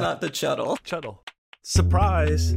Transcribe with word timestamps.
Not 0.00 0.20
the 0.20 0.30
Chuddle. 0.30 0.78
Chuddle. 0.84 1.18
Surprise. 1.62 2.54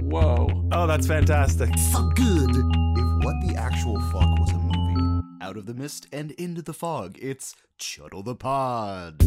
Whoa. 0.00 0.48
Oh, 0.72 0.86
that's 0.86 1.06
fantastic. 1.06 1.68
Fuck 1.92 2.14
good. 2.16 2.48
If 2.48 3.24
what 3.24 3.34
the 3.46 3.54
actual 3.58 4.00
fuck 4.10 4.38
was 4.38 4.50
a 4.52 4.56
movie, 4.56 5.22
out 5.42 5.58
of 5.58 5.66
the 5.66 5.74
mist 5.74 6.06
and 6.10 6.30
into 6.30 6.62
the 6.62 6.72
fog, 6.72 7.18
it's 7.20 7.54
Chuddle 7.78 8.24
the 8.24 8.34
Pod. 8.34 9.20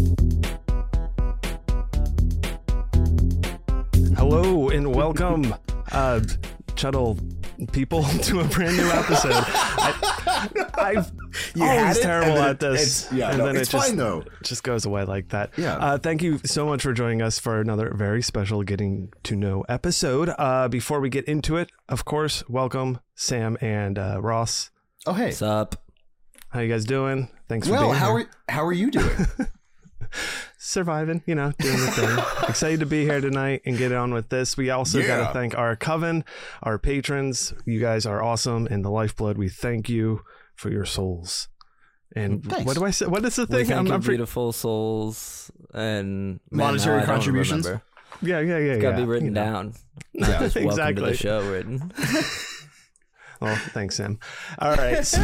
Hello 4.17 4.69
and 4.69 4.95
welcome, 4.95 5.53
uh, 5.91 6.21
Chuddle 6.73 7.19
people, 7.71 8.03
to 8.23 8.39
a 8.39 8.43
brand 8.45 8.75
new 8.75 8.89
episode. 8.89 9.33
I, 9.33 10.16
I've 10.77 11.11
You 11.55 11.63
always 11.63 11.79
had 11.79 11.97
it, 11.97 12.01
terrible 12.01 12.37
at 12.37 12.59
this. 12.59 13.05
it's- 13.05 13.17
yeah, 13.17 13.29
and 13.29 13.37
no, 13.39 13.45
then 13.45 13.55
it's 13.57 13.69
it 13.69 13.71
just, 13.71 13.87
fine, 13.87 13.97
though. 13.97 14.23
just 14.43 14.63
goes 14.63 14.85
away 14.85 15.03
like 15.05 15.29
that. 15.29 15.51
Yeah. 15.57 15.75
Uh, 15.77 15.97
thank 15.97 16.21
you 16.21 16.39
so 16.39 16.65
much 16.65 16.81
for 16.83 16.93
joining 16.93 17.21
us 17.21 17.39
for 17.39 17.59
another 17.61 17.93
very 17.95 18.21
special 18.21 18.63
getting 18.63 19.11
to 19.23 19.35
know 19.35 19.63
episode. 19.69 20.33
Uh, 20.37 20.67
before 20.67 20.99
we 20.99 21.09
get 21.09 21.25
into 21.25 21.57
it, 21.57 21.71
of 21.89 22.05
course, 22.05 22.43
welcome 22.49 22.99
Sam 23.15 23.57
and 23.61 23.97
uh, 23.99 24.19
Ross. 24.21 24.69
Oh 25.05 25.13
hey. 25.13 25.25
What's 25.27 25.41
up? 25.41 25.75
How 26.49 26.59
you 26.61 26.69
guys 26.71 26.85
doing? 26.85 27.29
Thanks 27.49 27.67
for 27.67 27.77
being 27.77 27.93
how 27.93 28.17
here. 28.17 28.27
are 28.47 28.51
how 28.53 28.65
are 28.65 28.73
you 28.73 28.89
doing? 28.91 29.15
surviving, 30.67 31.23
you 31.25 31.33
know, 31.33 31.53
doing 31.59 31.79
the 31.79 31.91
thing. 31.91 32.25
Excited 32.49 32.81
to 32.81 32.85
be 32.85 33.03
here 33.05 33.21
tonight 33.21 33.61
and 33.65 33.77
get 33.77 33.93
on 33.93 34.13
with 34.13 34.27
this. 34.29 34.57
We 34.57 34.69
also 34.69 35.01
got 35.05 35.25
to 35.27 35.33
thank 35.33 35.57
our 35.57 35.75
coven, 35.75 36.25
our 36.61 36.77
patrons. 36.77 37.53
You 37.65 37.79
guys 37.79 38.05
are 38.05 38.21
awesome 38.21 38.67
and 38.67 38.83
the 38.83 38.89
lifeblood. 38.89 39.37
We 39.37 39.47
thank 39.49 39.87
you 39.87 40.21
for 40.55 40.69
your 40.69 40.83
souls. 40.85 41.47
And 42.15 42.43
Thanks. 42.43 42.65
what 42.65 42.75
do 42.77 42.83
I 42.85 42.91
say? 42.91 43.05
What 43.05 43.23
is 43.25 43.35
the 43.35 43.43
We 43.43 43.57
thing? 43.57 43.65
thank 43.67 43.79
I'm, 43.79 43.85
your 43.85 43.95
I'm 43.95 44.01
pre- 44.01 44.15
beautiful 44.15 44.51
souls 44.51 45.51
and 45.73 46.39
man, 46.51 46.67
Monetary 46.67 46.99
now 47.01 47.05
contributions? 47.05 47.65
yeah, 47.65 47.79
yeah, 48.39 48.39
yeah. 48.39 48.73
It's 48.73 48.81
got 48.81 48.91
to 48.91 48.97
yeah, 48.97 49.03
be 49.05 49.09
written 49.09 49.25
you 49.27 49.31
know. 49.31 49.43
down. 49.45 49.73
Yeah, 50.13 50.27
Not 50.27 50.39
just 50.39 50.55
welcome 50.55 50.63
to 50.63 50.69
exactly. 50.69 51.11
the 51.11 51.17
show 51.17 51.51
written. 51.51 51.91
Well, 53.39 53.55
thanks, 53.55 53.95
Sam. 53.95 54.17
All 54.57 54.73
right, 54.75 55.05
so 55.05 55.19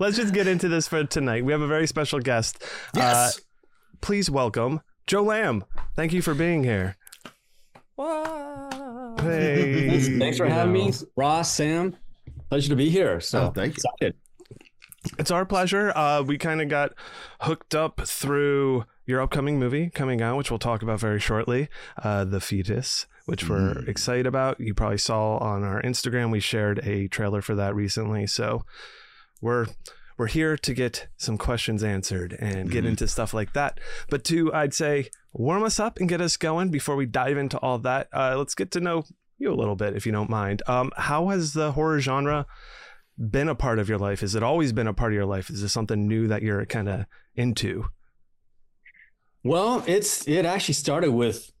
let's 0.00 0.16
just 0.16 0.32
get 0.32 0.46
into 0.46 0.66
this 0.66 0.88
for 0.88 1.04
tonight. 1.04 1.44
We 1.44 1.52
have 1.52 1.60
a 1.60 1.66
very 1.66 1.86
special 1.86 2.20
guest. 2.20 2.64
yes. 2.96 3.36
Uh, 3.36 3.40
please 4.02 4.28
welcome 4.30 4.82
Joe 5.06 5.22
Lam. 5.22 5.64
Thank 5.96 6.12
you 6.12 6.20
for 6.20 6.34
being 6.34 6.64
here. 6.64 6.96
Wow. 7.96 9.16
Hey, 9.20 10.00
Thanks 10.18 10.36
for 10.36 10.46
having 10.46 10.72
me, 10.72 10.92
Ross, 11.16 11.52
Sam. 11.54 11.96
Pleasure 12.48 12.68
to 12.70 12.76
be 12.76 12.90
here. 12.90 13.20
So 13.20 13.44
Oh, 13.44 13.50
thank 13.50 13.76
you. 13.76 13.82
excited. 14.00 14.14
It's 15.18 15.30
our 15.30 15.44
pleasure. 15.44 15.92
Uh, 15.96 16.22
we 16.22 16.38
kind 16.38 16.60
of 16.60 16.68
got 16.68 16.92
hooked 17.40 17.74
up 17.74 18.00
through 18.06 18.84
your 19.06 19.20
upcoming 19.20 19.58
movie 19.58 19.90
coming 19.90 20.22
out, 20.22 20.36
which 20.36 20.50
we'll 20.50 20.58
talk 20.58 20.82
about 20.82 21.00
very 21.00 21.18
shortly. 21.18 21.68
Uh, 22.02 22.24
the 22.24 22.40
Fetus, 22.40 23.06
which 23.26 23.48
we're 23.48 23.74
Mm. 23.74 23.88
excited 23.88 24.26
about. 24.26 24.60
You 24.60 24.74
probably 24.74 24.98
saw 24.98 25.38
on 25.38 25.64
our 25.64 25.82
Instagram. 25.82 26.30
We 26.30 26.40
shared 26.40 26.78
a 26.86 27.08
trailer 27.08 27.42
for 27.42 27.54
that 27.56 27.74
recently. 27.74 28.26
So 28.28 28.64
we're 29.40 29.66
we're 30.18 30.26
here 30.28 30.56
to 30.56 30.74
get 30.74 31.08
some 31.16 31.38
questions 31.38 31.82
answered 31.82 32.36
and 32.38 32.70
get 32.70 32.84
Mhm. 32.84 32.88
into 32.88 33.08
stuff 33.08 33.32
like 33.34 33.52
that. 33.54 33.80
But 34.10 34.24
to 34.24 34.52
I'd 34.52 34.74
say 34.74 35.08
warm 35.32 35.62
us 35.62 35.80
up 35.80 35.98
and 35.98 36.08
get 36.08 36.20
us 36.20 36.36
going 36.36 36.70
before 36.70 36.96
we 36.96 37.06
dive 37.06 37.36
into 37.36 37.58
all 37.58 37.78
that. 37.78 38.08
Uh, 38.12 38.34
let's 38.36 38.54
get 38.54 38.70
to 38.72 38.80
know 38.80 39.04
you 39.38 39.52
a 39.52 39.54
little 39.56 39.76
bit, 39.76 39.96
if 39.96 40.04
you 40.06 40.12
don't 40.12 40.30
mind. 40.30 40.62
Um, 40.66 40.92
how 40.96 41.28
has 41.28 41.52
the 41.54 41.72
horror 41.72 42.00
genre 42.00 42.46
been 43.18 43.48
a 43.48 43.54
part 43.54 43.78
of 43.78 43.88
your 43.88 43.98
life? 43.98 44.20
Has 44.20 44.34
it 44.34 44.42
always 44.42 44.72
been 44.72 44.86
a 44.86 44.94
part 44.94 45.12
of 45.12 45.16
your 45.16 45.26
life? 45.26 45.50
Is 45.50 45.62
this 45.62 45.72
something 45.72 46.06
new 46.06 46.26
that 46.28 46.42
you're 46.42 46.64
kind 46.66 46.88
of 46.88 47.06
into? 47.34 47.86
Well, 49.44 49.82
it's 49.86 50.26
it 50.28 50.44
actually 50.46 50.74
started 50.74 51.10
with 51.12 51.52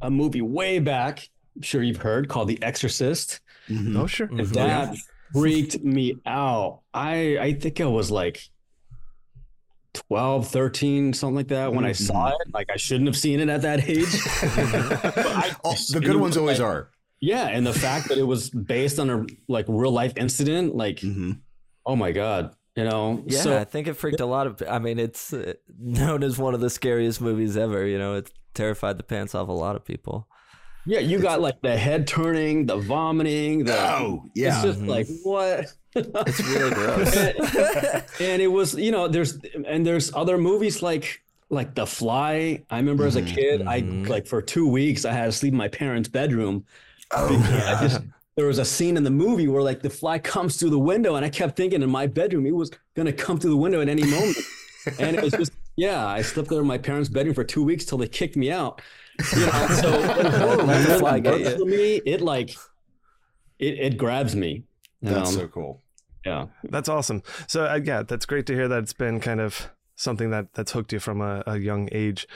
a 0.00 0.10
movie 0.10 0.42
way 0.42 0.78
back. 0.78 1.28
I'm 1.56 1.62
sure 1.62 1.82
you've 1.82 1.96
heard 2.02 2.28
called 2.28 2.48
The 2.48 2.62
Exorcist. 2.62 3.40
Mhm. 3.68 3.96
Oh, 3.98 4.06
sure. 4.06 4.28
Mhm. 4.28 4.52
That 4.54 4.94
freaked 5.32 5.82
me 5.82 6.16
out. 6.26 6.80
I 6.94 7.38
I 7.38 7.52
think 7.54 7.80
I 7.80 7.86
was 7.86 8.10
like 8.10 8.40
12, 9.94 10.46
13, 10.48 11.12
something 11.12 11.34
like 11.34 11.48
that 11.48 11.72
when 11.72 11.84
I 11.84 11.92
saw 11.92 12.28
it. 12.28 12.36
Like 12.54 12.68
I 12.72 12.76
shouldn't 12.76 13.08
have 13.08 13.16
seen 13.16 13.40
it 13.40 13.48
at 13.48 13.62
that 13.62 13.88
age. 13.88 14.06
I- 14.42 15.56
Oh, 15.64 15.74
the 15.92 16.00
good 16.00 16.16
ones 16.16 16.36
always 16.36 16.60
like- 16.60 16.68
are. 16.68 16.90
Yeah, 17.22 17.48
and 17.48 17.66
the 17.66 17.72
fact 17.74 18.08
that 18.08 18.16
it 18.16 18.22
was 18.22 18.48
based 18.48 18.98
on 18.98 19.10
a 19.10 19.26
like 19.46 19.66
real 19.68 19.92
life 19.92 20.14
incident, 20.16 20.74
like 20.74 21.00
hmm 21.00 21.32
oh 21.84 21.94
my 21.96 22.12
god, 22.12 22.54
you 22.76 22.84
know. 22.84 23.22
Yeah, 23.26 23.40
So 23.40 23.58
I 23.58 23.64
think 23.64 23.88
it 23.88 23.94
freaked 23.94 24.20
a 24.20 24.26
lot 24.26 24.46
of. 24.46 24.62
I 24.66 24.78
mean, 24.78 24.98
it's 24.98 25.32
uh, 25.34 25.52
known 25.78 26.22
as 26.22 26.38
one 26.38 26.54
of 26.54 26.60
the 26.60 26.70
scariest 26.70 27.20
movies 27.20 27.58
ever. 27.58 27.84
You 27.86 27.98
know, 27.98 28.14
it 28.14 28.32
terrified 28.54 28.96
the 28.96 29.02
pants 29.02 29.34
off 29.34 29.48
a 29.48 29.52
lot 29.52 29.76
lot 29.76 30.26
Yeah, 30.86 31.00
you 31.00 31.18
got 31.18 31.40
like 31.40 31.60
the 31.60 31.76
head 31.76 32.06
turning, 32.06 32.66
the 32.66 32.76
vomiting, 32.78 33.64
the 33.64 33.78
Oh 33.78 34.24
yeah. 34.34 34.54
it's 34.54 34.62
just 34.64 34.80
Mhm. 34.80 34.88
like 34.88 35.06
what? 35.22 35.72
It's 35.94 36.40
really 36.48 36.70
gross. 36.74 37.16
and 38.20 38.40
it 38.42 38.48
was, 38.50 38.74
you 38.74 38.90
know, 38.92 39.08
there's 39.08 39.38
and 39.66 39.86
there's 39.86 40.12
other 40.14 40.38
movies 40.38 40.82
like 40.82 41.22
like 41.52 41.74
The 41.74 41.84
Fly. 41.86 42.62
I 42.70 42.76
remember 42.76 43.06
as 43.06 43.16
a 43.16 43.22
Mhm. 43.22 43.34
kid. 43.34 43.62
I 43.66 43.78
like 44.08 44.26
for 44.26 44.40
two 44.40 44.66
weeks 44.68 45.04
I 45.04 45.12
had 45.12 45.26
to 45.26 45.32
sleep 45.32 45.52
in 45.52 45.58
my 45.58 45.68
parents' 45.68 46.08
bedroom. 46.08 46.64
oh 47.12 47.26
I 47.76 47.86
just 47.86 48.00
there 48.36 48.46
was 48.46 48.58
a 48.58 48.64
scene 48.64 48.96
in 48.96 49.02
the 49.04 49.10
movie 49.10 49.48
where 49.48 49.62
like 49.62 49.82
the 49.82 49.90
fly 49.90 50.18
comes 50.18 50.56
through 50.56 50.70
the 50.70 50.78
window, 50.78 51.16
and 51.16 51.24
I 51.24 51.28
kept 51.28 51.56
thinking 51.56 51.82
in 51.82 51.90
my 51.90 52.06
bedroom 52.06 52.46
it 52.46 52.54
was 52.54 52.70
gonna 52.94 53.12
come 53.12 53.38
through 53.38 53.50
the 53.50 53.56
window 53.56 53.80
at 53.80 53.88
any 53.88 54.04
moment. 54.04 54.38
and 54.98 55.16
it 55.16 55.22
was 55.22 55.32
just 55.32 55.52
yeah, 55.76 56.06
I 56.06 56.22
slept 56.22 56.48
there 56.50 56.60
in 56.60 56.66
my 56.66 56.78
parents' 56.78 57.08
bedroom 57.08 57.34
for 57.34 57.44
two 57.44 57.62
weeks 57.64 57.84
till 57.84 57.98
they 57.98 58.08
kicked 58.08 58.36
me 58.36 58.50
out. 58.50 58.80
You 59.34 59.46
know, 59.46 59.66
so 59.80 60.00
when 60.00 60.30
horror 60.32 60.56
Let 60.64 60.82
the 60.82 60.88
really 60.88 60.98
fly 60.98 61.18
get 61.20 61.32
works 61.32 61.50
you. 61.50 61.58
for 61.58 61.64
me, 61.66 61.94
it 62.06 62.20
like 62.20 62.50
it 63.58 63.78
it 63.78 63.96
grabs 63.98 64.34
me. 64.36 64.64
That's 65.02 65.30
Um, 65.30 65.34
so 65.36 65.48
cool. 65.48 65.82
yeah. 66.26 66.46
That's 66.64 66.88
awesome. 66.88 67.22
So 67.46 67.64
uh, 67.64 67.80
yeah, 67.82 68.02
that's 68.02 68.26
great 68.26 68.46
to 68.46 68.54
hear 68.54 68.68
that 68.68 68.82
it's 68.82 68.92
been 68.92 69.20
kind 69.20 69.40
of 69.40 69.70
something 69.96 70.30
that 70.30 70.52
that's 70.54 70.72
hooked 70.72 70.92
you 70.92 70.98
from 71.00 71.20
a, 71.20 71.42
a 71.46 71.58
young 71.58 71.88
age. 71.92 72.26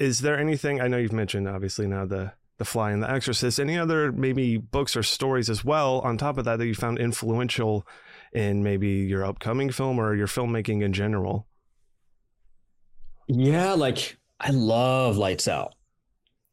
Is 0.00 0.20
there 0.20 0.38
anything 0.38 0.80
I 0.80 0.88
know 0.88 0.96
you've 0.98 1.12
mentioned 1.12 1.48
obviously 1.48 1.86
now 1.86 2.04
the 2.06 2.32
the 2.58 2.64
Fly 2.64 2.92
and 2.92 3.02
the 3.02 3.10
Exorcist? 3.10 3.58
Any 3.58 3.78
other 3.78 4.12
maybe 4.12 4.56
books 4.56 4.96
or 4.96 5.02
stories 5.02 5.48
as 5.50 5.64
well 5.64 6.00
on 6.00 6.16
top 6.18 6.38
of 6.38 6.44
that 6.44 6.56
that 6.58 6.66
you 6.66 6.74
found 6.74 6.98
influential 6.98 7.86
in 8.32 8.62
maybe 8.62 8.88
your 8.88 9.24
upcoming 9.24 9.70
film 9.70 9.98
or 9.98 10.14
your 10.14 10.26
filmmaking 10.28 10.82
in 10.82 10.92
general? 10.92 11.46
Yeah, 13.28 13.72
like 13.74 14.18
I 14.40 14.50
love 14.50 15.16
Lights 15.16 15.48
Out. 15.48 15.74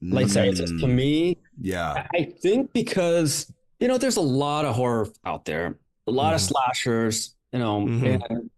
Lights 0.01 0.37
Out 0.37 0.53
just 0.53 0.79
to 0.79 0.85
Mm, 0.85 0.95
me, 0.95 1.37
Yeah. 1.61 2.07
I 2.13 2.23
think 2.23 2.71
because 2.73 3.51
you 3.79 3.87
know 3.87 3.97
there's 3.97 4.17
a 4.17 4.21
lot 4.21 4.65
of 4.65 4.75
horror 4.75 5.07
out 5.25 5.45
there, 5.45 5.77
a 6.07 6.11
lot 6.11 6.33
of 6.33 6.39
Mhm. 6.41 6.47
slashers, 6.47 7.35
you 7.53 7.59
know, 7.59 7.81
Mhm. 7.81 8.21
and 8.31 8.49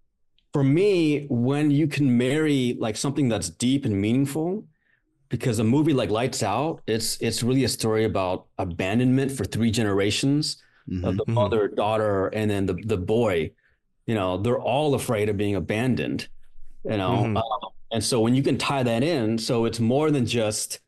for 0.54 0.64
me, 0.64 1.26
when 1.30 1.72
you 1.72 1.88
can 1.88 2.18
marry 2.18 2.76
like 2.80 2.96
something 2.98 3.30
that's 3.30 3.50
deep 3.50 3.86
and 3.86 4.00
meaningful, 4.00 4.66
because 5.30 5.60
a 5.60 5.64
movie 5.64 5.94
like 5.94 6.10
Lights 6.10 6.44
Out, 6.44 6.82
it's 6.88 7.18
it's 7.22 7.42
really 7.42 7.64
a 7.64 7.70
story 7.70 8.04
about 8.04 8.46
abandonment 8.58 9.32
for 9.32 9.46
three 9.46 9.72
generations 9.72 10.58
Mhm. 10.90 11.06
of 11.08 11.18
the 11.18 11.26
Mhm. 11.26 11.34
mother, 11.34 11.68
daughter, 11.70 12.28
and 12.28 12.52
then 12.52 12.66
the 12.66 12.74
the 12.86 12.98
boy. 12.98 13.52
You 14.08 14.16
know, 14.16 14.38
they're 14.38 14.60
all 14.60 14.94
afraid 14.96 15.30
of 15.30 15.38
being 15.38 15.56
abandoned. 15.56 16.28
You 16.84 16.98
know, 16.98 17.24
Mhm. 17.26 17.38
Uh, 17.38 17.68
and 17.92 18.04
so 18.04 18.20
when 18.20 18.34
you 18.36 18.44
can 18.44 18.58
tie 18.58 18.84
that 18.84 19.04
in, 19.04 19.38
so 19.38 19.66
it's 19.66 19.80
more 19.80 20.10
than 20.12 20.26
just 20.26 20.80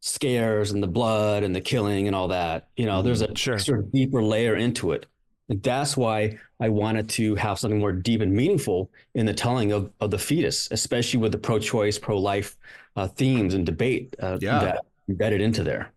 scares 0.00 0.70
and 0.70 0.82
the 0.82 0.86
blood 0.88 1.42
and 1.42 1.54
the 1.54 1.60
killing 1.60 2.06
and 2.06 2.16
all 2.16 2.28
that. 2.28 2.68
You 2.76 2.86
know, 2.86 3.02
there's 3.02 3.22
a 3.22 3.34
Sure. 3.36 3.58
sort 3.58 3.78
of 3.80 3.92
deeper 3.92 4.22
layer 4.22 4.56
into 4.56 4.92
it. 4.92 5.06
And 5.48 5.62
that's 5.62 5.96
why 5.96 6.38
I 6.60 6.68
wanted 6.68 7.08
to 7.10 7.34
have 7.34 7.58
something 7.58 7.80
more 7.80 7.92
deep 7.92 8.20
and 8.20 8.32
meaningful 8.32 8.90
in 9.14 9.26
the 9.26 9.34
telling 9.34 9.72
of, 9.72 9.90
of 10.00 10.10
the 10.10 10.18
fetus, 10.18 10.68
especially 10.70 11.18
with 11.20 11.32
the 11.32 11.38
pro-choice, 11.38 11.98
pro-life 11.98 12.56
uh, 12.96 13.08
themes 13.08 13.54
and 13.54 13.66
debate 13.66 14.14
uh, 14.20 14.38
Yeah. 14.40 14.60
that 14.60 14.84
embedded 15.08 15.40
into 15.40 15.64
there. 15.64 15.90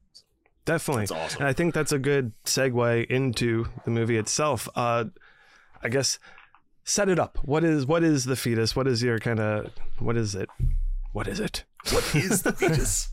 Definitely. 0.66 1.04
That's 1.04 1.12
awesome. 1.12 1.42
And 1.42 1.48
I 1.48 1.54
think 1.54 1.74
that's 1.74 1.92
a 1.92 2.00
good 2.00 2.32
segue 2.46 3.06
into 3.12 3.66
the 3.86 3.92
movie 3.92 4.18
itself. 4.18 4.68
Uh, 4.76 5.06
I 5.82 5.90
guess 5.90 6.18
set 6.86 7.10
it 7.10 7.20
up. 7.20 7.38
What 7.44 7.64
is 7.64 7.86
what 7.86 8.04
is 8.04 8.24
the 8.26 8.36
fetus? 8.38 8.76
What 8.76 8.88
is 8.88 9.04
your 9.04 9.20
kind 9.20 9.40
of 9.40 9.72
what 10.00 10.16
is 10.18 10.34
it? 10.36 10.50
What 11.12 11.28
is 11.28 11.40
it? 11.42 11.64
What 11.92 12.16
is 12.16 12.42
the 12.44 12.54
fetus? 12.60 13.10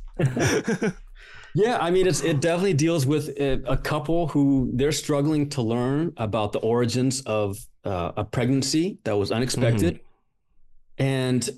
Yeah, 1.54 1.78
I 1.80 1.90
mean, 1.90 2.06
it's 2.06 2.22
it 2.22 2.40
definitely 2.40 2.74
deals 2.74 3.06
with 3.06 3.28
a, 3.30 3.60
a 3.66 3.76
couple 3.76 4.28
who 4.28 4.70
they're 4.74 4.92
struggling 4.92 5.48
to 5.50 5.62
learn 5.62 6.12
about 6.16 6.52
the 6.52 6.60
origins 6.60 7.22
of 7.22 7.58
uh, 7.84 8.12
a 8.16 8.24
pregnancy 8.24 8.98
that 9.02 9.16
was 9.18 9.32
unexpected, 9.32 9.98
and 10.96 11.48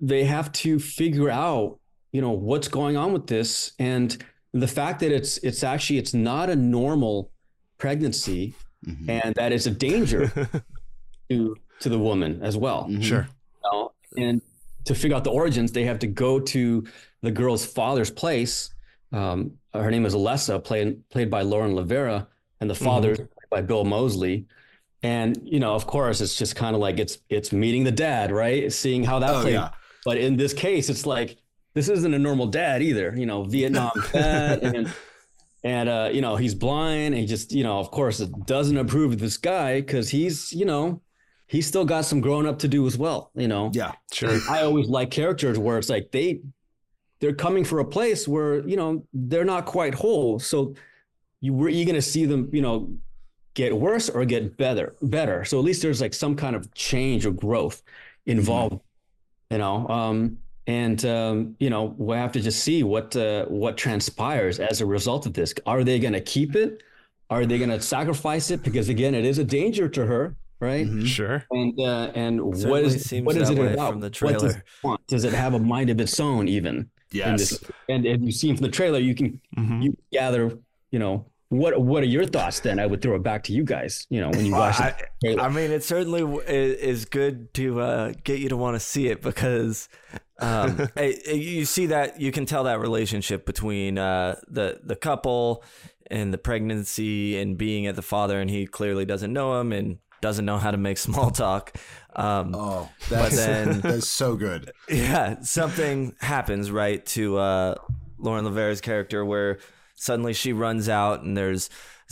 they 0.00 0.24
have 0.24 0.52
to 0.52 0.78
figure 0.78 1.30
out, 1.30 1.78
you 2.12 2.20
know, 2.20 2.32
what's 2.32 2.68
going 2.68 2.98
on 2.98 3.14
with 3.14 3.26
this, 3.26 3.72
and 3.78 4.22
the 4.52 4.68
fact 4.68 5.00
that 5.00 5.12
it's 5.12 5.38
it's 5.38 5.64
actually 5.64 5.98
it's 5.98 6.12
not 6.12 6.50
a 6.50 6.56
normal 6.56 7.30
pregnancy, 7.78 8.54
Mhm. 8.86 9.08
and 9.08 9.34
that 9.36 9.50
it's 9.50 9.64
a 9.66 9.70
danger 9.70 10.28
to 11.30 11.56
to 11.80 11.88
the 11.88 11.98
woman 11.98 12.42
as 12.42 12.54
well. 12.56 12.86
Mhm. 12.90 13.02
sure. 13.02 13.28
you 13.64 13.70
know? 13.72 13.92
And 14.18 14.42
to 14.86 14.94
figure 14.94 15.16
out 15.16 15.24
the 15.24 15.30
origins, 15.30 15.70
they 15.72 15.84
have 15.84 15.98
to 16.00 16.06
go 16.06 16.40
to 16.40 16.84
the 17.22 17.30
girl's 17.30 17.64
father's 17.66 18.10
place. 18.10 18.70
Um, 19.12 19.52
her 19.74 19.90
name 19.90 20.04
is 20.06 20.14
Alessa, 20.14 20.62
played 20.62 21.08
played 21.10 21.30
by 21.30 21.42
Lauren 21.42 21.72
Lavera, 21.74 22.26
and 22.60 22.68
the 22.70 22.74
Mm-hmm. 22.74 23.24
by 23.50 23.60
Bill 23.62 23.84
Moseley. 23.84 24.46
And 25.02 25.38
you 25.44 25.60
know, 25.60 25.74
of 25.74 25.86
course, 25.86 26.20
it's 26.20 26.36
just 26.36 26.56
kind 26.56 26.74
of 26.74 26.80
like 26.80 26.98
it's 26.98 27.18
it's 27.28 27.52
meeting 27.52 27.84
the 27.84 27.92
dad, 27.92 28.32
right? 28.32 28.72
Seeing 28.72 29.04
how 29.04 29.18
that 29.20 29.30
Oh, 29.30 29.42
plays. 29.42 29.54
yeah. 29.54 29.70
But 30.04 30.18
in 30.18 30.36
this 30.36 30.52
case, 30.54 30.88
it's 30.88 31.04
like 31.06 31.36
this 31.74 31.88
isn't 31.88 32.14
a 32.14 32.18
normal 32.18 32.46
dad 32.46 32.82
either. 32.82 33.14
You 33.16 33.26
know, 33.26 33.44
Vietnam 33.44 33.90
vet, 34.12 34.62
and 34.62 34.92
and 35.62 35.88
uh, 35.88 36.10
you 36.12 36.20
know 36.22 36.36
he's 36.36 36.54
blind. 36.54 37.14
And 37.14 37.18
he 37.20 37.26
just 37.26 37.52
you 37.52 37.62
know, 37.62 37.78
of 37.78 37.90
course, 37.90 38.18
doesn't 38.18 38.76
approve 38.76 39.12
of 39.12 39.18
this 39.20 39.36
guy 39.36 39.80
because 39.80 40.08
he's 40.10 40.52
you 40.52 40.64
know 40.64 41.00
he's 41.46 41.66
still 41.66 41.84
got 41.84 42.04
some 42.04 42.20
growing 42.20 42.46
up 42.46 42.58
to 42.60 42.68
do 42.68 42.86
as 42.86 42.98
well. 42.98 43.30
You 43.34 43.48
know, 43.48 43.70
Yeah. 43.72 43.92
Sure. 44.12 44.38
I 44.48 44.62
always 44.62 44.88
like 44.88 45.10
characters 45.10 45.58
where 45.58 45.78
it's 45.78 45.88
like 45.88 46.10
they 46.12 46.40
they're 47.20 47.34
coming 47.34 47.64
for 47.64 47.78
a 47.78 47.84
place 47.84 48.28
where 48.28 48.66
you 48.68 48.76
know 48.76 49.06
they're 49.12 49.44
not 49.44 49.66
quite 49.66 49.94
whole. 49.94 50.38
So 50.38 50.74
you 51.40 51.54
were 51.54 51.68
you 51.68 51.84
going 51.84 51.94
to 51.94 52.02
see 52.02 52.24
them 52.26 52.50
you 52.52 52.62
know 52.62 52.90
get 53.54 53.76
worse 53.76 54.08
or 54.08 54.24
get 54.24 54.56
better 54.56 54.94
better. 55.02 55.44
So 55.44 55.58
at 55.58 55.64
least 55.64 55.82
there's 55.82 56.00
like 56.00 56.14
some 56.14 56.36
kind 56.36 56.56
of 56.56 56.72
change 56.74 57.26
or 57.26 57.32
growth 57.32 57.82
involved. 58.26 58.80
You 59.50 59.58
know, 59.58 59.86
um, 59.88 60.38
and 60.66 61.04
um, 61.04 61.56
you 61.60 61.70
know 61.70 61.94
we'll 61.96 62.18
have 62.18 62.32
to 62.32 62.40
just 62.40 62.62
see 62.64 62.82
what 62.82 63.14
uh, 63.16 63.44
what 63.46 63.76
transpires 63.76 64.58
as 64.58 64.80
a 64.80 64.86
result 64.86 65.26
of 65.26 65.34
this. 65.34 65.54
Are 65.64 65.84
they 65.84 65.98
going 65.98 66.14
to 66.14 66.20
keep 66.20 66.56
it? 66.56 66.82
Are 67.30 67.46
they 67.46 67.58
going 67.58 67.70
to 67.70 67.80
sacrifice 67.80 68.50
it? 68.50 68.62
Because 68.62 68.88
again, 68.88 69.14
it 69.14 69.24
is 69.24 69.38
a 69.38 69.44
danger 69.44 69.88
to 69.88 70.06
her, 70.06 70.36
right? 70.60 70.86
Mhm. 70.86 71.06
Sure. 71.06 71.44
And 71.50 71.78
uh, 71.80 72.10
and 72.14 72.40
what 72.42 72.56
Certainly 72.58 72.82
is 72.86 73.04
seems 73.04 73.26
what 73.26 73.36
is 73.36 73.50
it 73.50 73.58
way 73.58 73.72
about? 73.74 73.92
from 73.92 74.00
the 74.00 74.06
What 74.20 74.32
does 74.32 74.42
trailer. 74.42 74.56
it 74.56 74.62
want? 74.82 75.06
Does 75.06 75.24
it 75.24 75.32
have 75.32 75.54
a 75.54 75.58
mind 75.58 75.90
of 75.90 76.00
its 76.00 76.18
own? 76.20 76.48
Even 76.48 76.76
in 76.76 76.90
Yes. 77.12 77.50
this, 77.50 77.64
and 77.88 78.04
if 78.06 78.20
you've 78.20 78.34
seen 78.34 78.56
from 78.56 78.64
the 78.64 78.70
trailer, 78.72 78.98
you 78.98 79.14
can 79.14 79.40
Mhm. 79.58 79.82
you 79.84 79.96
gather. 80.12 80.58
You 80.90 80.98
know 80.98 81.26
what? 81.50 81.80
What 81.80 82.02
are 82.02 82.06
your 82.06 82.26
thoughts? 82.26 82.60
Then 82.60 82.78
I 82.80 82.86
would 82.86 83.00
throw 83.02 83.14
it 83.16 83.22
back 83.22 83.44
to 83.44 83.52
you 83.52 83.64
guys. 83.64 84.06
You 84.10 84.20
know 84.20 84.30
when 84.30 84.46
you 84.46 84.52
watch 84.52 84.80
I, 84.80 84.90
the 85.20 85.28
trailer. 85.28 85.42
I 85.42 85.48
mean, 85.48 85.70
it 85.70 85.84
certainly 85.84 86.20
w- 86.20 86.42
i- 86.46 86.50
is 86.50 87.04
good 87.04 87.52
to 87.54 87.80
uh, 87.80 88.12
get 88.24 88.40
you 88.40 88.48
to 88.48 88.56
want 88.56 88.74
to 88.76 88.80
see 88.80 89.08
it 89.08 89.20
because 89.22 89.88
um, 90.40 90.88
you 91.32 91.64
see 91.64 91.86
that 91.86 92.20
you 92.20 92.32
can 92.32 92.46
tell 92.46 92.64
that 92.64 92.80
relationship 92.80 93.46
between 93.46 93.98
uh, 93.98 94.36
the 94.48 94.80
the 94.82 94.96
couple 94.96 95.62
and 96.10 96.32
the 96.32 96.38
pregnancy 96.38 97.36
and 97.36 97.58
being 97.58 97.86
at 97.86 97.96
the 97.96 98.02
father, 98.02 98.40
and 98.40 98.48
he 98.50 98.66
clearly 98.66 99.04
doesn't 99.04 99.32
know 99.32 99.60
him 99.60 99.72
and 99.72 99.98
doesn't 100.26 100.44
know 100.44 100.58
how 100.58 100.70
to 100.72 100.76
make 100.76 100.98
small 100.98 101.30
talk. 101.30 101.72
Um, 102.16 102.54
Oh, 102.54 102.88
But 103.08 103.30
that's, 103.30 103.36
then- 103.46 103.80
that's 103.80 104.08
so 104.08 104.36
good. 104.36 104.72
yeah, 104.88 105.40
something 105.42 106.14
happens 106.20 106.70
right 106.70 107.04
to 107.06 107.36
uh, 107.38 107.74
Lauren 108.18 108.44
Lavera's 108.44 108.80
character 108.80 109.24
where 109.24 109.58
suddenly 109.94 110.32
she 110.32 110.52
runs 110.52 110.88
out 110.88 111.22
and 111.22 111.36
there's 111.36 111.70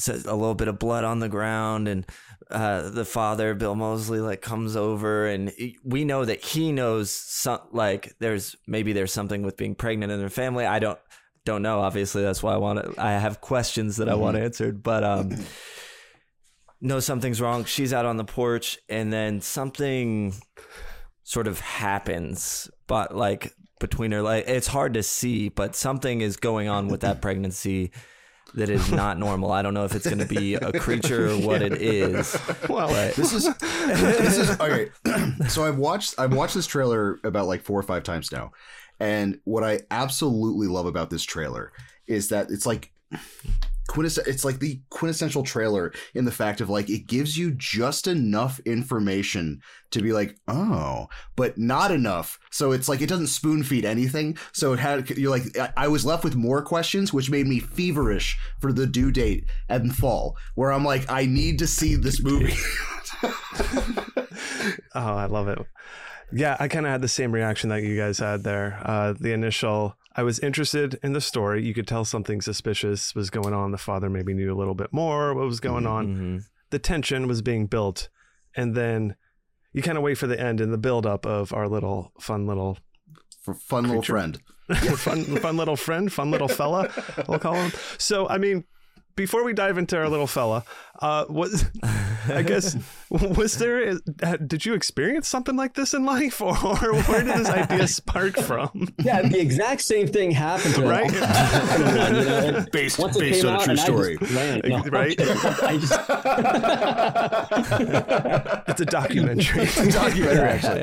a 0.09 0.13
little 0.35 0.55
bit 0.55 0.69
of 0.69 0.79
blood 0.79 1.05
on 1.05 1.19
the 1.21 1.29
ground 1.29 1.89
and 1.89 2.07
uh, 2.51 2.91
the 2.91 3.05
father 3.05 3.55
Bill 3.55 3.75
Moseley 3.75 4.21
like 4.21 4.43
comes 4.43 4.77
over 4.77 5.27
and 5.27 5.53
we 5.83 6.05
know 6.05 6.25
that 6.25 6.45
he 6.45 6.73
knows 6.73 7.11
some 7.11 7.61
like 7.73 8.15
there's 8.21 8.55
maybe 8.67 8.93
there's 8.93 9.13
something 9.13 9.43
with 9.43 9.57
being 9.57 9.75
pregnant 9.75 10.13
in 10.13 10.19
their 10.21 10.29
family. 10.31 10.67
I 10.67 10.79
don't 10.79 10.99
don't 11.47 11.63
know. 11.63 11.81
Obviously, 11.81 12.23
that's 12.23 12.43
why 12.43 12.53
I 12.53 12.59
want 12.59 12.83
to. 12.83 12.95
I 13.03 13.13
have 13.13 13.41
questions 13.41 13.97
that 13.97 14.09
I 14.11 14.15
want 14.15 14.37
answered, 14.37 14.83
but 14.83 15.03
um. 15.05 15.31
know 16.85 17.01
something's 17.01 17.41
wrong. 17.41 17.65
She's 17.65 17.93
out 17.93 18.05
on 18.05 18.17
the 18.17 18.25
porch, 18.25 18.79
and 18.89 19.13
then 19.13 19.41
something 19.41 20.35
sort 21.25 21.47
of 21.47 21.59
happens, 21.59 22.71
but 22.87 23.17
like 23.17 23.53
between 23.81 24.13
her, 24.13 24.23
like 24.23 24.45
it's 24.47 24.67
hard 24.67 24.95
to 24.95 25.03
see, 25.03 25.49
but 25.49 25.75
something 25.75 26.21
is 26.21 26.37
going 26.37 26.69
on 26.69 26.89
with 26.89 27.01
that 27.01 27.21
pregnancy 27.23 27.91
that 28.55 28.69
is 28.69 28.93
not 28.93 29.19
normal. 29.19 29.51
I 29.51 29.63
don't 29.63 29.75
know 29.75 29.85
if 29.85 29.95
it's 29.95 30.07
going 30.07 30.19
to 30.19 30.27
be 30.27 30.55
a 30.55 30.73
creature 30.79 31.31
or 31.31 31.39
what 31.39 31.63
it 31.63 31.73
is. 31.83 32.39
Well, 32.69 32.89
But 32.89 33.15
This 33.17 33.33
is 33.33 33.53
this 33.59 34.39
is 34.39 34.61
okay. 34.61 34.91
so 35.49 35.65
I've 35.65 35.79
watched 35.79 36.15
I've 36.19 36.35
watched 36.35 36.55
this 36.55 36.67
trailer 36.67 37.19
about 37.25 37.47
like 37.47 37.63
four 37.63 37.81
or 37.81 37.83
five 37.83 38.05
times 38.05 38.31
now, 38.31 38.53
and 39.01 39.41
what 39.45 39.65
I 39.65 39.81
absolutely 39.91 40.69
love 40.69 40.87
about 40.87 41.11
this 41.11 41.25
trailer 41.25 41.73
is 42.07 42.29
that 42.29 42.51
it's 42.51 42.67
like 42.67 42.93
quintess- 43.95 44.19
it's 44.27 44.45
like 44.45 44.59
the 44.59 44.81
quintessential 44.91 45.43
trailer 45.43 45.93
in 46.15 46.25
the 46.25 46.33
fact 46.33 46.61
of 46.61 46.69
like 46.69 46.91
it 46.91 47.07
gives 47.07 47.39
you 47.39 47.53
just 47.53 48.07
enough 48.07 48.59
information 48.67 49.61
to 49.91 50.01
be 50.03 50.13
like 50.13 50.37
oh 50.49 51.07
but 51.37 51.57
not 51.57 51.91
enough 51.91 52.39
so 52.51 52.73
it's 52.73 52.89
like 52.89 53.01
it 53.01 53.09
doesn't 53.09 53.29
spoon 53.29 53.63
feed 53.63 53.85
anything 53.85 54.37
so 54.53 54.73
it 54.73 54.79
had 54.79 55.09
you're 55.11 55.31
like 55.31 55.57
I- 55.59 55.73
i 55.77 55.89
was 55.89 56.05
left 56.05 56.25
with 56.25 56.35
more 56.35 56.63
questions 56.63 57.13
which 57.13 57.31
made 57.31 57.47
me 57.47 57.61
feverish 57.61 58.37
for 58.61 58.73
the 58.73 58.87
due 58.87 59.11
date 59.13 59.45
and 59.69 59.95
fall 59.95 60.37
where 60.57 60.73
i'm 60.73 60.85
like 60.85 61.11
i 61.11 61.25
need 61.27 61.59
to 61.61 61.67
see 61.67 61.95
this 61.95 62.21
movie 62.23 62.55
Oh, 64.97 65.15
I 65.15 65.27
love 65.27 65.49
it. 65.49 65.59
Yeah, 66.33 66.57
I 66.59 66.69
kind 66.69 66.87
of 66.87 66.93
had 66.93 67.03
the 67.03 67.09
same 67.09 67.33
reaction 67.33 67.71
that 67.71 67.83
you 67.83 67.97
guys 67.97 68.19
had 68.19 68.43
there. 68.45 68.81
Uh, 68.85 69.13
the 69.19 69.33
initial, 69.33 69.97
I 70.17 70.23
was 70.23 70.39
interested 70.39 70.99
in 71.03 71.13
the 71.13 71.21
story. 71.21 71.65
You 71.65 71.75
could 71.75 71.89
tell 71.89 72.05
something 72.05 72.41
suspicious 72.41 73.15
was 73.15 73.31
going 73.31 73.53
on. 73.55 73.73
The 73.73 73.79
father 73.79 74.09
maybe 74.09 74.33
knew 74.35 74.53
a 74.53 74.57
little 74.59 74.75
bit 74.75 74.93
more 74.93 75.35
what 75.35 75.45
was 75.47 75.61
going 75.61 75.87
on. 75.87 76.07
Mhm. 76.17 76.43
The 76.71 76.79
tension 76.79 77.27
was 77.27 77.43
being 77.43 77.67
built, 77.67 78.09
and 78.57 78.75
then 78.75 79.17
you 79.73 79.83
kind 79.83 79.99
of 79.99 80.05
wait 80.05 80.17
for 80.19 80.27
the 80.29 80.39
end 80.41 80.61
and 80.61 80.73
the 80.73 80.79
build 80.79 81.05
up 81.07 81.27
of 81.27 81.53
our 81.53 81.69
little 81.69 82.13
fun 82.21 82.47
little 82.47 82.79
for 83.43 83.55
fun 83.55 83.85
little 83.85 83.97
Creature. 84.03 84.13
friend 84.13 84.41
fun 84.99 85.25
fun 85.37 85.57
little 85.57 85.77
friend, 85.77 86.13
fun 86.13 86.31
little 86.31 86.49
fella, 86.49 86.91
we'll 87.29 87.39
call 87.39 87.55
him. 87.55 87.73
So, 87.99 88.27
I 88.29 88.39
mean, 88.39 88.65
before 89.17 89.45
we 89.45 89.53
dive 89.53 89.77
into 89.79 89.97
our 89.99 90.09
little 90.09 90.27
fella, 90.27 90.65
uh, 91.01 91.27
was 91.29 91.65
I 92.29 92.43
guess 92.43 92.77
was 93.11 93.57
there? 93.59 93.99
uh, 94.23 94.37
Did 94.37 94.65
you 94.65 94.75
experience 94.75 95.29
something 95.29 95.57
like 95.57 95.75
this 95.75 95.95
in 95.95 96.05
life, 96.05 96.41
or 96.43 96.55
where 96.55 97.23
did 97.23 97.35
this 97.37 97.49
idea 97.49 97.87
spark 98.01 98.37
from? 98.37 98.89
yeah, 99.03 99.23
the 99.23 99.41
exact 99.41 99.83
same 99.83 100.07
thing 100.07 100.31
happened 100.31 100.75
to 100.77 100.83
Right. 100.87 101.11
you 101.13 101.21
know, 101.21 102.65
based 102.73 102.99
once 102.99 103.17
based 103.19 103.45
on 103.45 103.57
a 103.57 103.59
true 103.61 103.71
and 103.73 103.81
I 103.81 103.85
story 103.85 104.17
just 104.19 104.33
ran. 104.35 104.61
No, 104.65 104.83
Right. 104.85 105.17
I 105.21 105.79
just 105.79 105.93
It's 108.69 108.81
a 108.81 108.87
documentary. 108.87 109.67
documentary 109.91 110.49
actually 110.49 110.83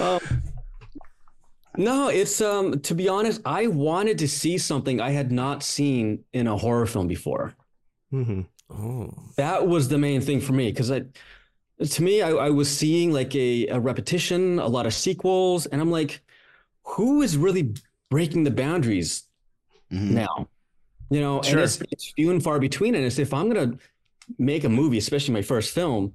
Um, 0.00 0.20
no, 1.78 2.08
it's 2.08 2.40
um 2.40 2.80
to 2.80 2.94
be 2.94 3.08
honest, 3.08 3.40
I 3.44 3.66
wanted 3.66 4.18
to 4.18 4.28
see 4.28 4.58
something 4.58 5.00
I 5.00 5.10
had 5.10 5.30
not 5.30 5.62
seen 5.62 6.24
in 6.32 6.46
a 6.46 6.56
horror 6.56 6.86
film 6.86 7.06
before. 7.06 7.54
hmm 8.10 8.42
Oh. 8.70 9.12
That 9.36 9.66
was 9.66 9.88
the 9.88 9.98
main 9.98 10.20
thing 10.20 10.40
for 10.40 10.52
me 10.52 10.70
because 10.70 10.90
I 10.90 11.04
to 11.84 12.02
me 12.02 12.22
I, 12.22 12.30
I 12.30 12.50
was 12.50 12.74
seeing 12.74 13.12
like 13.12 13.34
a, 13.34 13.66
a 13.68 13.78
repetition, 13.78 14.58
a 14.58 14.66
lot 14.66 14.86
of 14.86 14.94
sequels, 14.94 15.66
and 15.66 15.80
I'm 15.80 15.90
like, 15.90 16.20
who 16.84 17.22
is 17.22 17.36
really 17.36 17.74
breaking 18.10 18.44
the 18.44 18.50
boundaries 18.50 19.24
Mhm. 19.92 20.10
now? 20.10 20.48
You 21.10 21.20
know, 21.20 21.40
Sure. 21.42 21.52
and 21.52 21.60
it's, 21.60 21.80
it's 21.92 22.12
few 22.16 22.30
and 22.32 22.42
far 22.42 22.58
between. 22.58 22.94
And 22.96 23.04
it's 23.04 23.18
if 23.20 23.32
I'm 23.32 23.48
gonna 23.48 23.74
make 24.38 24.64
a 24.64 24.68
movie, 24.68 24.98
especially 24.98 25.32
my 25.34 25.42
first 25.42 25.72
film, 25.72 26.12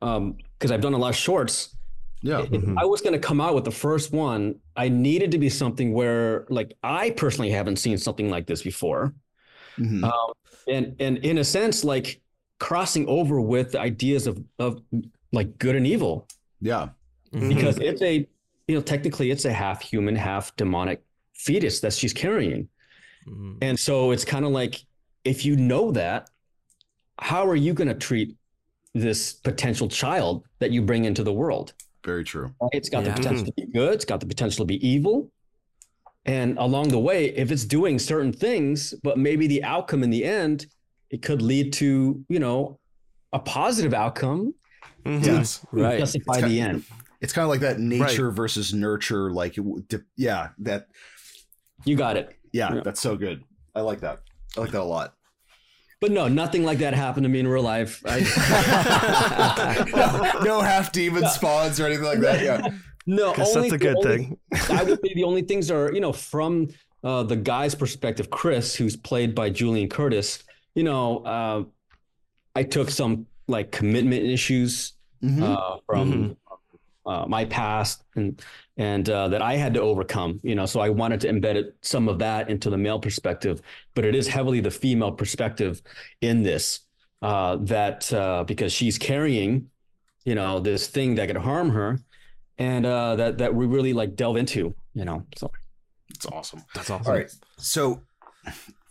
um, 0.00 0.36
because 0.58 0.70
I've 0.70 0.80
done 0.80 0.94
a 0.94 0.98
lot 0.98 1.08
of 1.10 1.16
shorts, 1.16 1.74
yeah 2.22 2.42
if 2.42 2.50
Mhm. 2.50 2.78
I 2.78 2.84
was 2.84 3.00
going 3.00 3.14
to 3.14 3.18
come 3.18 3.40
out 3.40 3.54
with 3.56 3.64
the 3.64 3.72
first 3.72 4.12
one, 4.12 4.60
I 4.76 4.88
needed 4.88 5.32
to 5.32 5.38
be 5.38 5.48
something 5.48 5.92
where, 5.92 6.46
like, 6.50 6.72
I 6.84 7.10
personally 7.10 7.50
haven't 7.50 7.76
seen 7.76 7.98
something 7.98 8.30
like 8.30 8.46
this 8.46 8.62
before, 8.62 9.12
Mhm. 9.78 10.04
um, 10.04 10.32
and 10.68 10.96
and 11.00 11.18
in 11.18 11.38
a 11.38 11.44
sense, 11.44 11.84
like 11.84 12.20
crossing 12.58 13.06
over 13.08 13.40
with 13.40 13.72
the 13.72 13.80
ideas 13.80 14.26
of 14.26 14.42
of 14.58 14.80
like 15.32 15.58
good 15.58 15.76
and 15.76 15.86
evil, 15.86 16.28
yeah 16.60 16.90
Mhm. 17.32 17.48
because 17.54 17.78
it's 17.78 18.02
a 18.02 18.26
you 18.68 18.74
know 18.76 18.80
technically 18.82 19.30
it's 19.30 19.44
a 19.44 19.52
half 19.52 19.82
human, 19.82 20.14
half 20.16 20.54
demonic 20.56 21.02
fetus 21.34 21.80
that 21.80 21.92
she's 21.92 22.12
carrying, 22.12 22.68
Mhm. 23.26 23.58
and 23.62 23.78
so 23.78 24.10
it's 24.12 24.24
kind 24.24 24.44
of 24.44 24.52
like 24.52 24.84
if 25.24 25.44
you 25.44 25.56
know 25.56 25.90
that, 25.92 26.30
how 27.18 27.46
are 27.46 27.56
you 27.56 27.72
going 27.74 27.88
to 27.88 27.94
treat 27.94 28.36
this 28.94 29.32
potential 29.32 29.88
child 29.88 30.44
that 30.58 30.70
you 30.72 30.82
bring 30.82 31.04
into 31.04 31.22
the 31.24 31.32
world? 31.32 31.72
very 32.04 32.24
true 32.24 32.52
It's 32.72 32.88
got 32.88 33.04
Yeah. 33.04 33.10
the 33.14 33.20
potential 33.20 33.46
to 33.46 33.52
be 33.52 33.66
good. 33.66 33.94
It's 33.94 34.04
got 34.04 34.18
the 34.18 34.26
potential 34.26 34.64
to 34.64 34.68
be 34.68 34.84
evil. 34.86 35.30
And 36.24 36.56
along 36.58 36.88
the 36.88 36.98
way, 37.00 37.26
if 37.36 37.50
it's 37.50 37.64
doing 37.64 37.98
certain 37.98 38.32
things, 38.32 38.94
but 39.02 39.18
maybe 39.18 39.46
the 39.48 39.64
outcome 39.64 40.02
in 40.04 40.10
the 40.10 40.24
end, 40.24 40.66
it 41.10 41.20
could 41.22 41.42
lead 41.42 41.72
to, 41.74 42.24
you 42.28 42.38
know, 42.38 42.78
a 43.32 43.38
positive 43.38 43.94
outcome 43.94 44.54
Mhm. 45.04 45.24
yes 45.26 45.66
Right. 45.72 45.98
justify 45.98 46.34
It's 46.34 46.42
the 46.42 46.60
kind- 46.60 46.74
end. 46.74 46.84
it's 47.20 47.32
kind 47.32 47.42
of 47.44 47.48
like 47.50 47.60
that 47.60 47.80
nature 47.80 48.30
versus 48.30 48.72
nurture 48.72 49.32
like 49.32 49.52
it 49.58 49.62
w- 49.62 49.82
di- 49.88 49.98
yeah 50.16 50.50
that 50.58 50.86
You 51.84 51.96
got 51.96 52.16
it. 52.16 52.36
yeah 52.52 52.74
Yeah. 52.74 52.80
that's 52.84 53.00
so 53.00 53.16
good 53.16 53.42
i 53.74 53.80
like 53.80 54.00
that 54.00 54.20
i 54.56 54.60
like 54.60 54.70
that 54.70 54.82
a 54.82 54.84
lot 54.84 55.14
But 56.00 56.12
no, 56.12 56.28
nothing 56.28 56.62
like 56.64 56.78
that 56.78 56.94
happened 56.94 57.24
to 57.24 57.28
me 57.30 57.40
in 57.40 57.46
real 57.48 57.62
life. 57.62 58.02
I, 58.04 58.20
no, 59.94 60.40
no 60.44 60.60
half 60.60 60.92
demon 60.92 61.26
spawns 61.28 61.80
or 61.80 61.86
anything 61.86 62.04
like 62.04 62.20
that. 62.20 62.42
Yeah. 62.42 62.68
No, 63.06 63.34
only 63.34 63.36
that's 63.38 63.72
a 63.72 63.78
good 63.78 63.96
only- 63.96 64.16
thing. 64.18 64.38
I 64.70 64.84
would 64.84 65.00
say 65.04 65.14
the 65.14 65.24
only 65.24 65.42
things 65.42 65.70
are, 65.70 65.92
you 65.92 66.00
know, 66.00 66.12
from 66.12 66.68
uh, 67.04 67.22
the 67.24 67.36
guy's 67.36 67.74
perspective, 67.74 68.30
Chris, 68.30 68.74
who's 68.76 68.96
played 68.96 69.34
by 69.34 69.50
Julian 69.50 69.88
Curtis. 69.88 70.44
You 70.74 70.84
know, 70.84 71.18
uh, 71.24 71.64
I 72.54 72.62
took 72.62 72.90
some 72.90 73.26
like 73.48 73.72
commitment 73.72 74.24
issues 74.24 74.92
Mhm. 75.22 75.42
uh, 75.42 75.78
from 75.86 76.36
uh, 77.06 77.24
my 77.28 77.44
past 77.44 78.02
and 78.16 78.40
and 78.76 79.08
uh, 79.10 79.28
that 79.28 79.42
I 79.42 79.54
had 79.54 79.74
to 79.74 79.80
overcome. 79.80 80.40
You 80.42 80.54
know, 80.54 80.66
so 80.66 80.80
I 80.80 80.88
wanted 80.88 81.20
to 81.22 81.28
embed 81.28 81.56
it, 81.56 81.76
some 81.82 82.08
of 82.08 82.18
that 82.20 82.48
into 82.50 82.70
the 82.70 82.78
male 82.78 82.98
perspective, 83.00 83.60
but 83.94 84.04
it 84.04 84.14
is 84.14 84.26
heavily 84.28 84.60
the 84.60 84.70
female 84.70 85.12
perspective 85.12 85.82
in 86.20 86.42
this. 86.42 86.80
Uh, 87.20 87.56
that 87.60 88.12
uh, 88.12 88.42
because 88.44 88.72
she's 88.72 88.98
carrying, 88.98 89.70
you 90.24 90.34
know, 90.34 90.58
this 90.58 90.88
thing 90.88 91.14
that 91.16 91.28
could 91.28 91.36
harm 91.36 91.70
her, 91.70 92.00
and 92.58 92.86
uh, 92.86 93.16
that 93.16 93.38
that 93.38 93.54
we 93.54 93.66
really 93.66 93.92
like 93.92 94.14
delve 94.16 94.36
into. 94.36 94.74
You 94.94 95.04
know, 95.04 95.26
so 95.36 95.50
it's 96.10 96.26
awesome. 96.26 96.64
That's 96.74 96.90
awesome. 96.90 97.10
All 97.10 97.18
right. 97.18 97.30
So 97.58 98.02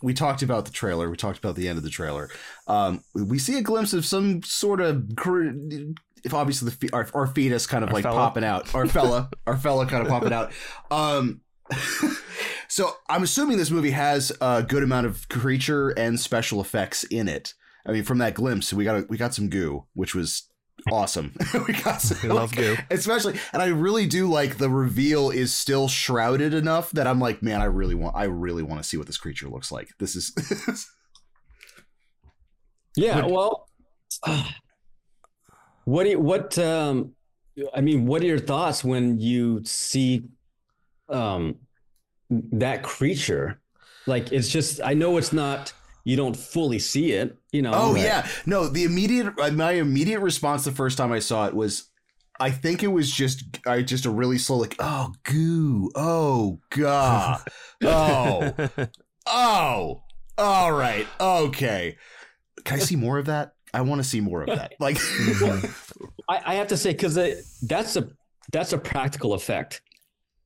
we 0.02 0.14
talked 0.14 0.42
about 0.42 0.64
the 0.64 0.72
trailer. 0.72 1.08
We 1.08 1.16
talked 1.16 1.38
about 1.38 1.54
the 1.54 1.68
end 1.68 1.78
of 1.78 1.84
the 1.84 1.90
trailer. 1.90 2.28
Um, 2.66 3.04
we 3.14 3.38
see 3.38 3.56
a 3.58 3.62
glimpse 3.62 3.92
of 3.92 4.04
some 4.04 4.42
sort 4.42 4.80
of, 4.80 5.04
cr- 5.16 5.50
if 6.24 6.34
obviously 6.34 6.70
the 6.70 6.90
our, 6.92 7.08
our 7.14 7.26
fetus 7.28 7.66
kind 7.66 7.84
of 7.84 7.90
Our 7.90 7.94
like 7.94 8.02
fella. 8.02 8.16
popping 8.16 8.44
out. 8.44 8.74
Our 8.74 8.86
fella, 8.86 9.30
our 9.46 9.56
fella 9.58 9.86
kind 9.86 10.02
of 10.02 10.08
popping 10.08 10.32
out. 10.32 10.52
Um, 10.90 11.42
so 12.68 12.92
I'm 13.08 13.22
assuming 13.22 13.58
this 13.58 13.70
movie 13.70 13.90
has 13.90 14.32
a 14.40 14.62
good 14.62 14.82
amount 14.82 15.06
of 15.06 15.28
creature 15.28 15.90
and 15.90 16.18
special 16.18 16.60
effects 16.60 17.04
in 17.04 17.28
it. 17.28 17.54
I 17.86 17.92
mean, 17.92 18.04
from 18.04 18.18
that 18.18 18.34
glimpse, 18.34 18.72
we 18.72 18.84
got 18.84 18.96
a, 18.96 19.06
we 19.08 19.16
got 19.16 19.34
some 19.34 19.48
goo, 19.48 19.86
which 19.94 20.14
was 20.14 20.48
awesome. 20.90 21.32
we 21.66 21.74
got 21.74 22.00
some, 22.02 22.18
We 22.22 22.34
love 22.34 22.54
goo. 22.54 22.76
especially 22.90 23.38
and 23.52 23.62
i 23.62 23.66
really 23.66 24.06
do 24.06 24.28
like 24.28 24.58
the 24.58 24.68
reveal 24.68 25.30
is 25.30 25.54
still 25.54 25.86
shrouded 25.86 26.54
enough 26.54 26.90
that 26.92 27.06
i'm 27.06 27.20
like 27.20 27.42
man 27.42 27.60
i 27.60 27.66
really 27.66 27.94
want 27.94 28.16
i 28.16 28.24
really 28.24 28.62
want 28.62 28.82
to 28.82 28.88
see 28.88 28.96
what 28.96 29.06
this 29.06 29.18
creature 29.18 29.48
looks 29.48 29.70
like 29.70 29.90
this 29.98 30.16
is 30.16 30.32
yeah. 32.96 33.26
Well, 33.26 33.68
what 35.84 36.04
do 36.04 36.10
you, 36.10 36.20
what 36.20 36.58
um, 36.58 37.12
I 37.74 37.80
mean, 37.80 38.06
what 38.06 38.22
are 38.22 38.26
your 38.26 38.38
thoughts 38.38 38.84
when 38.84 39.18
you 39.18 39.62
see 39.64 40.24
um 41.08 41.56
that 42.30 42.82
creature? 42.82 43.60
Like, 44.06 44.32
it's 44.32 44.48
just 44.48 44.80
I 44.82 44.94
know 44.94 45.16
it's 45.16 45.32
not 45.32 45.72
you 46.04 46.16
don't 46.16 46.36
fully 46.36 46.78
see 46.78 47.12
it. 47.12 47.36
You 47.52 47.62
know. 47.62 47.72
oh 47.74 47.92
but- 47.92 48.00
yeah 48.02 48.26
no 48.46 48.66
the 48.68 48.84
immediate 48.84 49.32
uh, 49.38 49.50
my 49.50 49.72
immediate 49.72 50.20
response 50.20 50.64
the 50.64 50.72
first 50.72 50.96
time 50.98 51.12
i 51.12 51.18
saw 51.18 51.46
it 51.46 51.54
was 51.54 51.90
i 52.40 52.50
think 52.50 52.82
it 52.82 52.88
was 52.88 53.10
just 53.10 53.44
i 53.66 53.82
just 53.82 54.06
a 54.06 54.10
really 54.10 54.38
slow 54.38 54.56
like 54.56 54.74
oh 54.78 55.12
goo 55.24 55.90
oh 55.94 56.58
god 56.70 57.42
oh 57.84 58.54
oh 59.26 60.02
all 60.38 60.72
right 60.72 61.06
okay 61.20 61.96
can 62.64 62.76
i 62.76 62.78
see 62.82 62.96
more 62.96 63.18
of 63.18 63.26
that 63.26 63.52
i 63.74 63.82
want 63.82 63.98
to 64.02 64.08
see 64.08 64.20
more 64.20 64.40
of 64.42 64.48
that 64.48 64.72
like 64.80 64.96
I, 66.28 66.40
I 66.46 66.54
have 66.54 66.68
to 66.68 66.76
say 66.78 66.92
because 66.92 67.14
that's 67.62 67.96
a 67.96 68.08
that's 68.52 68.72
a 68.72 68.78
practical 68.78 69.34
effect. 69.34 69.82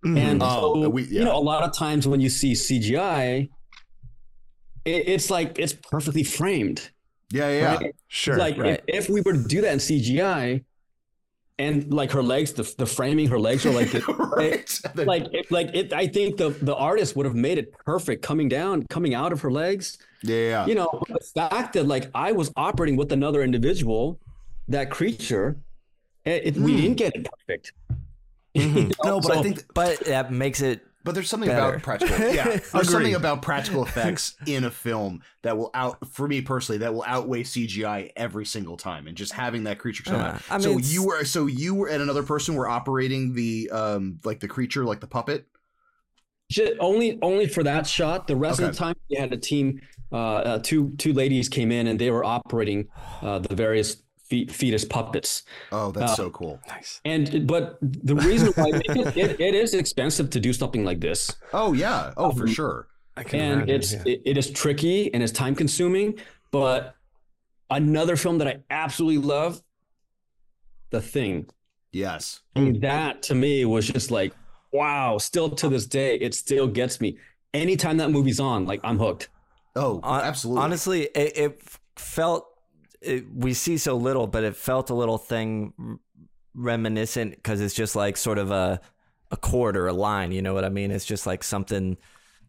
Mhm. 0.04 0.18
And 0.18 0.42
Oh, 0.42 0.82
so, 0.82 0.88
we- 0.90 1.02
yeah. 1.04 1.20
you 1.20 1.24
know, 1.24 1.36
a 1.36 1.40
lot 1.40 1.62
of 1.64 1.76
times 1.76 2.06
when 2.06 2.20
you 2.20 2.28
see 2.28 2.52
CGI, 2.52 3.48
it, 4.86 5.08
it's 5.14 5.28
like 5.30 5.58
it's 5.58 5.74
perfectly 5.74 6.22
framed. 6.22 6.90
yeah 7.32 7.50
yeah 7.50 7.74
right? 7.76 7.94
sure. 8.08 8.36
like 8.38 8.56
right. 8.56 8.80
if, 8.88 9.04
if 9.06 9.10
we 9.10 9.20
were 9.20 9.32
to 9.34 9.44
do 9.54 9.60
that 9.62 9.72
in 9.72 9.78
CGI, 9.78 10.64
and 11.58 11.92
like 11.92 12.10
her 12.12 12.22
legs, 12.22 12.52
the, 12.52 12.64
the 12.76 12.84
framing, 12.86 13.28
her 13.28 13.38
legs 13.38 13.64
are 13.64 13.72
like, 13.72 13.90
the, 13.96 14.00
right 14.36 14.80
And 14.84 14.94
then- 14.94 15.06
like, 15.06 15.24
it, 15.32 15.50
like 15.50 15.70
it. 15.74 15.92
I 15.92 16.06
think 16.06 16.36
the 16.36 16.50
the 16.50 16.74
artist 16.76 17.16
would 17.16 17.24
have 17.26 17.34
made 17.34 17.56
it 17.58 17.72
perfect 17.84 18.22
coming 18.22 18.48
down, 18.48 18.84
coming 18.96 19.14
out 19.14 19.32
of 19.32 19.40
her 19.40 19.50
legs. 19.50 19.98
yeah 20.22 20.36
yeah 20.52 20.66
You 20.66 20.74
know, 20.74 20.90
the 21.08 21.20
fact 21.48 21.72
that 21.74 21.86
like 21.86 22.10
I 22.14 22.32
was 22.32 22.52
operating 22.56 22.96
with 22.96 23.10
another 23.12 23.42
individual, 23.42 24.20
that 24.68 24.90
creature, 24.90 25.56
it, 26.24 26.40
it- 26.48 26.56
we 26.56 26.72
Hmm. 26.72 26.80
didn't 26.82 26.96
get 27.04 27.12
it 27.16 27.26
perfect. 27.32 27.72
Mhm. 28.56 28.92
no 29.04 29.20
but 29.20 29.32
i 29.32 29.36
So- 29.36 29.42
think 29.42 29.58
But 29.74 30.00
that 30.06 30.32
makes 30.32 30.60
it 30.70 30.80
But 31.06 31.14
there's 31.14 31.30
something 31.30 31.48
Better. 31.48 31.68
about 31.76 31.82
practical. 31.82 32.18
Yeah, 32.34 32.44
there's 32.72 32.90
something 32.90 33.14
about 33.14 33.40
practical 33.40 33.82
effects 33.84 34.34
in 34.46 34.64
a 34.64 34.70
film 34.70 35.22
that 35.42 35.56
will 35.56 35.70
out 35.72 36.06
for 36.12 36.28
me 36.28 36.42
personally 36.42 36.78
that 36.80 36.92
will 36.92 37.04
outweigh 37.06 37.44
CGI 37.44 38.10
every 38.16 38.44
single 38.44 38.76
time, 38.76 39.06
and 39.06 39.16
just 39.16 39.32
having 39.32 39.64
that 39.64 39.78
creature 39.78 40.02
come 40.02 40.16
Yeah, 40.16 40.28
out. 40.34 40.42
I 40.50 40.54
mean, 40.58 40.62
so 40.62 40.70
it's- 40.72 40.92
you 40.92 41.06
were, 41.06 41.24
so 41.24 41.46
you 41.46 41.74
were, 41.74 41.88
and 41.88 42.02
another 42.02 42.24
person 42.24 42.54
were 42.56 42.68
operating 42.68 43.32
the 43.34 43.70
um 43.72 44.18
like 44.24 44.40
the 44.40 44.48
creature, 44.48 44.84
like 44.84 45.00
the 45.00 45.06
puppet. 45.06 45.46
Ju- 46.50 46.76
only 46.78 47.18
only 47.22 47.46
for 47.48 47.62
that 47.62 47.86
shot. 47.86 48.26
The 48.26 48.36
rest 48.36 48.60
of 48.60 48.66
the 48.72 48.76
time, 48.76 48.94
we 49.10 49.16
had 49.16 49.32
a 49.32 49.36
team. 49.36 49.80
Uh, 50.12 50.16
uh, 50.16 50.58
two 50.60 50.94
two 50.98 51.12
ladies 51.12 51.48
came 51.48 51.72
in 51.72 51.88
and 51.88 51.98
they 51.98 52.10
were 52.12 52.24
operating 52.24 52.88
uh, 53.22 53.40
the 53.40 53.56
various 53.56 53.96
fe- 54.28 54.46
fetus 54.46 54.84
puppets. 54.84 55.42
Oh, 55.72 55.90
that's 55.92 56.12
Uh, 56.12 56.16
so 56.16 56.30
cool. 56.30 56.60
nice. 56.68 57.00
And 57.04 57.46
but 57.46 57.78
the 57.82 58.16
reason 58.16 58.52
why 58.54 58.70
it, 58.74 59.16
it, 59.16 59.40
it 59.40 59.54
is 59.54 59.74
expensive 59.74 60.30
to 60.30 60.40
do 60.40 60.52
something 60.52 60.84
like 60.84 61.00
this, 61.00 61.34
Oh 61.52 61.72
yeah. 61.72 62.12
Oh 62.16 62.30
for 62.32 62.44
um, 62.44 62.52
sure. 62.52 62.88
I 63.16 63.22
can 63.24 63.40
and 63.40 63.52
imagine, 63.62 63.74
it's 63.76 63.92
yeah. 63.92 64.02
it, 64.06 64.22
it 64.24 64.36
is 64.38 64.50
tricky 64.50 65.12
and 65.14 65.22
it's 65.22 65.32
time 65.32 65.54
consuming. 65.54 66.18
But 66.50 66.94
another 67.70 68.16
film 68.16 68.38
that 68.38 68.48
I 68.48 68.56
absolutely 68.70 69.26
love, 69.26 69.62
The 70.90 71.00
Thing. 71.00 71.46
Yes. 71.92 72.40
I 72.54 72.60
mean, 72.60 72.80
that 72.80 73.22
to 73.24 73.34
me 73.34 73.64
was 73.64 73.86
just 73.86 74.10
like, 74.10 74.34
wow. 74.72 75.16
Still 75.18 75.48
to 75.50 75.68
this 75.68 75.86
day, 75.86 76.16
it 76.16 76.34
still 76.34 76.66
gets 76.66 77.00
me. 77.00 77.16
Anytime 77.54 77.96
that 77.98 78.10
movie's 78.10 78.38
on, 78.38 78.66
like 78.66 78.80
I'm 78.84 78.98
hooked. 78.98 79.28
Oh, 79.74 80.00
absolutely. 80.04 80.62
Honestly, 80.62 81.02
it, 81.14 81.36
it 81.38 81.62
felt 81.96 82.46
it, 83.06 83.24
we 83.34 83.54
see 83.54 83.78
so 83.78 83.96
little, 83.96 84.26
but 84.26 84.44
it 84.44 84.56
felt 84.56 84.90
a 84.90 84.94
little 84.94 85.18
thing 85.18 85.98
reminiscent 86.54 87.36
because 87.36 87.60
it's 87.60 87.74
just 87.74 87.94
like 87.94 88.16
sort 88.16 88.38
of 88.38 88.50
a 88.50 88.80
a 89.30 89.36
chord 89.36 89.76
or 89.76 89.86
a 89.88 89.92
line. 89.92 90.32
You 90.32 90.42
know 90.42 90.54
what 90.54 90.64
I 90.64 90.68
mean? 90.68 90.90
It's 90.90 91.04
just 91.04 91.26
like 91.26 91.42
something 91.44 91.96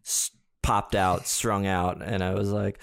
s- 0.04 0.30
popped 0.62 0.94
out, 0.94 1.26
strung 1.26 1.66
out, 1.66 2.02
and 2.02 2.22
I 2.22 2.34
was 2.34 2.50
like, 2.50 2.78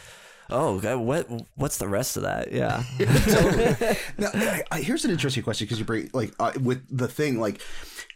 "Oh, 0.49 0.79
God, 0.79 0.97
what 0.97 1.27
what's 1.55 1.77
the 1.77 1.87
rest 1.87 2.17
of 2.17 2.23
that?" 2.23 2.51
Yeah. 2.51 2.83
Totally. 2.99 3.97
now, 4.17 4.29
I, 4.33 4.63
I, 4.71 4.81
here's 4.81 5.05
an 5.05 5.11
interesting 5.11 5.43
question 5.43 5.65
because 5.65 5.79
you 5.79 5.85
bring 5.85 6.09
like 6.13 6.33
uh, 6.39 6.51
with 6.61 6.85
the 6.95 7.07
thing 7.07 7.39
like, 7.39 7.61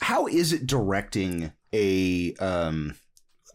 how 0.01 0.27
is 0.27 0.53
it 0.53 0.67
directing 0.67 1.51
a 1.73 2.33
um. 2.35 2.95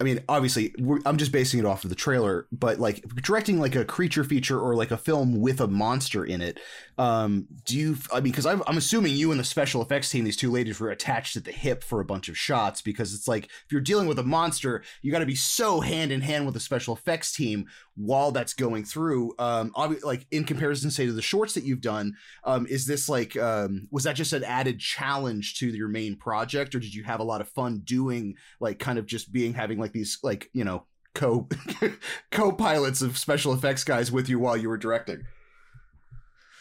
I 0.01 0.05
mean, 0.05 0.25
obviously, 0.29 0.75
I'm 1.07 1.17
just 1.17 1.31
basing 1.31 1.61
it 1.61 1.67
off 1.67 1.85
of 1.85 1.91
the 1.91 1.97
trailer, 1.97 2.47
but 2.51 2.81
like 2.81 3.05
directing 3.23 3.61
like 3.61 3.77
a 3.77 3.85
creature 3.85 4.25
feature 4.25 4.61
or 4.61 4.75
like 4.75 4.91
a 4.91 4.97
film 4.97 5.41
with 5.41 5.61
a 5.61 5.69
monster 5.69 6.25
in 6.25 6.41
it. 6.41 6.59
Um, 6.97 7.47
do 7.65 7.77
you? 7.77 7.97
I 8.13 8.17
mean, 8.17 8.33
because 8.33 8.47
I'm, 8.47 8.63
assuming 8.67 9.15
you 9.15 9.31
and 9.31 9.41
the 9.41 9.45
special 9.45 9.83
effects 9.83 10.11
team, 10.11 10.25
these 10.25 10.37
two 10.37 10.51
ladies, 10.51 10.79
were 10.79 10.91
attached 10.91 11.37
at 11.37 11.45
the 11.45 11.53
hip 11.53 11.83
for 11.83 12.01
a 12.01 12.05
bunch 12.05 12.29
of 12.29 12.39
shots 12.39 12.83
because 12.83 13.15
it's 13.15 13.27
like 13.27 13.47
if 13.47 13.73
you're 13.73 13.81
dealing 13.81 14.07
with 14.07 14.19
a 14.19 14.23
monster, 14.23 14.83
you 15.03 15.11
got 15.11 15.19
to 15.19 15.27
be 15.27 15.35
so 15.35 15.81
hand 15.81 16.13
in 16.13 16.21
hand 16.21 16.45
with 16.45 16.55
the 16.55 16.61
special 16.61 16.95
effects 16.95 17.33
team 17.33 17.67
while 17.97 18.31
that's 18.31 18.55
going 18.55 18.85
through. 18.85 19.35
Um, 19.39 19.71
obvi- 19.73 20.05
like 20.05 20.27
in 20.31 20.45
comparison, 20.45 20.91
say 20.91 21.07
to 21.07 21.13
the 21.13 21.23
shorts 21.23 21.55
that 21.55 21.65
you've 21.65 21.81
done, 21.81 22.15
um, 22.45 22.67
is 22.69 22.87
this 22.87 23.09
like 23.09 23.37
um, 23.37 23.89
was 23.91 24.05
that 24.05 24.17
just 24.17 24.33
an 24.33 24.45
added 24.45 24.79
challenge 24.79 25.59
to 25.59 25.69
your 25.69 25.89
main 25.89 26.17
project, 26.17 26.75
or 26.75 26.81
did 26.81 26.95
you 26.95 27.05
have 27.05 27.21
a 27.21 27.25
lot 27.25 27.41
of 27.41 27.49
fun 27.49 27.81
doing 27.85 28.37
like 28.61 28.79
kind 28.79 28.99
of 28.99 29.07
just 29.07 29.33
being 29.33 29.55
having 29.55 29.79
like 29.79 29.93
these 29.93 30.19
like 30.23 30.49
you 30.53 30.65
know 30.65 30.85
co 31.15 31.49
co 32.31 32.53
pilots 32.53 33.03
of 33.03 33.17
special 33.19 33.53
effects 33.53 33.85
guys 33.85 34.13
with 34.13 34.29
you 34.29 34.39
while 34.39 34.57
you 34.57 34.69
were 34.69 34.77
directing? 34.77 35.25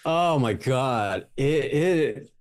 Oh 0.05 0.37
my 0.39 0.53
god! 0.53 1.27
It, 1.37 1.43
it, 1.43 2.31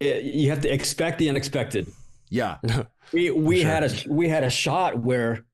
it 0.00 0.24
you 0.24 0.50
have 0.50 0.60
to 0.62 0.72
expect 0.72 1.18
the 1.18 1.28
unexpected. 1.28 1.88
Yeah, 2.30 2.58
We 3.12 3.30
we 3.30 3.60
Sure. 3.60 3.70
had 3.70 3.84
a 3.84 3.90
we 4.08 4.28
had 4.28 4.44
a 4.44 4.50
shot 4.50 4.98
where 4.98 5.44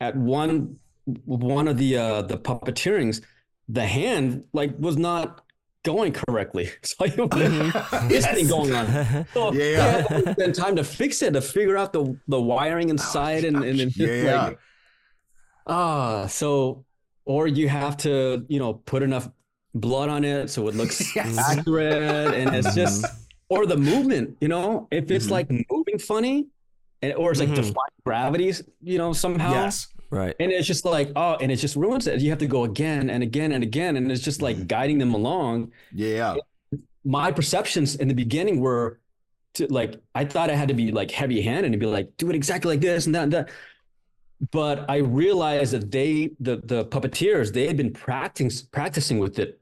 at 0.00 0.16
one 0.16 0.76
one 1.24 1.68
of 1.68 1.78
the 1.78 1.96
uh 1.96 2.22
the 2.22 2.36
puppeteerings, 2.36 3.22
the 3.68 3.84
hand 3.86 4.44
like 4.52 4.74
was 4.78 4.96
not 4.96 5.42
going 5.84 6.12
correctly. 6.12 6.70
So 6.84 7.06
you 7.06 7.28
this 8.08 8.26
thing 8.26 8.46
going 8.46 8.72
on. 8.74 9.26
So 9.34 9.52
Yeah, 9.52 10.06
yeah. 10.10 10.32
spend 10.32 10.54
time 10.54 10.76
to 10.76 10.84
fix 10.84 11.22
it 11.22 11.32
to 11.32 11.40
figure 11.40 11.76
out 11.76 11.92
the 11.92 12.16
the 12.28 12.40
wiring 12.40 12.88
inside 12.90 13.44
and 13.44 13.64
and, 13.64 13.80
and 13.80 13.96
Yeah, 13.96 14.06
yeah. 14.06 14.44
like, 14.48 14.58
ah 15.66 16.26
so 16.26 16.84
or 17.24 17.46
you 17.46 17.68
have 17.68 17.96
to 17.98 18.44
you 18.48 18.58
know 18.58 18.74
put 18.74 19.02
enough 19.02 19.28
blood 19.74 20.08
on 20.10 20.24
it 20.24 20.48
so 20.50 20.68
it 20.68 20.74
looks 20.74 21.14
Yes. 21.16 21.38
accurate 21.38 22.34
and 22.34 22.54
it's 22.54 22.74
just 22.74 23.04
or 23.48 23.66
the 23.66 23.76
movement 23.76 24.36
you 24.40 24.48
know 24.48 24.86
if 24.90 25.10
it's 25.10 25.26
Mhm. 25.26 25.30
like 25.30 25.48
moving 25.70 25.98
funny 25.98 26.46
and, 27.00 27.14
or 27.14 27.30
it's 27.30 27.40
like 27.40 27.48
Mhm. 27.48 27.56
defying 27.56 27.96
gravities 28.04 28.62
you 28.82 28.98
know 28.98 29.12
somehow 29.12 29.50
yes, 29.52 29.88
right. 30.10 30.34
and 30.40 30.52
it's 30.52 30.66
just 30.66 30.84
like 30.84 31.10
oh 31.16 31.36
and 31.40 31.50
it 31.50 31.56
just 31.56 31.74
ruins 31.76 32.06
it 32.06 32.20
you 32.20 32.28
have 32.30 32.38
to 32.40 32.46
go 32.46 32.64
again 32.64 33.08
and 33.10 33.22
again 33.22 33.52
and 33.52 33.62
again 33.62 33.96
and 33.96 34.12
it's 34.12 34.22
just 34.22 34.42
like 34.42 34.56
Mhm. 34.58 34.68
guiding 34.68 34.98
them 34.98 35.14
along 35.14 35.72
yeah, 35.92 36.36
my 37.04 37.32
perceptions 37.32 37.96
in 37.96 38.08
the 38.08 38.14
beginning 38.14 38.60
were 38.60 39.00
to 39.54 39.66
like 39.68 40.00
I 40.14 40.24
thought 40.24 40.50
I 40.50 40.54
had 40.54 40.68
to 40.68 40.74
be 40.74 40.92
like 40.92 41.10
heavy 41.10 41.40
handed 41.42 41.72
and 41.72 41.80
be 41.80 41.86
like 41.86 42.08
do 42.18 42.28
it 42.30 42.36
exactly 42.36 42.72
like 42.74 42.80
this 42.80 43.06
and 43.06 43.14
that 43.14 43.22
and 43.24 43.32
that. 43.32 43.48
But 44.50 44.90
I 44.90 44.96
realized 44.98 45.72
that 45.72 45.90
they 45.90 46.30
the 46.40 46.56
the 46.72 46.84
puppeteers 46.86 47.52
they 47.52 47.66
had 47.66 47.76
been 47.76 47.92
practicing 47.92 48.66
practicing 48.72 49.18
with 49.18 49.38
it 49.38 49.60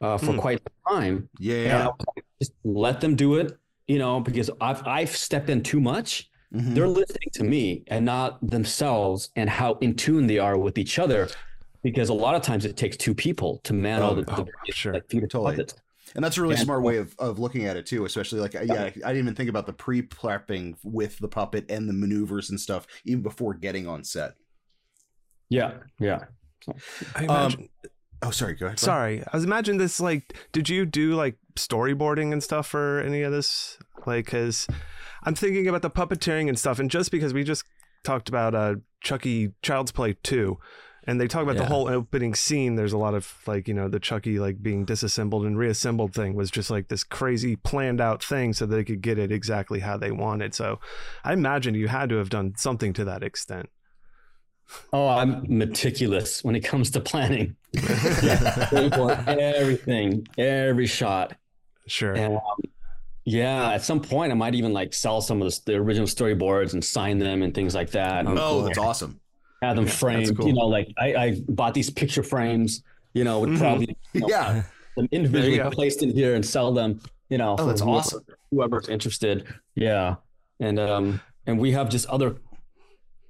uh, 0.00 0.18
for 0.18 0.32
Hmm. 0.32 0.38
quite 0.38 0.60
some 0.86 0.96
time. 0.96 1.28
Yeah, 1.38 1.54
And. 1.56 1.72
I 1.72 1.86
was 1.86 1.94
like, 2.16 2.24
just 2.40 2.52
let 2.64 3.00
them 3.00 3.16
do 3.16 3.36
it, 3.36 3.56
you 3.86 3.98
know, 3.98 4.20
because 4.20 4.50
I've 4.60 4.86
I've 4.86 5.14
stepped 5.16 5.48
in 5.50 5.62
too 5.62 5.80
much. 5.80 6.30
Mhm. 6.54 6.74
They're 6.74 6.88
listening 6.88 7.30
to 7.34 7.44
me 7.44 7.82
and 7.88 8.04
not 8.04 8.38
themselves 8.48 9.30
and 9.36 9.50
how 9.50 9.74
in 9.80 9.94
tune 9.96 10.26
they 10.26 10.38
are 10.38 10.56
with 10.56 10.78
each 10.78 10.98
other. 10.98 11.28
Because 11.82 12.08
a 12.08 12.14
lot 12.14 12.34
of 12.34 12.40
times 12.40 12.64
it 12.64 12.76
takes 12.78 12.96
two 12.96 13.14
people 13.14 13.60
to 13.64 13.74
man 13.74 14.00
all 14.00 14.12
Oh, 14.12 14.14
the, 14.22 14.24
oh, 14.40 14.46
the 14.66 14.72
sure. 14.72 14.94
like 14.94 15.06
feeder 15.10 15.26
Totally. 15.26 15.56
puppets. 15.56 15.74
And 16.14 16.24
that's 16.24 16.38
a 16.38 16.42
really 16.42 16.54
And- 16.54 16.62
smart 16.64 16.82
way 16.82 16.96
of, 16.96 17.14
of 17.18 17.38
looking 17.38 17.66
at 17.66 17.76
it 17.76 17.84
too, 17.86 18.04
especially 18.06 18.40
like 18.40 18.54
yeah, 18.54 18.84
I 18.84 18.90
didn't 18.90 19.16
even 19.18 19.34
think 19.34 19.50
about 19.50 19.66
the 19.66 19.72
pre-prepping 19.74 20.76
with 20.84 21.18
the 21.18 21.28
puppet 21.28 21.70
and 21.70 21.86
the 21.88 21.92
maneuvers 21.92 22.48
and 22.50 22.58
stuff 22.58 22.86
even 23.04 23.22
before 23.22 23.52
getting 23.52 23.86
on 23.86 24.02
set. 24.04 24.34
Yeah, 25.50 25.74
yeah. 25.98 26.24
I 27.16 27.26
Um, 27.26 27.52
imagine. 27.52 27.68
Oh, 28.24 28.30
sorry, 28.30 28.54
go 28.54 28.66
ahead. 28.66 28.78
Glenn. 28.78 28.84
sorry, 28.84 29.22
I 29.32 29.36
was 29.36 29.44
imagining 29.44 29.78
this. 29.78 30.00
Like, 30.00 30.34
did 30.52 30.68
you 30.68 30.86
do 30.86 31.14
like 31.14 31.36
storyboarding 31.56 32.32
and 32.32 32.42
stuff 32.42 32.66
for 32.66 33.00
any 33.00 33.22
of 33.22 33.32
this? 33.32 33.78
Like, 34.06 34.26
because 34.26 34.66
I'm 35.24 35.34
thinking 35.34 35.68
about 35.68 35.82
the 35.82 35.90
puppeteering 35.90 36.48
and 36.48 36.58
stuff, 36.58 36.78
and 36.78 36.90
just 36.90 37.10
because 37.10 37.34
we 37.34 37.44
just 37.44 37.64
talked 38.02 38.28
about 38.28 38.54
uh, 38.54 38.76
Chucky 39.02 39.52
Child's 39.62 39.92
Play 39.92 40.16
two. 40.22 40.58
And 41.06 41.20
they 41.20 41.28
talk 41.28 41.42
about 41.42 41.58
the 41.58 41.66
whole 41.66 41.86
opening 41.86 42.34
scene. 42.34 42.76
There's 42.76 42.94
a 42.94 42.98
lot 42.98 43.12
of 43.12 43.30
like, 43.46 43.68
you 43.68 43.74
know, 43.74 43.88
the 43.88 44.00
Chucky 44.00 44.38
like 44.38 44.62
being 44.62 44.86
disassembled 44.86 45.44
and 45.44 45.58
reassembled 45.58 46.14
thing 46.14 46.34
was 46.34 46.50
just 46.50 46.70
like 46.70 46.88
this 46.88 47.04
crazy 47.04 47.56
planned 47.56 48.00
out 48.00 48.24
thing 48.24 48.54
so 48.54 48.64
they 48.64 48.84
could 48.84 49.02
get 49.02 49.18
it 49.18 49.30
exactly 49.30 49.80
how 49.80 49.98
they 49.98 50.10
wanted. 50.10 50.54
So 50.54 50.80
I 51.22 51.34
imagine 51.34 51.74
you 51.74 51.88
had 51.88 52.08
to 52.08 52.16
have 52.16 52.30
done 52.30 52.54
something 52.56 52.94
to 52.94 53.04
that 53.04 53.22
extent. 53.22 53.68
Oh, 54.92 55.08
I'm 55.08 55.44
meticulous 55.48 56.42
when 56.42 56.56
it 56.56 56.60
comes 56.60 56.90
to 56.92 57.00
planning. 57.00 57.56
Everything, 58.72 60.26
every 60.38 60.86
shot. 60.86 61.34
Sure. 61.86 62.14
And 62.14 62.34
um, 62.36 62.40
yeah, 63.24 63.70
at 63.72 63.82
some 63.82 64.00
point, 64.00 64.32
I 64.32 64.34
might 64.34 64.54
even 64.54 64.72
like 64.72 64.92
sell 64.94 65.20
some 65.20 65.40
of 65.42 65.48
the, 65.50 65.60
the 65.72 65.74
original 65.76 66.06
storyboards 66.06 66.72
and 66.72 66.84
sign 66.84 67.18
them 67.18 67.42
and 67.42 67.54
things 67.54 67.74
like 67.74 67.90
that. 67.90 68.26
Oh, 68.26 68.34
cool. 68.34 68.62
that's 68.62 68.78
awesome. 68.78 69.20
have 69.62 69.76
them 69.76 69.84
that's 69.86 69.98
framed. 69.98 70.36
cool. 70.36 70.46
You 70.48 70.54
know, 70.54 70.66
like 70.66 70.88
I, 70.98 71.14
I 71.14 71.40
bought 71.48 71.74
these 71.74 71.90
picture 71.90 72.22
frames. 72.22 72.82
You 73.12 73.22
know, 73.22 73.38
with 73.40 73.50
Mhm. 73.50 73.58
probably 73.58 73.96
you 74.12 74.20
know, 74.22 74.26
Yeah. 74.28 74.62
them 74.96 75.08
individually 75.12 75.70
placed 75.70 76.02
in 76.02 76.10
here 76.10 76.34
and 76.34 76.44
sell 76.44 76.72
them. 76.72 77.00
You 77.28 77.38
know, 77.38 77.54
Oh, 77.58 77.66
that's 77.66 77.80
whoever- 77.80 77.98
awesome. 77.98 78.24
Whoever's 78.50 78.88
interested. 78.88 79.46
Yeah, 79.76 80.16
and 80.60 80.78
um, 80.80 81.20
and 81.46 81.58
we 81.58 81.70
have 81.72 81.88
just 81.88 82.06
other 82.06 82.36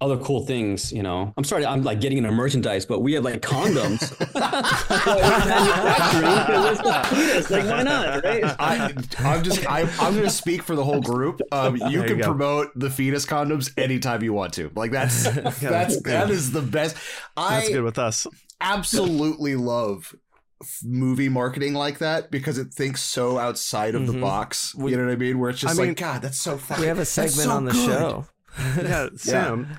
other 0.01 0.17
cool 0.19 0.45
things. 0.45 0.93
You 0.93 1.03
know, 1.03 1.33
I'm 1.37 1.45
sorry, 1.45 1.65
I'm 1.65 1.83
like 1.83 2.01
getting 2.01 2.19
into 2.19 2.33
merchandise, 2.33 2.85
but 2.87 3.01
we 3.01 3.15
have 3.15 3.25
like 3.25 3.41
condoms. 3.41 4.01
Manufacturing, 4.35 6.47
'cause 6.47 6.71
it's 6.71 6.83
the 6.83 7.17
fetus. 7.17 7.51
Like, 7.51 7.65
why 7.65 7.83
not? 7.83 8.25
Right? 8.25 8.45
I, 8.59 8.93
I'm 9.19 9.43
just 9.43 9.67
I, 9.71 9.81
I'm 10.01 10.13
going 10.13 10.25
to 10.25 10.31
speak 10.31 10.63
for 10.63 10.77
the 10.77 10.85
whole 10.85 11.01
group. 11.01 11.41
Um, 11.53 11.77
you 11.77 11.99
There 12.01 12.09
can 12.09 12.19
go. 12.19 12.25
promote 12.25 12.71
the 12.77 12.91
fetus 12.91 13.27
condoms 13.27 13.73
anytime 13.79 14.23
you 14.23 14.33
want 14.33 14.55
to. 14.55 14.71
Like 14.75 14.91
that's 14.91 15.25
that's 15.61 16.01
that 16.03 16.31
is 16.31 16.53
the 16.53 16.63
best. 16.63 16.97
That's 17.37 17.69
good 17.69 17.83
with 17.83 17.99
us. 17.99 18.27
absolutely 18.61 19.57
love 19.57 20.15
movie 20.83 21.29
marketing 21.29 21.75
like 21.75 21.99
that 21.99 22.31
because 22.31 22.57
it 22.57 22.73
thinks 22.73 23.03
so 23.03 23.37
outside 23.39 23.95
of 23.95 24.07
the 24.07 24.15
Mhm. 24.15 24.21
box. 24.23 24.75
We- 24.75 24.93
you 24.93 24.97
know 24.97 25.05
what 25.05 25.13
I 25.13 25.17
mean? 25.17 25.39
Where 25.39 25.51
it's 25.51 25.61
just 25.61 25.75
I 25.75 25.79
mean, 25.79 25.89
like, 25.91 25.99
God, 25.99 26.23
that's 26.23 26.41
so 26.41 26.57
fucking. 26.57 26.81
we 26.81 26.87
have 26.89 26.99
a 26.99 27.05
segment 27.05 27.33
so 27.35 27.51
on 27.51 27.65
the 27.67 27.73
good. 27.73 27.87
show. 27.87 28.27
Yeah, 28.77 29.09
Sam. 29.17 29.79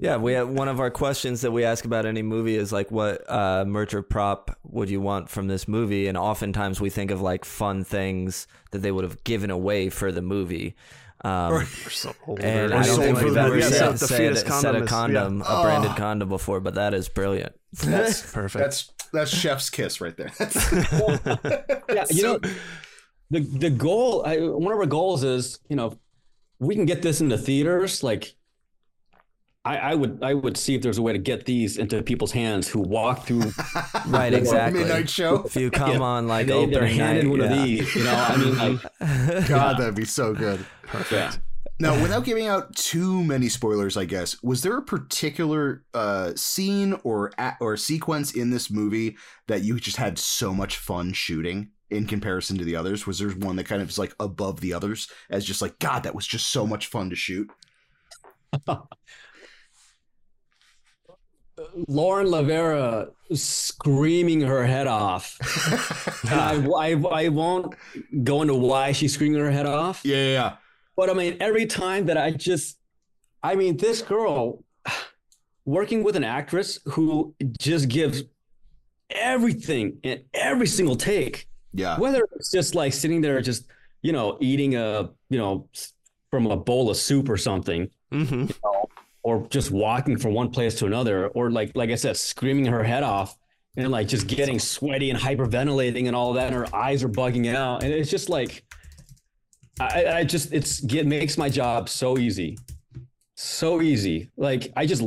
yeah, 0.00 0.16
we 0.16 0.32
have 0.32 0.48
one 0.48 0.68
of 0.68 0.80
our 0.80 0.90
questions 0.90 1.42
that 1.42 1.52
we 1.52 1.64
ask 1.64 1.84
about 1.84 2.06
any 2.06 2.22
movie 2.22 2.56
is 2.56 2.72
like, 2.72 2.90
what 2.90 3.28
uh, 3.30 3.64
merch 3.66 3.92
or 3.94 4.02
prop 4.02 4.56
would 4.64 4.88
you 4.90 5.00
want 5.00 5.28
from 5.28 5.46
this 5.46 5.68
movie? 5.68 6.08
And 6.08 6.16
oftentimes 6.16 6.80
we 6.80 6.90
think 6.90 7.10
of 7.10 7.20
like 7.20 7.44
fun 7.44 7.84
things 7.84 8.46
that 8.70 8.78
they 8.78 8.90
would 8.90 9.04
have 9.04 9.22
given 9.24 9.50
away 9.50 9.90
for 9.90 10.10
the 10.10 10.22
movie. 10.22 10.74
Um, 11.22 11.52
Or- 11.52 11.58
We're 11.60 11.64
so 11.90 12.14
and 12.40 12.72
Or 12.72 12.76
I 12.76 12.82
don't 12.84 12.98
think 12.98 13.20
we've 13.20 13.36
ever 13.36 13.54
movie. 13.56 13.62
said, 13.62 13.92
the 13.92 13.98
said, 13.98 14.36
said 14.38 14.74
a 14.76 14.84
condom, 14.86 15.40
yeah. 15.40 15.60
a 15.60 15.62
branded 15.62 15.92
Oh. 15.92 15.96
condom 15.96 16.28
before, 16.28 16.60
but 16.60 16.74
that 16.74 16.92
is 16.94 17.08
brilliant. 17.08 17.54
That's 17.72 18.32
Perfect. 18.32 18.62
That's 18.64 18.90
that's 19.12 19.30
chef's 19.30 19.70
kiss 19.70 20.00
right 20.00 20.16
there. 20.16 20.32
That's, 20.38 20.72
yeah, 21.88 22.04
you 22.10 22.22
know, 22.24 22.40
the 23.30 23.40
the 23.40 23.70
goal, 23.70 24.22
I, 24.26 24.38
one 24.38 24.72
of 24.72 24.78
our 24.80 24.86
goals 24.86 25.22
is, 25.24 25.60
you 25.68 25.76
know, 25.76 25.98
we 26.64 26.74
can 26.74 26.86
get 26.86 27.02
this 27.02 27.20
into 27.20 27.36
theaters. 27.38 28.02
Like, 28.02 28.34
I, 29.64 29.76
I 29.78 29.94
would, 29.94 30.18
I 30.22 30.34
would 30.34 30.56
see 30.58 30.74
if 30.74 30.82
there's 30.82 30.98
a 30.98 31.02
way 31.02 31.12
to 31.14 31.18
get 31.18 31.46
these 31.46 31.78
into 31.78 32.02
people's 32.02 32.32
hands 32.32 32.68
who 32.68 32.80
walk 32.80 33.26
through. 33.26 33.50
Right, 34.06 34.34
Or 34.34 34.36
exactly. 34.36 34.80
Midnight 34.80 35.08
show. 35.08 35.42
If 35.44 35.56
you 35.56 35.70
come 35.70 35.92
Yeah. 35.92 35.98
on 36.00 36.28
like 36.28 36.46
they, 36.46 36.66
they're 36.66 36.80
opening 36.82 36.96
handed 36.96 37.24
night, 37.24 37.30
one 37.30 37.40
of 37.40 37.50
these. 37.50 37.94
You 37.94 38.04
know, 38.04 38.14
I 38.14 38.36
mean, 38.36 38.56
like, 38.58 39.48
God, 39.48 39.78
that'd 39.78 39.94
be 39.94 40.04
so 40.04 40.34
good. 40.34 40.64
yeah. 41.10 41.32
Now, 41.80 42.00
without 42.00 42.24
giving 42.24 42.46
out 42.46 42.76
too 42.76 43.24
many 43.24 43.48
spoilers, 43.48 43.96
I 43.96 44.04
guess, 44.04 44.40
was 44.42 44.62
there 44.62 44.76
a 44.76 44.82
particular 44.82 45.82
uh, 45.94 46.32
scene 46.36 46.92
or 47.02 47.32
a- 47.38 47.56
or 47.60 47.76
sequence 47.78 48.32
in 48.32 48.50
this 48.50 48.70
movie 48.70 49.16
that 49.48 49.64
you 49.64 49.80
just 49.80 49.96
had 49.96 50.18
so 50.18 50.52
much 50.54 50.76
fun 50.76 51.12
shooting 51.14 51.70
in 51.90 52.06
comparison 52.06 52.58
to 52.58 52.64
the 52.64 52.76
others? 52.76 53.06
Was 53.06 53.18
there 53.18 53.30
one 53.30 53.56
that 53.56 53.64
kind 53.64 53.82
of 53.82 53.88
is 53.88 53.98
like 53.98 54.14
above 54.20 54.60
the 54.60 54.72
others 54.72 55.08
as 55.30 55.44
just 55.44 55.62
like 55.62 55.78
God, 55.78 56.04
that 56.04 56.14
was 56.14 56.26
just 56.26 56.50
so 56.50 56.66
much 56.66 56.86
fun 56.86 57.10
to 57.10 57.16
shoot? 57.16 57.50
Lauren 61.88 62.26
Lavera 62.26 63.10
screaming 63.32 64.40
her 64.42 64.64
head 64.66 64.86
off. 64.86 65.38
I, 66.30 66.66
I, 66.76 67.24
I 67.24 67.28
won't 67.28 67.74
go 68.22 68.42
into 68.42 68.54
why 68.54 68.92
she's 68.92 69.14
screaming 69.14 69.40
her 69.40 69.50
head 69.50 69.66
off. 69.66 70.02
Yeah, 70.04 70.16
yeah, 70.16 70.32
yeah. 70.32 70.56
But 70.96 71.10
I 71.10 71.14
mean, 71.14 71.36
every 71.40 71.66
time 71.66 72.06
that 72.06 72.16
I 72.16 72.30
just, 72.30 72.78
I 73.42 73.54
mean, 73.56 73.76
this 73.76 74.02
girl 74.02 74.64
working 75.64 76.02
with 76.04 76.16
an 76.16 76.24
actress 76.24 76.78
who 76.86 77.34
just 77.58 77.88
gives 77.88 78.22
everything 79.10 79.98
in 80.02 80.24
every 80.34 80.66
single 80.66 80.96
take, 80.96 81.48
yeah. 81.74 81.98
whether 81.98 82.26
it's 82.36 82.50
just 82.50 82.74
like 82.74 82.92
sitting 82.92 83.20
there, 83.20 83.40
just, 83.42 83.66
you 84.02 84.12
know, 84.12 84.38
eating 84.40 84.76
a, 84.76 85.10
you 85.28 85.38
know, 85.38 85.68
from 86.30 86.46
a 86.46 86.56
bowl 86.56 86.90
of 86.90 86.96
soup 86.96 87.28
or 87.28 87.36
something, 87.36 87.90
hmm 88.10 88.46
or 89.22 89.46
just 89.48 89.70
walking 89.70 90.18
from 90.18 90.34
one 90.34 90.50
place 90.50 90.74
to 90.74 90.84
another, 90.84 91.28
or 91.28 91.50
like, 91.50 91.72
like 91.74 91.88
I 91.88 91.94
said, 91.94 92.14
screaming 92.14 92.66
her 92.66 92.84
head 92.84 93.02
off 93.02 93.34
and 93.74 93.90
like 93.90 94.06
just 94.06 94.26
getting 94.26 94.58
sweaty 94.58 95.08
and 95.08 95.18
hyperventilating 95.18 96.06
and 96.08 96.14
all 96.14 96.34
that. 96.34 96.48
And 96.48 96.54
her 96.54 96.66
eyes 96.76 97.02
are 97.02 97.08
bugging 97.08 97.54
out. 97.54 97.82
And 97.82 97.90
it's 97.90 98.10
just 98.10 98.28
like, 98.28 98.64
I, 99.80 100.06
I 100.18 100.24
just, 100.24 100.52
it's, 100.52 100.84
it 100.84 101.06
makes 101.06 101.38
my 101.38 101.48
job 101.48 101.88
so 101.88 102.18
easy. 102.18 102.58
So 103.34 103.80
easy. 103.80 104.30
Like 104.36 104.70
I 104.76 104.84
just 104.84 105.02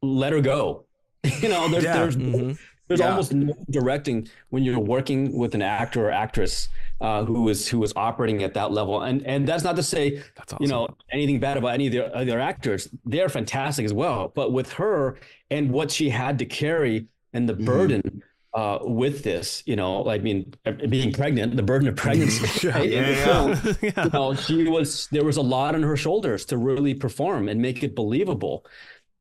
let 0.00 0.32
her 0.32 0.40
go. 0.40 0.84
You 1.40 1.48
know, 1.48 1.68
there's, 1.68 1.82
Yeah. 1.84 1.94
there's, 1.98 2.16
Mhm. 2.16 2.56
There's 2.88 3.00
Yeah. 3.00 3.10
almost 3.10 3.32
no 3.32 3.54
directing 3.70 4.28
when 4.50 4.62
you're 4.62 4.78
working 4.78 5.36
with 5.36 5.54
an 5.54 5.62
actor 5.62 6.06
or 6.06 6.10
actress 6.10 6.68
uh, 7.00 7.24
who 7.24 7.48
is 7.48 7.68
who 7.68 7.82
is 7.82 7.92
operating 7.96 8.42
at 8.42 8.54
that 8.54 8.72
level. 8.72 9.02
And 9.02 9.22
and 9.26 9.46
that's 9.48 9.64
not 9.64 9.76
to 9.76 9.82
say 9.82 10.22
That's 10.36 10.52
awesome. 10.52 10.62
you 10.64 10.68
know 10.68 10.88
anything 11.12 11.40
bad 11.40 11.56
about 11.56 11.74
any 11.74 11.86
of 11.88 11.92
the 11.92 12.14
other 12.16 12.40
actors. 12.40 12.88
They're 13.04 13.28
fantastic 13.28 13.84
as 13.84 13.92
well. 13.92 14.32
But 14.34 14.52
with 14.52 14.72
her 14.74 15.16
and 15.50 15.70
what 15.70 15.90
she 15.90 16.10
had 16.10 16.38
to 16.40 16.44
carry 16.46 17.06
and 17.32 17.48
the 17.48 17.54
Mhm. 17.54 17.64
burden 17.64 18.22
uh, 18.54 18.78
with 18.82 19.24
this, 19.24 19.64
you 19.66 19.74
know, 19.74 20.08
I 20.08 20.18
mean, 20.18 20.54
being 20.88 21.12
pregnant, 21.12 21.56
the 21.56 21.62
burden 21.64 21.88
of 21.88 21.96
pregnancy. 21.96 22.46
yeah, 22.68 22.78
right, 22.78 22.92
in 22.92 23.02
the 23.02 23.10
yeah, 23.10 23.24
film, 23.24 23.76
yeah. 23.82 24.04
you 24.04 24.10
know, 24.10 24.34
she 24.36 24.68
was 24.68 25.08
there 25.10 25.24
was 25.24 25.36
a 25.38 25.42
lot 25.42 25.74
on 25.74 25.82
her 25.82 25.96
shoulders 25.96 26.44
to 26.46 26.56
really 26.56 26.94
perform 26.94 27.48
and 27.48 27.60
make 27.60 27.82
it 27.82 27.96
believable. 27.96 28.64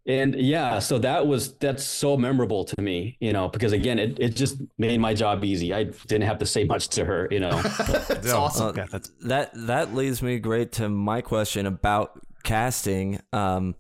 And 0.06 0.36
yeah, 0.36 0.80
so 0.80 1.00
that 1.00 1.28
was 1.28 1.54
that's 1.54 1.84
so 1.84 2.18
memorable 2.18 2.66
to 2.66 2.82
me, 2.82 3.16
you 3.22 3.32
know, 3.32 3.48
because 3.48 3.72
again, 3.72 4.00
it, 4.00 4.20
it 4.20 4.36
just 4.36 4.58
made 4.78 5.00
my 5.00 5.14
job 5.14 5.46
easy. 5.46 5.74
I 5.74 5.86
didn't 5.86 6.24
have 6.24 6.40
to 6.40 6.46
say 6.46 6.66
much 6.66 6.90
to 6.90 7.06
her, 7.06 7.28
you 7.32 7.40
know. 7.40 7.62
That's 7.62 8.28
Yeah. 8.28 8.34
awesome. 8.34 8.68
Uh, 8.68 8.74
Yeah, 8.76 8.86
that's 8.92 9.10
that 9.22 9.52
that 9.68 9.94
leads 9.96 10.22
me 10.22 10.40
great 10.40 10.74
to 10.74 10.90
my 10.90 11.22
question 11.22 11.66
about 11.66 12.20
casting. 12.44 13.22
Um, 13.32 13.76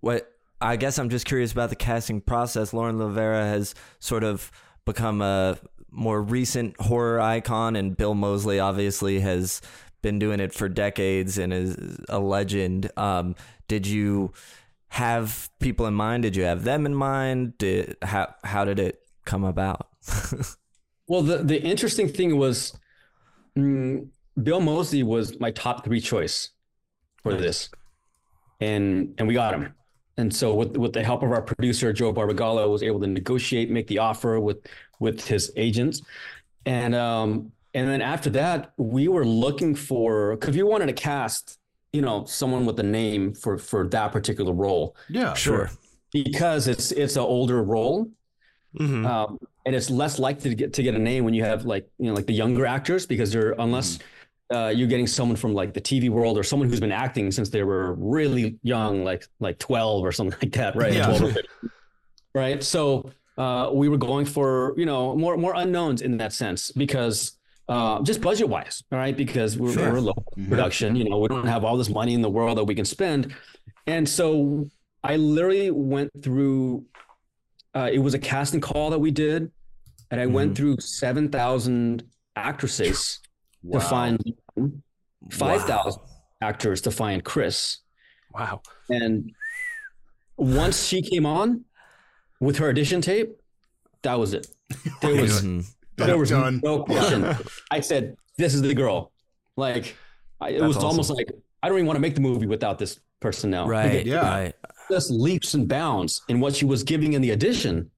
what 0.00 0.32
I 0.62 0.76
guess 0.76 0.98
I'm 0.98 1.10
just 1.10 1.26
curious 1.26 1.52
about 1.52 1.68
the 1.68 1.76
casting 1.76 2.22
process. 2.22 2.72
Lauren 2.72 2.96
Lavera 2.96 3.42
has 3.46 3.74
sort 3.98 4.24
of 4.24 4.50
become 4.86 5.20
a 5.20 5.58
more 5.90 6.22
recent 6.22 6.80
horror 6.80 7.20
icon, 7.20 7.76
and 7.76 7.94
Bill 7.94 8.14
Moseley 8.14 8.58
obviously 8.58 9.20
has 9.20 9.60
been 10.00 10.18
doing 10.18 10.40
it 10.40 10.54
for 10.54 10.70
decades 10.70 11.36
and 11.36 11.52
is 11.52 11.98
a 12.08 12.18
legend. 12.18 12.90
Um, 12.96 13.34
did 13.68 13.86
you 13.86 14.32
have 14.88 15.50
people 15.60 15.86
in 15.86 15.94
mind? 15.94 16.22
Did 16.22 16.36
you 16.36 16.44
have 16.44 16.64
them 16.64 16.86
in 16.86 16.94
mind? 16.94 17.58
Did 17.58 17.96
how 18.02 18.34
how 18.44 18.64
did 18.64 18.78
it 18.78 19.00
come 19.24 19.44
about? 19.44 19.88
Well, 21.08 21.22
the 21.22 21.38
the 21.38 21.62
interesting 21.62 22.08
thing 22.08 22.36
was, 22.36 22.76
mm, 23.56 24.08
Bill 24.42 24.60
Moseley 24.60 25.02
was 25.02 25.38
my 25.38 25.50
top 25.52 25.84
three 25.84 26.00
choice 26.00 26.50
for 27.22 27.34
this, 27.34 27.70
and 28.60 29.14
and 29.18 29.28
we 29.28 29.34
got 29.34 29.54
him. 29.54 29.74
And 30.16 30.34
so 30.34 30.54
with 30.54 30.76
with 30.76 30.92
the 30.92 31.04
help 31.04 31.22
of 31.22 31.30
our 31.30 31.42
producer 31.42 31.92
Joe 31.92 32.12
Barbagallo, 32.12 32.68
was 32.68 32.82
able 32.82 33.00
to 33.00 33.06
negotiate, 33.06 33.70
make 33.70 33.86
the 33.86 33.98
offer 33.98 34.40
with 34.40 34.66
with 34.98 35.24
his 35.26 35.52
agents, 35.56 36.02
and 36.64 36.94
um 36.94 37.52
and 37.74 37.88
then 37.88 38.02
after 38.02 38.30
that 38.30 38.72
we 38.76 39.06
were 39.06 39.24
looking 39.24 39.74
for 39.74 40.34
because 40.36 40.56
we 40.56 40.62
wanted 40.62 40.86
to 40.86 40.92
cast 40.92 41.58
you 41.96 42.02
know 42.06 42.24
someone 42.40 42.64
with 42.68 42.78
a 42.86 42.88
name 43.00 43.22
for 43.42 43.54
for 43.70 43.80
that 43.96 44.08
particular 44.16 44.52
role 44.66 44.94
Yeah, 45.18 45.32
Sure. 45.34 45.70
because 46.12 46.62
it's 46.72 46.92
it's 47.02 47.16
an 47.16 47.22
older 47.36 47.60
role 47.74 47.98
Mhm. 48.78 49.06
um, 49.12 49.38
and 49.64 49.72
it's 49.78 49.88
less 50.02 50.14
likely 50.26 50.50
to 50.50 50.56
get 50.62 50.68
to 50.74 50.82
get 50.86 50.94
a 50.94 50.98
name 51.10 51.24
when 51.26 51.34
you 51.38 51.44
have 51.50 51.60
like 51.74 51.84
you 51.98 52.06
know 52.08 52.14
like 52.18 52.26
the 52.32 52.38
younger 52.42 52.64
actors 52.66 53.02
because 53.12 53.28
they're 53.32 53.54
unless 53.66 53.98
uh, 54.54 54.70
you're 54.76 54.86
getting 54.94 55.08
someone 55.08 55.36
from 55.42 55.52
like 55.60 55.72
the 55.78 55.80
TV 55.80 56.08
world 56.08 56.38
or 56.38 56.44
someone 56.44 56.68
who's 56.68 56.78
been 56.88 56.92
acting 57.04 57.32
since 57.32 57.48
they 57.50 57.64
were 57.64 57.94
really 58.16 58.46
young, 58.62 59.02
like 59.02 59.22
like 59.40 59.58
12 59.58 60.04
or 60.06 60.12
something 60.12 60.38
like 60.42 60.52
that, 60.52 60.76
right? 60.76 60.92
Yeah. 60.92 61.06
12 61.06 61.22
or 61.22 61.32
15. 61.32 61.70
right. 62.42 62.62
So 62.62 63.10
uh, 63.38 63.70
we 63.80 63.88
were 63.88 63.98
going 63.98 64.24
for 64.36 64.72
you 64.76 64.86
know 64.86 65.16
more 65.16 65.36
more 65.36 65.54
unknowns 65.62 66.00
in 66.02 66.16
that 66.18 66.32
sense 66.32 66.70
because 66.70 67.16
uh, 67.68 68.00
just 68.02 68.20
budget 68.20 68.48
wise, 68.48 68.82
all 68.92 68.98
right? 68.98 69.16
Because 69.16 69.56
we're, 69.58 69.72
Sure. 69.72 69.90
we're 69.92 69.98
a 69.98 70.00
low 70.00 70.14
Mhm. 70.36 70.48
production, 70.48 70.96
you 70.96 71.08
know, 71.08 71.18
we 71.18 71.28
don't 71.28 71.46
have 71.46 71.64
all 71.64 71.76
this 71.76 71.88
money 71.88 72.14
in 72.14 72.22
the 72.22 72.30
world 72.30 72.58
that 72.58 72.64
we 72.64 72.74
can 72.74 72.84
spend, 72.84 73.34
and 73.86 74.08
so 74.08 74.68
I 75.02 75.16
literally 75.16 75.70
went 75.70 76.10
through. 76.22 76.84
Uh, 77.74 77.90
it 77.92 77.98
was 77.98 78.14
a 78.14 78.18
casting 78.18 78.60
call 78.60 78.90
that 78.90 78.98
we 78.98 79.10
did, 79.10 79.50
and 80.10 80.20
I 80.20 80.26
went 80.26 80.52
Mhm. 80.52 80.56
through 80.56 80.76
seven 80.80 81.28
thousand 81.30 82.04
actresses 82.36 83.20
Wow. 83.62 83.78
to 83.80 83.84
find 83.86 84.34
five 85.30 85.62
thousand 85.64 86.02
actors 86.40 86.80
to 86.82 86.90
find 86.90 87.24
Chris. 87.24 87.78
Wow. 88.34 88.62
And 88.88 89.32
once 90.36 90.86
she 90.86 91.02
came 91.02 91.26
on 91.26 91.64
with 92.40 92.58
her 92.58 92.68
audition 92.68 93.00
tape, 93.00 93.30
that 94.02 94.18
was 94.18 94.34
it. 94.34 94.46
There 95.02 95.20
was 95.20 95.42
There 95.96 96.18
was 96.18 96.30
Done. 96.30 96.60
no 96.62 96.84
question. 96.84 97.34
I 97.70 97.80
said, 97.80 98.16
"This 98.36 98.54
is 98.54 98.62
the 98.62 98.74
girl." 98.74 99.12
Like 99.56 99.96
I, 100.40 100.50
it 100.50 100.60
That's 100.60 100.74
was 100.76 100.84
almost 100.84 101.10
like 101.10 101.30
I 101.62 101.68
don't 101.68 101.78
even 101.78 101.86
want 101.86 101.96
to 101.96 102.00
make 102.00 102.14
the 102.14 102.20
movie 102.20 102.46
without 102.46 102.78
this 102.78 103.00
person 103.20 103.50
now. 103.50 103.66
Right. 103.66 104.04
Yeah. 104.04 104.20
Right. 104.28 104.54
Just 104.90 105.10
leaps 105.10 105.54
and 105.54 105.66
bounds 105.66 106.22
in 106.28 106.38
what 106.40 106.54
she 106.54 106.64
was 106.64 106.82
giving 106.82 107.14
in 107.14 107.22
the 107.22 107.32
audition. 107.32 107.90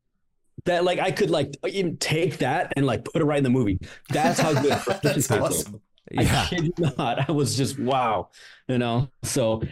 That 0.65 0.85
like 0.85 0.99
I 0.99 1.11
could 1.11 1.31
like 1.31 1.55
even 1.69 1.97
take 1.99 2.39
that 2.39 2.73
and 2.77 2.87
like 2.87 3.05
put 3.05 3.21
it 3.23 3.25
right 3.25 3.39
in 3.39 3.45
the 3.45 3.51
movie. 3.51 3.79
That's 4.11 4.39
how 4.41 4.53
good. 4.55 4.73
That's 5.03 5.27
tape 5.29 5.41
was. 5.41 5.61
awesome. 5.67 5.81
I 6.17 6.23
Yeah. 6.23 6.47
kid 6.47 6.65
you 6.65 6.73
not. 6.97 7.29
I 7.29 7.33
was 7.33 7.57
just 7.57 7.79
wow, 7.79 8.31
you 8.69 8.79
know. 8.79 9.09
So, 9.23 9.63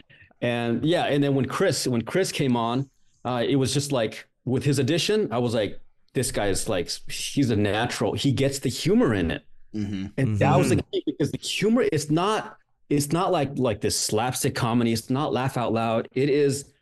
and 0.40 0.84
yeah, 0.84 1.04
and 1.06 1.22
then 1.24 1.34
when 1.34 1.46
Chris 1.46 1.86
when 1.86 2.02
Chris 2.02 2.30
came 2.32 2.56
on, 2.56 2.90
uh, 3.24 3.42
it 3.46 3.56
was 3.56 3.72
just 3.72 3.90
like 3.92 4.28
with 4.44 4.64
his 4.64 4.78
addition, 4.78 5.32
I 5.32 5.38
was 5.38 5.54
like, 5.54 5.80
this 6.16 6.32
guy 6.32 6.48
is 6.48 6.68
like 6.68 6.90
he's 7.08 7.50
a 7.50 7.56
natural. 7.56 8.14
He 8.14 8.32
gets 8.32 8.58
the 8.58 8.68
humor 8.68 9.14
in 9.14 9.30
it, 9.30 9.42
hmm 9.72 10.06
and 10.16 10.36
that 10.40 10.56
was 10.58 10.70
the 10.70 10.82
key 10.90 11.02
because 11.06 11.30
the 11.30 11.38
humor 11.38 11.82
is 11.92 12.10
not 12.10 12.56
it's 12.90 13.12
not 13.12 13.30
like 13.30 13.50
like 13.56 13.80
this 13.80 13.96
slapstick 13.98 14.54
comedy. 14.56 14.92
It's 14.92 15.10
not 15.10 15.32
laugh 15.32 15.56
out 15.56 15.72
loud. 15.72 16.08
It 16.12 16.28
is 16.30 16.72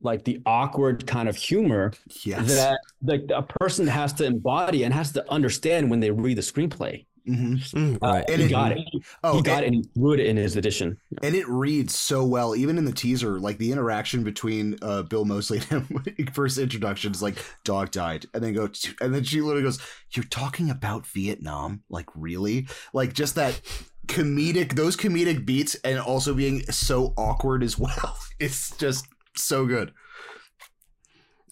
like 0.00 0.24
the 0.24 0.40
awkward 0.46 1.06
kind 1.06 1.28
of 1.28 1.36
humor 1.36 1.92
Yes. 2.24 2.48
that 2.56 2.78
like 3.02 3.24
a 3.34 3.42
person 3.42 3.86
has 3.86 4.12
to 4.14 4.24
embody 4.24 4.84
and 4.84 4.92
has 4.94 5.12
to 5.12 5.30
understand 5.30 5.90
when 5.90 6.00
they 6.00 6.10
read 6.10 6.36
the 6.38 6.42
screenplay. 6.42 7.06
Hmm 7.26 7.54
Mm. 7.54 7.94
Uh, 7.96 7.98
Right. 8.06 8.24
And 8.28 8.40
he 8.40 8.46
it- 8.46 8.50
got 8.50 8.72
it. 8.72 8.78
Oh, 9.22 9.36
he 9.36 9.42
got 9.42 9.64
and, 9.64 9.64
it 9.64 9.66
and 9.66 9.74
he 9.76 9.82
threw 9.94 10.12
it 10.12 10.20
in 10.20 10.36
his 10.36 10.56
edition. 10.56 10.98
and 11.22 11.34
it 11.34 11.48
reads 11.48 11.94
so 11.96 12.24
well, 12.24 12.54
even 12.54 12.76
in 12.78 12.84
the 12.84 12.92
teaser. 12.92 13.40
Like 13.40 13.58
the 13.58 13.72
interaction 13.72 14.24
between 14.24 14.76
uh, 14.82 15.02
Bill 15.04 15.24
Moseley 15.24 15.60
and 15.70 15.86
him, 15.86 16.04
first 16.34 16.58
introduction 16.58 17.12
is 17.12 17.22
like 17.22 17.36
dog 17.64 17.90
died, 17.90 18.26
and 18.34 18.42
then 18.44 18.52
go, 18.52 18.68
and 19.00 19.14
then 19.14 19.24
she 19.24 19.40
literally 19.40 19.62
goes, 19.62 19.78
"You're 20.12 20.24
talking 20.26 20.68
about 20.70 21.06
Vietnam? 21.06 21.82
Like 21.88 22.06
really? 22.14 22.68
Like 22.92 23.12
just 23.14 23.34
that." 23.36 23.60
comedic 24.06 24.74
those 24.74 24.98
comedic 24.98 25.46
beats 25.46 25.76
and 25.76 25.98
also 25.98 26.34
being 26.34 26.60
so 26.70 27.14
awkward 27.16 27.62
as 27.62 27.78
well 27.78 28.18
it's 28.38 28.76
just 28.76 29.06
so 29.34 29.64
good 29.64 29.92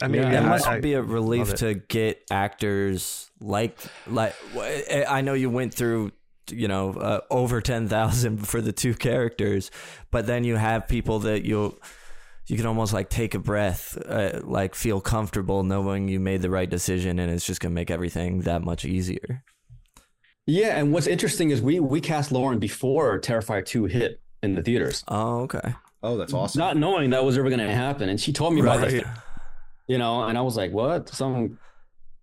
I 0.03 0.09
mean, 0.09 0.23
Yeah, 0.23 0.43
it 0.45 0.47
must 0.49 0.67
I- 0.69 0.81
be 0.81 0.95
a 0.95 1.03
relief 1.03 1.55
to 1.57 1.75
get 1.75 2.23
actors 2.31 3.31
like 3.41 3.79
like 4.07 4.35
I 5.09 5.21
know 5.23 5.35
you 5.35 5.51
went 5.51 5.75
through 5.75 6.13
you 6.51 6.67
know 6.69 6.93
uh, 6.95 7.21
over 7.31 7.61
10,000 7.61 8.47
for 8.49 8.61
the 8.61 8.73
two 8.73 8.95
characters 8.95 9.71
but 10.11 10.27
then 10.27 10.43
you 10.45 10.57
have 10.57 10.89
people 10.89 11.21
that 11.21 11.45
you 11.45 11.79
you 12.49 12.57
can 12.57 12.67
almost 12.67 12.93
like 12.93 13.09
take 13.09 13.35
a 13.35 13.39
breath 13.39 13.97
uh, 14.07 14.41
like 14.43 14.75
feel 14.75 15.01
comfortable 15.01 15.63
knowing 15.63 16.09
you 16.09 16.19
made 16.21 16.43
the 16.43 16.51
right 16.51 16.69
decision 16.69 17.19
and 17.21 17.31
it's 17.31 17.47
just 17.47 17.61
going 17.61 17.71
to 17.71 17.75
make 17.75 17.91
everything 17.91 18.41
that 18.43 18.63
much 18.63 18.85
easier. 18.85 19.45
Yeah, 20.47 20.77
and 20.77 20.93
what's 20.93 21.07
interesting 21.07 21.51
is 21.51 21.63
we 21.63 21.79
we 21.79 22.01
cast 22.01 22.33
Lauren 22.33 22.59
before 22.59 23.21
Terrifier 23.21 23.65
2 23.65 23.85
hit 23.85 24.21
in 24.43 24.55
the 24.57 24.63
theaters, 24.63 25.05
Oh, 25.07 25.43
okay. 25.43 25.75
oh 26.03 26.17
that's 26.17 26.33
awesome 26.35 26.59
not 26.59 26.77
knowing 26.77 27.11
that 27.11 27.25
was 27.25 27.39
ever 27.39 27.49
going 27.49 27.61
to 27.61 27.73
happen. 27.73 28.09
And 28.09 28.21
she 28.21 28.33
told 28.33 28.53
me 28.55 28.61
about 28.61 28.81
Right. 28.81 29.05
It, 29.93 29.95
you 29.95 29.99
know, 29.99 30.25
and 30.25 30.37
I 30.39 30.41
was 30.41 30.57
like, 30.57 30.73
"What? 30.73 31.09
Some 31.09 31.59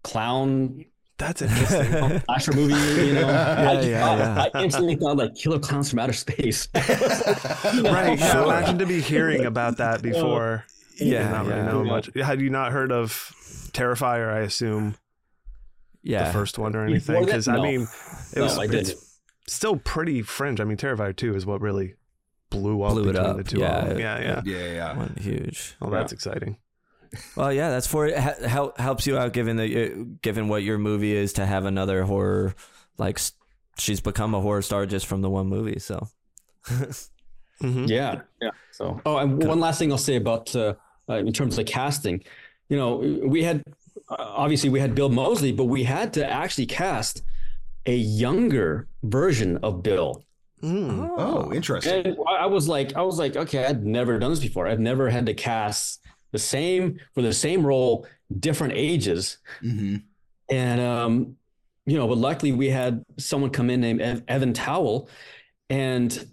clown 0.04 0.86
That's 1.18 1.42
interesting. 1.44 2.22
slasher 2.26 2.54
movie?" 2.54 2.74
You 3.08 3.14
know, 3.14 3.28
I, 3.30 3.76
just 3.76 3.88
yeah, 3.90 4.06
thought- 4.06 4.18
yeah. 4.54 4.60
I 4.60 4.64
instantly 4.64 4.96
thought 4.96 5.18
like 5.18 5.36
Killer 5.36 5.60
Clowns 5.60 5.90
from 5.90 6.00
Outer 6.00 6.14
Space. 6.14 6.68
right. 6.76 8.18
Yeah. 8.20 8.32
Sure. 8.32 8.44
Imagine 8.46 8.78
to 8.80 8.86
be 8.86 9.02
hearing 9.02 9.46
about 9.46 9.78
that 9.78 10.02
before. 10.02 10.66
Yeah, 10.98 11.22
and 11.22 11.32
not 11.32 11.46
really 11.46 11.60
yeah. 11.60 11.66
know 11.72 11.84
Yeah. 11.84 11.90
much. 11.92 12.10
Had 12.16 12.42
you 12.42 12.50
not 12.50 12.72
heard 12.74 12.92
of 12.92 13.12
Terrifier? 13.72 14.30
I 14.34 14.40
assume 14.40 14.96
Yeah. 16.04 16.26
the 16.26 16.34
first 16.34 16.58
one 16.60 16.76
or 16.76 16.84
anything. 16.86 17.16
that? 17.16 17.26
Because 17.26 17.48
I 17.48 17.62
mean, 17.62 17.82
it 18.34 18.38
No, 18.38 18.44
was 18.44 18.58
I 18.58 18.66
it's 18.66 19.18
still 19.48 19.78
pretty 19.78 20.22
fringe. 20.24 20.60
I 20.60 20.66
mean, 20.66 20.78
Terrifier 20.78 21.16
two 21.16 21.36
is 21.36 21.46
what 21.46 21.62
really 21.62 21.96
blew 22.50 22.82
up 22.82 22.94
Blew 22.94 23.04
it 23.10 23.14
between 23.14 23.26
up, 23.30 23.38
the 23.38 23.44
two. 23.44 23.60
yeah. 23.60 23.78
of 23.80 23.90
them. 23.90 24.00
yeah, 24.00 24.20
yeah. 24.20 24.42
yeah 24.44 24.74
yeah 24.74 24.98
One 24.98 25.16
huge. 25.22 25.76
Oh, 25.82 25.90
that's 25.90 26.12
exciting. 26.12 26.58
Well, 27.36 27.52
yeah, 27.52 27.70
that's 27.70 27.88
for 27.88 28.08
it. 28.08 28.18
Hel- 28.18 28.48
hel- 28.48 28.74
helps 28.78 29.08
you 29.08 29.18
out 29.18 29.34
given 29.34 29.58
the 29.58 29.92
uh, 29.92 30.04
given 30.22 30.48
what 30.48 30.64
your 30.64 30.78
movie 30.78 31.16
is 31.16 31.34
to 31.34 31.46
have 31.46 31.66
another 31.66 32.04
horror 32.04 32.54
like 32.98 33.20
she's 33.78 34.00
become 34.02 34.36
a 34.36 34.42
horror 34.42 34.62
star 34.62 34.86
just 34.86 35.08
from 35.08 35.22
the 35.22 35.30
one 35.30 35.48
movie. 35.48 35.80
So 35.80 36.08
hmm 37.62 37.86
Yeah, 37.86 38.22
yeah. 38.42 38.52
So, 38.72 39.02
oh, 39.06 39.18
and 39.18 39.44
one 39.44 39.60
last 39.60 39.80
thing 39.80 39.92
I'll 39.92 39.98
say 39.98 40.16
about 40.16 40.56
uh, 40.56 40.76
uh, 41.10 41.16
in 41.16 41.34
terms 41.34 41.58
of 41.58 41.66
casting, 41.66 42.24
you 42.70 42.78
know, 42.78 42.98
we 42.98 43.44
had 43.44 43.64
uh, 44.10 44.16
obviously 44.20 44.70
we 44.70 44.80
had 44.80 44.96
Bill 44.96 45.10
Moseley, 45.10 45.52
but 45.52 45.66
we 45.66 45.84
had 45.84 46.14
to 46.14 46.30
actually 46.30 46.66
cast 46.68 47.24
a 47.86 47.96
younger 47.96 48.88
version 49.04 49.58
of 49.64 49.84
Bill. 49.84 50.24
Mm. 50.62 51.10
oh 51.18 51.54
interesting 51.54 52.06
And 52.06 52.18
I 52.28 52.44
I 52.44 52.46
was 52.48 52.68
like, 52.68 52.94
I 52.96 53.02
was 53.02 53.18
like, 53.18 53.38
okay, 53.38 53.66
I'd 53.66 53.86
never 53.86 54.20
done 54.20 54.32
this 54.32 54.42
before. 54.42 54.68
I've 54.68 54.80
never 54.80 55.10
had 55.10 55.26
to 55.28 55.34
cast 55.34 56.02
the 56.32 56.40
same 56.40 57.00
for 57.14 57.22
the 57.22 57.34
same 57.34 57.66
role, 57.66 58.08
different 58.40 58.74
ages, 58.76 59.38
hmm 59.62 59.98
and 60.50 60.82
um, 60.82 61.36
you 61.86 61.98
know, 61.98 62.08
but 62.08 62.18
luckily 62.18 62.52
we 62.52 62.70
had 62.70 63.04
someone 63.18 63.50
come 63.52 63.70
in 63.70 63.82
named 63.82 64.24
Evan 64.28 64.54
Towell, 64.54 65.10
and 65.70 66.28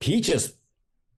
he 0.00 0.20
just 0.20 0.54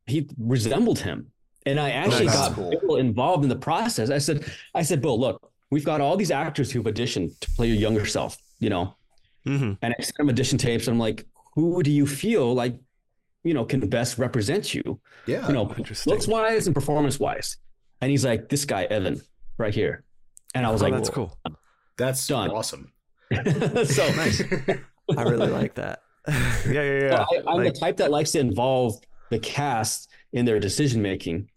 he 0.07 0.29
resembled 0.39 0.99
him. 0.99 1.33
And 1.65 1.81
I 1.81 1.91
actually 1.91 2.27
Nice. 2.27 2.35
got 2.37 2.55
Cool. 2.55 2.71
Bill 2.71 2.97
involved 2.97 3.43
in 3.43 3.49
the 3.49 3.57
process. 3.57 4.09
I 4.11 4.19
said, 4.19 4.45
I 4.73 4.83
said, 4.83 5.03
Bill, 5.03 5.19
look, 5.19 5.51
we've 5.71 5.85
got 5.85 6.01
all 6.01 6.17
these 6.17 6.31
actors 6.31 6.71
who've 6.71 6.85
auditioned 6.85 7.39
to 7.41 7.51
play 7.53 7.67
your 7.67 7.77
younger 7.77 8.07
self, 8.07 8.37
you 8.61 8.71
know, 8.71 8.95
hmm 9.45 9.73
and 9.83 9.95
I 9.99 10.03
sent 10.03 10.21
him 10.21 10.29
audition 10.29 10.59
tapes. 10.59 10.87
And 10.87 10.95
I'm 10.95 11.01
like, 11.01 11.27
who 11.55 11.83
do 11.83 11.91
you 11.91 12.07
feel 12.07 12.55
like, 12.55 12.79
you 13.43 13.53
know, 13.53 13.65
can 13.65 13.81
best 13.89 14.17
represent 14.19 14.75
you, 14.75 15.01
yeah 15.27 15.47
you 15.49 15.55
know, 15.55 15.69
interesting. 15.77 16.13
looks 16.13 16.29
wise 16.29 16.67
and 16.67 16.75
performance 16.75 17.19
wise? 17.19 17.57
And 18.01 18.11
he's 18.11 18.25
like, 18.25 18.49
this 18.49 18.65
guy, 18.65 18.85
Evan, 18.85 19.21
right 19.59 19.75
here. 19.75 20.05
And 20.55 20.67
I 20.67 20.71
was 20.71 20.83
Oh, 20.83 20.87
like, 20.87 20.95
that's 20.95 21.11
cool. 21.11 21.37
that's 21.97 22.27
Done. 22.27 22.51
awesome 22.51 22.93
so 23.35 24.09
Nice. 24.17 24.43
I 25.17 25.23
really 25.23 25.49
like 25.49 25.75
that. 25.75 26.01
Yeah, 26.29 26.83
yeah, 26.83 26.99
yeah. 27.03 27.25
I, 27.31 27.39
I'm 27.47 27.57
Like- 27.59 27.75
the 27.75 27.81
type 27.81 27.97
that 27.99 28.11
likes 28.11 28.33
to 28.33 28.41
involve 28.41 28.95
the 29.31 29.39
cast 29.39 30.11
in 30.33 30.45
their 30.45 30.59
decision 30.61 31.01
making, 31.03 31.51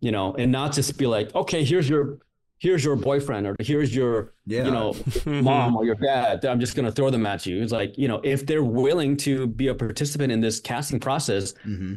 you 0.00 0.10
know, 0.12 0.34
and 0.34 0.50
not 0.52 0.72
just 0.72 0.98
be 0.98 1.06
like, 1.06 1.34
okay, 1.34 1.64
here's 1.64 1.88
your 1.88 2.18
here's 2.58 2.84
your 2.84 2.94
boyfriend 2.96 3.44
or 3.46 3.56
here's 3.58 3.92
your 3.94 4.34
yeah 4.46 4.64
you 4.64 4.70
know 4.70 4.94
mom 5.26 5.76
or 5.76 5.84
your 5.84 5.94
dad. 5.96 6.44
I'm 6.44 6.60
just 6.60 6.74
gonna 6.76 6.92
throw 6.92 7.10
them 7.10 7.26
at 7.26 7.44
you. 7.46 7.62
It's 7.62 7.72
like 7.72 7.96
you 7.98 8.08
know, 8.08 8.20
if 8.24 8.44
they're 8.46 8.62
willing 8.64 9.16
to 9.18 9.46
be 9.46 9.68
a 9.68 9.74
participant 9.74 10.32
in 10.32 10.40
this 10.40 10.60
casting 10.60 11.00
process, 11.00 11.54
hmm 11.62 11.94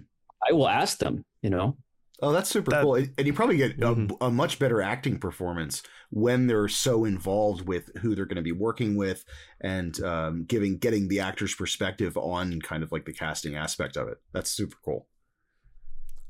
I 0.48 0.54
will 0.54 0.68
ask 0.70 0.98
them. 1.00 1.24
You 1.42 1.50
know, 1.52 1.78
Oh, 2.22 2.32
that's 2.32 2.50
super 2.50 2.72
That- 2.72 2.84
cool. 2.84 2.96
And 2.96 3.26
you 3.28 3.34
probably 3.34 3.58
get 3.58 3.72
a, 3.80 3.94
Mhm. 3.96 4.16
a 4.22 4.32
much 4.32 4.58
better 4.58 4.82
acting 4.82 5.20
performance 5.20 5.84
when 6.12 6.48
they're 6.48 6.70
so 6.70 7.04
involved 7.04 7.68
with 7.68 7.90
who 7.98 8.16
they're 8.16 8.26
going 8.26 8.38
to 8.38 8.42
be 8.42 8.54
working 8.54 8.96
with 8.96 9.26
and 9.60 10.02
um, 10.02 10.46
giving 10.46 10.78
getting 10.78 11.10
the 11.10 11.20
actor's 11.20 11.54
perspective 11.54 12.16
on 12.18 12.62
kind 12.62 12.84
of 12.84 12.92
like 12.94 13.06
the 13.06 13.12
casting 13.14 13.56
aspect 13.56 13.98
of 13.98 14.08
it. 14.08 14.22
That's 14.32 14.50
super 14.50 14.78
cool. 14.84 15.08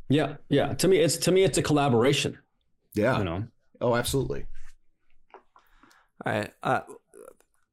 Yeah, 0.10 0.38
yeah. 0.50 0.74
To 0.74 0.88
me, 0.88 0.98
it's 0.98 1.18
to 1.18 1.32
me, 1.32 1.44
it's 1.44 1.58
a 1.58 1.64
collaboration. 1.64 2.40
Yeah. 2.96 3.18
You 3.20 3.24
know, 3.24 3.48
Oh, 3.82 3.96
absolutely. 3.96 4.48
All 6.26 6.32
right. 6.34 6.54
Uh, 6.64 6.82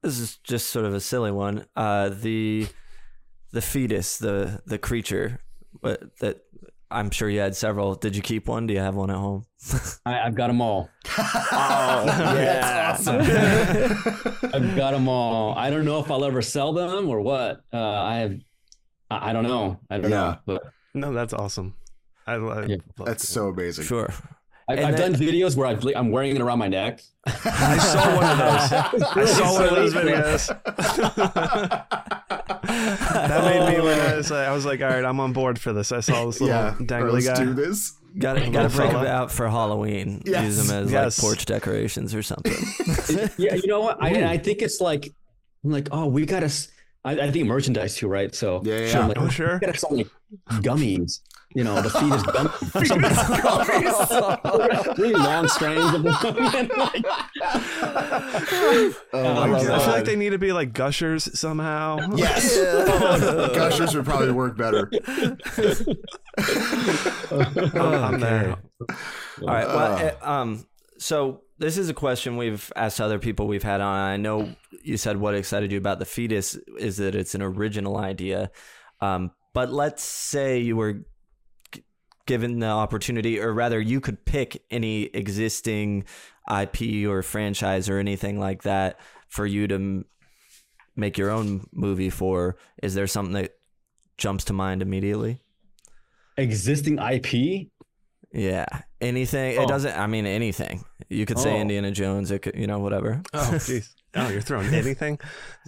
this 0.02 0.18
is 0.18 0.36
just 0.38 0.70
sort 0.70 0.84
of 0.84 0.94
a 0.94 1.00
silly 1.00 1.30
one. 1.30 1.64
Uh, 1.76 2.08
the 2.10 2.66
the 3.52 3.62
fetus, 3.62 4.18
the 4.18 4.60
the 4.66 4.78
creature, 4.78 5.40
but 5.80 6.16
that 6.18 6.44
I'm 6.92 7.10
sure 7.10 7.28
you 7.28 7.40
had 7.40 7.56
several. 7.56 7.94
Did 7.94 8.14
you 8.14 8.22
keep 8.22 8.46
one? 8.48 8.66
Do 8.66 8.74
you 8.74 8.80
have 8.80 8.94
one 8.94 9.10
at 9.10 9.16
home? 9.16 9.44
I, 10.06 10.20
I've 10.20 10.34
got 10.34 10.48
them 10.48 10.60
all. 10.60 10.88
oh, 11.18 12.04
yeah. 12.36 12.96
I've 14.54 14.76
got 14.76 14.90
them 14.92 15.08
all. 15.08 15.54
I 15.56 15.70
don't 15.70 15.84
know 15.84 16.00
if 16.00 16.10
I'll 16.10 16.24
ever 16.24 16.42
sell 16.42 16.72
them 16.72 17.08
or 17.08 17.20
what. 17.20 17.62
Uh, 17.72 17.78
I 17.80 18.16
have. 18.16 18.34
I, 19.10 19.30
I 19.30 19.32
don't 19.32 19.44
know. 19.44 19.78
I 19.90 19.98
don't 19.98 20.10
Yeah. 20.10 20.16
know. 20.18 20.38
But 20.46 20.62
No, 20.94 21.12
that's 21.12 21.32
awesome. 21.32 21.74
I, 22.26 22.34
I 22.34 22.66
Yeah. 22.66 22.76
That's 23.04 23.28
so 23.28 23.48
amazing. 23.48 23.84
Sure. 23.84 24.12
I've, 24.72 24.84
I've 24.86 24.96
then- 24.96 25.12
done 25.12 25.20
videos 25.20 25.56
where 25.56 25.66
I've, 25.66 25.84
I'm 25.96 26.10
wearing 26.10 26.34
it 26.36 26.42
around 26.42 26.58
my 26.58 26.68
neck. 26.68 27.00
I 27.26 27.78
saw 27.78 28.16
one 28.16 28.24
of 28.24 28.38
those. 28.38 29.02
I 29.16 29.24
saw 29.26 29.52
one 29.52 29.68
of 29.68 29.74
those 29.74 29.94
videos. 29.94 30.48
That 32.72 33.44
made 33.44 33.76
me 33.76 33.84
when 33.84 33.98
oh. 33.98 34.02
I 34.02 34.16
was, 34.16 34.30
like, 34.30 34.48
I 34.48 34.52
was 34.52 34.64
like, 34.64 34.80
all 34.80 34.88
right, 34.88 35.04
I'm 35.04 35.20
on 35.20 35.32
board 35.32 35.58
for 35.58 35.72
this. 35.72 35.92
I 35.92 36.00
saw 36.00 36.26
this 36.26 36.40
little 36.40 36.56
yeah. 36.56 36.74
dangly 36.80 37.12
Let's 37.12 37.26
guy. 37.26 37.44
do 37.44 37.54
this. 37.54 37.92
Got 38.18 38.34
to 38.34 38.38
Little 38.40 38.52
got 38.54 38.70
to 38.70 38.76
break 38.76 38.90
fella. 38.90 39.04
them 39.04 39.12
out 39.12 39.30
for 39.30 39.48
Halloween. 39.48 40.22
Yes. 40.24 40.44
Use 40.44 40.66
them 40.68 40.84
as 40.84 40.92
Yes. 40.92 41.18
like 41.18 41.28
porch 41.28 41.44
decorations 41.46 42.14
or 42.14 42.22
something. 42.22 42.54
yeah, 43.38 43.54
you 43.54 43.66
know 43.66 43.80
what? 43.80 44.02
I, 44.02 44.32
I 44.32 44.38
think 44.38 44.62
it's 44.62 44.80
like, 44.80 45.12
I'm 45.64 45.70
like, 45.70 45.88
oh, 45.92 46.06
we 46.06 46.24
gotta. 46.26 46.50
I 47.04 47.30
think 47.32 47.46
merchandise 47.46 47.96
too, 47.96 48.06
right? 48.08 48.32
So 48.34 48.62
Yeah, 48.64 48.78
yeah, 48.78 48.92
so 48.92 49.00
I'm 49.00 49.08
like, 49.08 49.18
Oh, 49.18 49.28
sure. 49.28 49.54
we 49.54 49.66
gotta 49.66 49.78
sell 49.78 49.96
like 49.96 50.08
gummies. 50.62 51.20
You 51.54 51.64
know, 51.64 51.82
the 51.82 51.90
feet 51.90 52.12
fetus 52.72 53.18
gummies. 53.18 54.98
really 54.98 55.14
long 55.14 55.48
strands 55.48 55.94
of 55.94 56.02
them. 56.02 56.12
like, 56.78 57.04
Oh 59.12 59.46
my 59.46 59.58
I 59.58 59.58
I 59.58 59.78
feel 59.78 59.92
like 59.92 60.04
they 60.04 60.16
need 60.16 60.30
to 60.30 60.38
be 60.38 60.52
like 60.52 60.72
gushers 60.72 61.38
somehow. 61.38 61.98
Yes. 62.16 62.56
Gushers 63.54 63.94
would 63.94 64.04
probably 64.04 64.32
work 64.32 64.56
better. 64.56 64.90
I'm 66.38 68.20
there. 68.20 68.56
All 69.40 69.46
right. 69.48 69.66
Well, 69.66 70.12
Uh. 70.22 70.30
um, 70.30 70.66
so 70.98 71.42
this 71.58 71.76
is 71.78 71.88
a 71.88 71.94
question 71.94 72.36
we've 72.36 72.72
asked 72.76 73.00
other 73.00 73.18
people 73.18 73.46
we've 73.46 73.62
had 73.62 73.80
on. 73.80 73.96
I 73.98 74.16
know 74.16 74.54
you 74.82 74.96
said 74.96 75.16
what 75.18 75.34
excited 75.34 75.70
you 75.72 75.78
about 75.78 75.98
the 75.98 76.04
fetus 76.04 76.56
is 76.78 76.96
that 76.98 77.14
it's 77.14 77.34
an 77.34 77.42
original 77.42 77.96
idea. 77.98 78.50
Um, 79.00 79.32
but 79.54 79.72
let's 79.72 80.02
say 80.02 80.58
you 80.60 80.76
were 80.76 80.92
g- 80.94 81.00
given 82.26 82.58
the 82.60 82.66
opportunity, 82.66 83.40
or 83.40 83.52
rather, 83.52 83.80
you 83.80 84.00
could 84.00 84.24
pick 84.24 84.62
any 84.70 85.04
existing 85.04 86.04
IP 86.50 87.06
or 87.08 87.22
franchise 87.22 87.88
or 87.88 87.98
anything 87.98 88.38
like 88.38 88.62
that 88.62 88.98
for 89.28 89.46
you 89.46 89.66
to 89.68 89.74
m- 89.76 90.04
make 90.96 91.16
your 91.18 91.30
own 91.30 91.66
movie 91.72 92.10
for. 92.10 92.56
Is 92.82 92.94
there 92.94 93.06
something 93.06 93.34
that 93.34 93.52
jumps 94.18 94.44
to 94.44 94.52
mind 94.52 94.82
immediately? 94.82 95.40
Existing 96.36 96.98
IP. 96.98 97.68
Yeah, 98.32 98.64
anything. 99.00 99.58
Oh. 99.58 99.62
It 99.62 99.68
doesn't. 99.68 99.98
I 99.98 100.06
mean, 100.06 100.24
anything. 100.26 100.84
You 101.10 101.26
could 101.26 101.38
say 101.38 101.52
Oh. 101.52 101.60
Indiana 101.60 101.90
Jones. 101.90 102.30
It 102.30 102.38
could, 102.40 102.54
you 102.54 102.66
know, 102.66 102.78
whatever. 102.78 103.22
Oh, 103.34 103.38
jeez. 103.54 103.88
Oh, 104.14 104.28
you're 104.28 104.40
throwing 104.40 104.72
anything? 104.74 105.18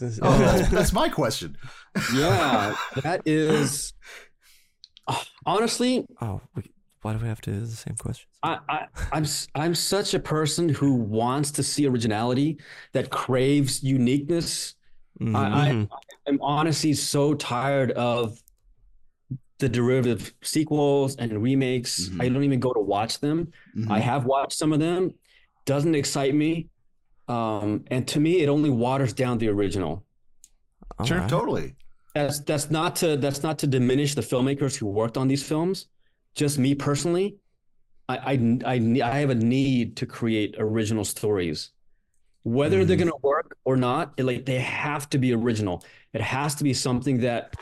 Oh, 0.00 0.38
that's, 0.38 0.68
that's 0.70 0.92
my 0.92 1.08
question. 1.10 1.56
Yeah, 2.14 2.74
that 3.02 3.22
is. 3.26 3.92
Honestly, 5.46 6.06
Oh, 6.20 6.40
we, 6.54 6.62
why 7.02 7.12
do 7.12 7.18
we 7.18 7.28
have 7.28 7.40
to 7.42 7.52
do 7.52 7.60
the 7.60 7.66
same 7.66 7.96
questions? 7.96 8.28
I, 8.42 8.58
I, 8.68 8.86
I'm 9.12 9.24
s- 9.24 9.48
I'm 9.54 9.74
such 9.74 10.14
a 10.14 10.18
person 10.20 10.68
who 10.68 10.94
wants 10.94 11.50
to 11.52 11.62
see 11.62 11.86
originality, 11.86 12.58
that 12.92 13.10
craves 13.10 13.82
uniqueness. 13.82 14.74
Mhm. 15.20 15.36
I. 15.36 15.70
I, 15.70 15.88
I'm 16.26 16.38
honestly 16.40 16.94
so 16.94 17.34
tired 17.34 17.90
of 17.92 18.38
the 19.58 19.68
derivative 19.68 20.32
sequels 20.42 21.16
and 21.16 21.42
remakes. 21.42 22.08
Mhm. 22.08 22.22
I 22.22 22.28
don't 22.28 22.42
even 22.44 22.60
go 22.60 22.72
to 22.72 22.80
watch 22.80 23.20
them. 23.20 23.48
Mhm. 23.76 23.90
I 23.90 24.00
have 24.00 24.24
watched 24.24 24.54
some 24.58 24.72
of 24.72 24.80
them. 24.80 25.12
Doesn't 25.66 25.94
excite 25.94 26.34
me. 26.34 26.68
Um, 27.28 27.84
and 27.90 28.06
to 28.08 28.20
me, 28.20 28.40
it 28.42 28.48
only 28.48 28.70
waters 28.70 29.12
down 29.12 29.38
the 29.38 29.48
original. 29.48 30.04
All 30.98 31.06
Sure, 31.06 31.18
right. 31.20 31.28
Totally. 31.28 31.74
That's 32.14 32.38
that's 32.40 32.70
not 32.70 32.94
to 32.96 33.16
that's 33.16 33.42
not 33.42 33.58
to 33.58 33.66
diminish 33.66 34.14
the 34.14 34.20
filmmakers 34.20 34.76
who 34.76 34.86
worked 34.86 35.16
on 35.16 35.26
these 35.28 35.42
films. 35.42 35.86
Just 36.36 36.58
me 36.58 36.74
personally, 36.74 37.36
I 38.08 38.16
I 38.16 38.58
I, 38.64 39.00
I 39.02 39.18
have 39.18 39.30
a 39.30 39.34
need 39.34 39.96
to 39.96 40.06
create 40.06 40.54
original 40.58 41.04
stories, 41.04 41.70
whether 42.44 42.84
they're 42.84 42.96
Mhm. 42.96 43.00
gonna 43.10 43.16
work 43.22 43.56
or 43.64 43.76
not. 43.76 44.12
it, 44.16 44.24
like 44.24 44.46
they 44.46 44.60
have 44.60 45.10
to 45.10 45.18
be 45.18 45.32
original. 45.34 45.82
It 46.12 46.20
has 46.20 46.54
to 46.56 46.64
be 46.64 46.72
something 46.72 47.18
that 47.20 47.54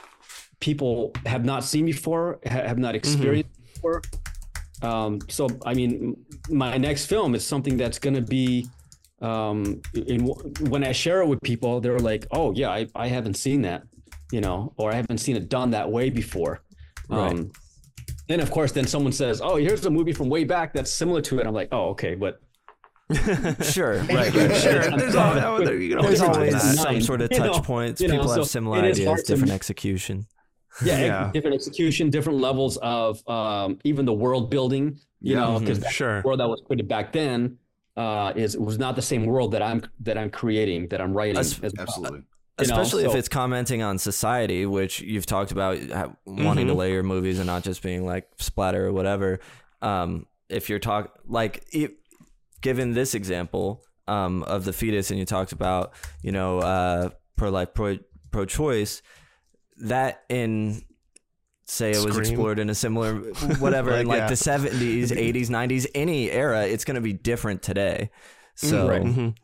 people 0.60 1.12
have 1.24 1.44
not 1.46 1.64
seen 1.64 1.86
before, 1.86 2.38
ha- 2.46 2.66
have 2.70 2.78
not 2.78 2.94
experienced 2.94 3.50
before. 3.74 4.02
Um, 4.82 5.20
so 5.28 5.46
I 5.64 5.72
mean, 5.72 6.16
my 6.50 6.76
next 6.76 7.06
film 7.06 7.34
is 7.34 7.46
something 7.46 7.78
that's 7.78 7.98
gonna 7.98 8.20
be. 8.20 8.66
Um, 9.22 9.80
in, 9.94 10.26
when 10.68 10.82
I 10.84 10.90
share 10.92 11.22
it 11.22 11.28
with 11.28 11.40
people, 11.42 11.80
they're 11.80 12.00
like, 12.00 12.26
"Oh 12.32 12.52
yeah, 12.52 12.70
I, 12.70 12.86
I 12.94 13.06
haven't 13.06 13.34
seen 13.36 13.62
that." 13.62 13.84
You 14.32 14.40
know, 14.40 14.72
or 14.76 14.90
I 14.92 14.96
haven't 14.96 15.18
seen 15.18 15.36
it 15.36 15.48
done 15.48 15.70
that 15.72 15.90
way 15.90 16.10
before. 16.10 16.62
Right. 17.08 17.32
Um, 17.32 17.52
then 18.28 18.40
of 18.40 18.50
course, 18.50 18.72
then 18.72 18.86
someone 18.86 19.12
says, 19.12 19.40
"Oh, 19.42 19.56
here's 19.56 19.84
a 19.86 19.90
movie 19.90 20.12
from 20.12 20.28
way 20.28 20.44
back 20.44 20.72
that's 20.72 20.90
similar 20.90 21.20
to 21.22 21.38
it." 21.40 21.46
I'm 21.46 21.54
like, 21.54 21.68
"Oh, 21.72 21.90
okay," 21.90 22.14
but 22.14 22.40
Sure. 23.62 23.98
Right. 23.98 24.08
Right, 24.08 24.34
right. 24.34 24.56
Sure. 24.56 24.80
There's, 24.96 25.12
sorry. 25.12 25.40
al- 25.40 25.58
there, 25.64 25.76
you 25.76 25.94
can 25.96 26.02
There's 26.04 26.20
always 26.20 26.36
always 26.38 26.52
that. 26.54 26.76
some 26.78 27.00
sort 27.00 27.20
of 27.20 27.30
you 27.32 27.38
touch 27.38 27.52
know, 27.56 27.60
points. 27.60 28.00
you 28.00 28.08
know, 28.08 28.14
People 28.14 28.28
so 28.28 28.36
have 28.40 28.46
similar 28.48 28.78
ideas, 28.78 29.04
hard 29.06 29.18
to- 29.20 29.26
different 29.26 29.52
execution. 29.52 30.26
yeah, 30.84 30.98
Yeah. 31.00 31.30
different 31.34 31.54
execution, 31.54 32.08
different 32.10 32.38
levels 32.40 32.78
of 32.78 33.26
um, 33.28 33.78
even 33.84 34.06
the 34.06 34.14
world 34.14 34.50
building. 34.50 34.98
You 35.20 35.34
Yeah. 35.34 35.40
know, 35.40 35.60
because 35.60 35.78
Mhm. 35.78 35.82
the 35.84 35.90
Sure. 35.90 36.22
world 36.24 36.40
that 36.40 36.48
was 36.48 36.62
created 36.66 36.88
back 36.88 37.12
then 37.12 37.58
uh, 37.96 38.32
is 38.34 38.56
was 38.56 38.78
not 38.78 38.96
the 38.96 39.02
same 39.02 39.26
world 39.26 39.52
that 39.52 39.62
I'm 39.62 39.82
that 40.00 40.16
I'm 40.16 40.30
creating 40.30 40.88
that 40.88 41.00
I'm 41.00 41.12
writing. 41.12 41.34
That's- 41.34 41.60
as 41.62 41.72
well. 41.98 42.20
You 42.60 42.66
know, 42.66 42.74
Especially 42.80 43.04
if 43.04 43.14
it's 43.14 43.28
commenting 43.28 43.82
on 43.82 43.98
society, 43.98 44.66
which 44.66 45.00
you've 45.00 45.24
talked 45.26 45.52
about 45.52 45.78
wanting 46.26 46.66
to 46.66 46.74
Mhm. 46.74 46.76
lay 46.76 46.92
your 46.92 47.02
movies 47.02 47.38
and 47.38 47.46
not 47.46 47.64
just 47.64 47.82
being 47.82 48.04
like 48.04 48.28
splatter 48.38 48.86
or 48.86 48.92
whatever. 48.92 49.40
Um, 49.80 50.26
if 50.48 50.68
you're 50.68 50.78
talk 50.78 51.18
like 51.26 51.64
e 51.72 51.88
given 52.60 52.92
this 52.92 53.14
example 53.14 53.82
um, 54.06 54.42
of 54.42 54.64
the 54.64 54.72
fetus, 54.72 55.10
and 55.10 55.18
you 55.18 55.24
talked 55.24 55.52
about 55.52 55.92
you 56.22 56.30
know 56.32 56.58
uh, 56.58 57.08
pro 57.36 57.48
life, 57.50 57.72
pro 57.72 57.98
pro 58.30 58.44
choice, 58.44 59.00
that 59.78 60.22
in 60.28 60.82
say 61.64 61.92
it 61.92 62.04
was 62.04 62.18
explored 62.18 62.58
in 62.58 62.68
a 62.68 62.74
similar 62.74 63.14
whatever 63.60 63.92
in 63.96 64.06
Like, 64.06 64.06
like 64.08 64.18
yeah. 64.18 64.28
the 64.28 64.34
70s 64.34 65.10
80s 65.10 65.48
90s 65.48 65.86
any 65.94 66.30
era 66.30 66.66
it's 66.66 66.84
going 66.84 66.96
to 66.96 67.00
be 67.00 67.14
different 67.14 67.62
today 67.62 68.10
so 68.56 68.88
Right. 68.88 69.02
Mhm. 69.02 69.34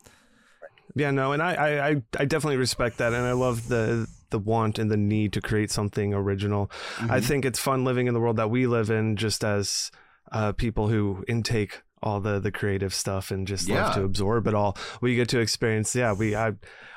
Yeah, 0.99 1.11
no, 1.13 1.33
and 1.33 1.43
I, 1.43 1.55
I, 1.55 1.89
I, 1.89 2.03
I 2.19 2.25
definitely 2.25 2.57
respect 2.57 2.99
that, 2.99 3.13
and 3.13 3.25
I 3.25 3.33
love 3.33 3.69
the 3.69 4.07
the 4.31 4.39
want 4.39 4.79
and 4.79 4.91
the 4.91 4.97
need 4.97 5.33
to 5.33 5.41
create 5.41 5.71
something 5.71 6.13
original. 6.13 6.71
I 6.99 7.19
Mhm. 7.21 7.25
think 7.25 7.45
it's 7.47 7.59
fun 7.59 7.85
living 7.85 8.09
in 8.09 8.15
the 8.15 8.21
world 8.21 8.37
that 8.37 8.51
we 8.51 8.67
live 8.67 8.91
in, 8.91 9.17
just 9.17 9.43
as 9.43 9.91
uh, 10.33 10.53
people 10.53 10.89
who 10.89 11.25
intake 11.27 11.81
all 12.03 12.21
the 12.21 12.39
the 12.39 12.53
creative 12.53 12.93
stuff 12.93 13.31
and 13.31 13.47
just 13.47 13.67
Yeah. 13.69 13.85
love 13.87 13.95
to 13.95 14.03
absorb 14.05 14.47
it 14.47 14.55
all. 14.55 14.77
We 15.01 15.15
get 15.17 15.29
to 15.31 15.39
experience. 15.41 15.95
Yeah, 15.97 16.13
we 16.13 16.35
I. 16.37 16.53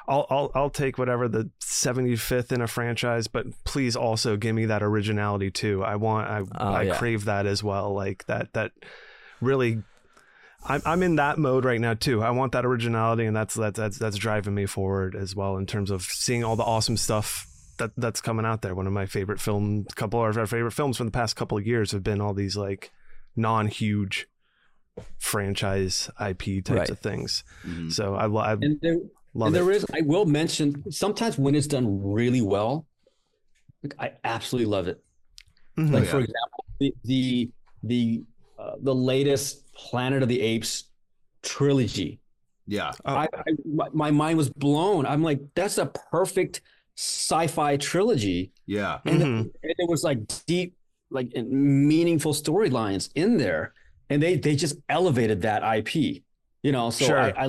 I'll, 0.08 0.26
I'll 0.30 0.52
I'll 0.56 0.70
take 0.72 0.98
whatever 0.98 1.30
the 1.30 1.50
75th 1.62 2.52
in 2.52 2.60
a 2.62 2.68
franchise, 2.68 3.28
but 3.28 3.46
please 3.64 3.96
also 3.96 4.36
give 4.36 4.54
me 4.56 4.66
that 4.66 4.84
originality 4.84 5.52
too. 5.52 5.84
I 5.84 5.96
want 5.96 6.28
I 6.28 6.40
Oh, 6.60 6.74
I 6.74 6.82
yeah. 6.84 6.98
crave 6.98 7.26
that 7.26 7.46
as 7.46 7.64
well. 7.64 7.94
Like 7.94 8.26
that 8.26 8.52
that 8.54 8.72
really 9.40 9.84
I'm 10.64 10.82
I'm 10.86 11.04
in 11.04 11.16
that 11.16 11.38
mode 11.40 11.66
right 11.66 11.82
now 11.82 11.94
too. 11.96 12.22
I 12.22 12.30
want 12.32 12.52
that 12.52 12.66
originality, 12.66 13.26
and 13.26 13.36
that's 13.36 13.56
that's 13.56 13.78
that's 13.78 13.98
that's 13.98 14.18
driving 14.18 14.54
me 14.54 14.66
forward 14.66 15.16
as 15.16 15.36
well 15.36 15.58
in 15.58 15.66
terms 15.66 15.90
of 15.92 16.04
seeing 16.04 16.44
all 16.44 16.56
the 16.56 16.64
awesome 16.64 16.98
stuff 16.98 17.48
that 17.80 17.92
that's 17.98 18.22
coming 18.22 18.46
out 18.46 18.62
there. 18.62 18.76
One 18.76 18.86
of 18.88 18.94
my 18.94 19.06
favorite 19.08 19.40
film, 19.40 19.86
couple 19.96 20.24
of 20.26 20.38
our 20.38 20.46
favorite 20.48 20.72
films 20.74 20.98
from 20.98 21.08
the 21.08 21.12
past 21.12 21.36
couple 21.36 21.58
of 21.58 21.66
years 21.66 21.92
have 21.94 22.04
been 22.04 22.22
all 22.22 22.34
these 22.34 22.56
like 22.56 22.92
non-huge 23.36 24.28
franchise 25.20 26.10
IP 26.20 26.64
types 26.64 26.70
Right. 26.72 26.90
of 26.90 27.00
things. 27.00 27.44
Mhm. 27.66 27.92
So 27.92 28.16
I, 28.16 28.26
I 28.28 28.54
and 28.54 28.80
there, 28.82 28.98
love 29.34 29.48
and 29.48 29.56
it. 29.56 29.60
there 29.60 29.72
is, 29.72 29.86
I 29.94 30.02
will 30.02 30.26
mention 30.26 30.92
sometimes 30.92 31.38
when 31.38 31.56
it's 31.56 31.68
done 31.68 32.04
really 32.04 32.42
well, 32.42 32.86
like, 33.84 33.96
I 34.00 34.12
absolutely 34.24 34.70
love 34.70 34.88
it. 34.88 35.04
Mhm. 35.78 35.92
Like 35.92 36.04
yeah. 36.06 36.10
for 36.12 36.20
example, 36.20 36.66
the 36.80 36.94
the 37.04 37.52
the 37.84 38.24
the 38.82 38.94
latest 38.96 39.72
Planet 39.74 40.22
of 40.24 40.30
the 40.30 40.42
Apes 40.42 40.86
trilogy. 41.42 42.20
Yeah. 42.68 42.92
Oh. 43.06 43.16
I, 43.16 43.28
I 43.34 43.44
my, 43.66 43.88
my 43.94 44.12
mind 44.12 44.38
was 44.38 44.50
blown. 44.50 45.06
I'm 45.06 45.24
like, 45.24 45.40
that's 45.56 45.78
a 45.78 45.88
perfect 45.88 46.62
sci-fi 46.98 47.78
trilogy, 47.78 48.52
Yeah. 48.68 49.00
and, 49.06 49.22
Mhm. 49.22 49.40
and 49.40 49.52
it 49.84 49.90
was 49.90 50.04
like 50.04 50.20
deep, 50.46 50.76
like 51.10 51.34
meaningful 51.36 52.34
storylines 52.34 53.10
in 53.16 53.38
there, 53.38 53.74
and 54.10 54.22
they 54.22 54.36
they 54.38 54.56
just 54.56 54.76
elevated 54.90 55.42
that 55.42 55.64
IP. 55.64 56.24
You 56.64 56.72
know, 56.72 56.90
so 56.92 57.06
Sure. 57.06 57.20
I, 57.20 57.30
I 57.30 57.46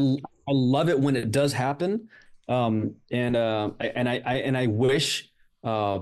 I 0.49 0.53
love 0.53 0.89
it 0.89 0.99
when 0.99 1.17
it 1.17 1.31
does 1.31 1.53
happen, 1.53 2.09
um, 2.49 2.95
and 3.11 3.37
uh, 3.37 3.71
I- 3.79 3.87
and 3.95 4.09
I, 4.09 4.23
I 4.25 4.35
and 4.37 4.57
I 4.57 4.67
wish 4.69 5.31
uh, 5.63 6.01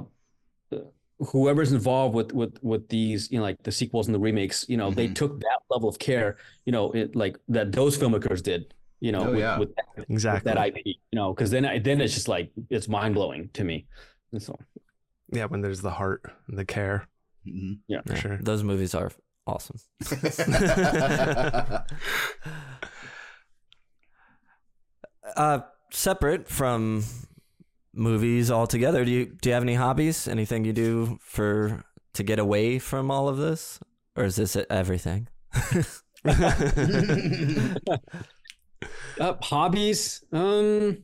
whoever's 1.28 1.72
involved 1.72 2.14
with 2.14 2.32
with 2.32 2.58
with 2.62 2.88
these, 2.88 3.30
you 3.30 3.38
know, 3.38 3.44
like 3.44 3.62
the 3.62 3.72
sequels 3.72 4.06
and 4.08 4.14
the 4.14 4.18
remakes, 4.18 4.64
you 4.68 4.76
know, 4.76 4.90
they 4.90 5.08
Mhm. 5.08 5.14
took 5.14 5.40
that 5.40 5.58
level 5.70 5.88
of 5.88 5.98
care, 5.98 6.36
you 6.64 6.72
know, 6.72 6.90
it, 6.92 7.14
like 7.14 7.38
that 7.48 7.72
those 7.72 7.96
filmmakers 7.98 8.42
did, 8.42 8.72
you 9.00 9.12
know, 9.12 9.26
Oh, 9.28 9.30
with, 9.30 9.38
yeah. 9.40 9.58
with, 9.58 9.74
that, 9.76 9.84
with 9.98 10.10
Exactly. 10.10 10.52
that 10.52 10.66
IP, 10.66 10.76
you 10.86 10.94
know, 11.12 11.34
because 11.34 11.50
then 11.50 11.64
I, 11.66 11.78
then 11.78 12.00
it's 12.00 12.14
just 12.14 12.28
like 12.28 12.50
it's 12.70 12.88
mind 12.88 13.14
blowing 13.14 13.50
to 13.54 13.64
me. 13.64 13.86
And 14.32 14.42
so 14.42 14.58
Yeah, 15.32 15.44
when 15.46 15.60
there's 15.60 15.80
the 15.82 15.90
heart 15.92 16.24
and 16.48 16.58
the 16.58 16.64
care, 16.64 17.06
Mhm. 17.46 17.78
for 18.06 18.12
Yeah, 18.14 18.18
sure. 18.18 18.38
Those 18.42 18.64
movies 18.64 18.94
are 18.94 19.12
awesome. 19.46 19.76
uh, 25.36 25.60
separate 25.90 26.48
from 26.48 27.04
movies 27.94 28.50
altogether, 28.50 29.04
do 29.04 29.10
you 29.10 29.26
do 29.26 29.48
you 29.48 29.54
have 29.54 29.62
any 29.62 29.74
hobbies? 29.74 30.28
Anything 30.28 30.64
you 30.64 30.72
do 30.72 31.18
for 31.20 31.84
to 32.14 32.22
get 32.22 32.38
away 32.38 32.78
from 32.78 33.10
all 33.10 33.28
of 33.28 33.36
this, 33.36 33.80
or 34.16 34.24
is 34.24 34.36
this 34.36 34.56
everything? 34.68 35.28
uh, 39.20 39.34
hobbies, 39.42 40.24
um, 40.32 40.98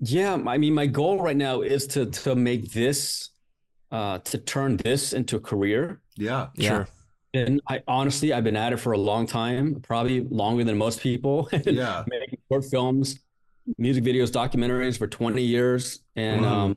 yeah, 0.00 0.34
I 0.46 0.58
mean, 0.58 0.74
my 0.74 0.86
goal 0.86 1.22
right 1.22 1.36
now 1.36 1.60
is 1.60 1.86
to 1.88 2.06
to 2.06 2.34
make 2.34 2.72
this, 2.72 3.30
uh, 3.90 4.18
to 4.18 4.38
turn 4.38 4.76
this 4.78 5.12
into 5.12 5.36
a 5.36 5.40
career. 5.40 6.00
yeah. 6.16 6.48
Yeah. 6.54 6.68
Sure. 6.68 6.88
And 7.34 7.62
I 7.66 7.82
honestly, 7.88 8.34
I've 8.34 8.44
been 8.44 8.56
at 8.56 8.74
it 8.74 8.76
for 8.76 8.92
a 8.92 8.98
long 8.98 9.26
time, 9.26 9.80
probably 9.80 10.20
longer 10.20 10.64
than 10.64 10.76
most 10.76 11.00
people. 11.00 11.48
Yeah. 11.64 12.04
Making 12.08 12.38
short 12.50 12.64
films, 12.70 13.18
music 13.78 14.04
videos, 14.04 14.30
documentaries 14.30 14.98
for 14.98 15.06
20 15.06 15.42
years. 15.42 16.00
And 16.16 16.42
Wow. 16.42 16.66
um, 16.66 16.76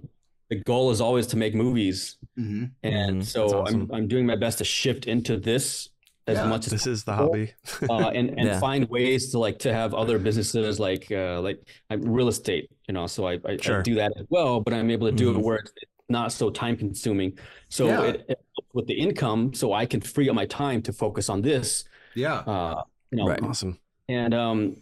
the 0.49 0.57
goal 0.63 0.91
is 0.91 1.01
always 1.01 1.27
to 1.27 1.37
make 1.37 1.55
movies. 1.55 2.17
hmm 2.35 2.65
And 2.83 3.21
Mhm. 3.21 3.25
so 3.25 3.61
awesome. 3.61 3.81
I'm, 3.89 3.91
I'm 3.95 4.07
doing 4.07 4.25
my 4.25 4.35
best 4.35 4.59
to 4.59 4.63
shift 4.63 5.07
into 5.07 5.37
this 5.37 5.89
as 6.27 6.37
Yeah. 6.37 6.47
much 6.47 6.65
as 6.67 6.71
This 6.71 6.87
is 6.87 7.03
the 7.03 7.13
hobby. 7.13 7.53
uh, 7.89 8.09
and, 8.09 8.29
and 8.31 8.47
Yeah. 8.49 8.59
find 8.59 8.87
ways 8.89 9.31
to 9.31 9.39
like 9.39 9.57
to 9.59 9.73
have 9.73 9.93
other 9.93 10.17
businesses 10.19 10.79
like 10.79 11.11
uh, 11.11 11.41
like 11.41 11.59
uh, 11.91 11.97
real 11.97 12.27
estate, 12.27 12.69
you 12.87 12.93
know. 12.93 13.07
So 13.07 13.27
I, 13.27 13.33
I, 13.45 13.53
I 13.53 13.81
do 13.81 13.95
that 13.95 14.11
as 14.19 14.25
well, 14.29 14.59
but 14.61 14.73
I'm 14.73 14.89
able 14.91 15.09
to 15.09 15.15
do 15.15 15.31
Mhm. 15.33 15.37
it 15.39 15.43
where 15.45 15.57
it's 15.57 15.71
not 16.09 16.31
so 16.31 16.49
time 16.51 16.77
consuming. 16.77 17.37
So 17.69 17.87
Yeah. 17.87 18.03
it, 18.09 18.15
it 18.29 18.39
helps 18.55 18.73
with 18.73 18.87
the 18.87 18.93
income, 18.93 19.53
so 19.53 19.73
I 19.73 19.85
can 19.87 20.01
free 20.01 20.29
up 20.29 20.35
my 20.35 20.45
time 20.45 20.81
to 20.83 20.93
focus 20.93 21.29
on 21.29 21.41
this. 21.41 21.83
Yeah. 22.15 22.39
Uh, 22.45 22.83
you 23.11 23.17
know, 23.17 23.27
Right. 23.29 23.41
awesome. 23.43 23.79
and 24.07 24.33
um, 24.33 24.77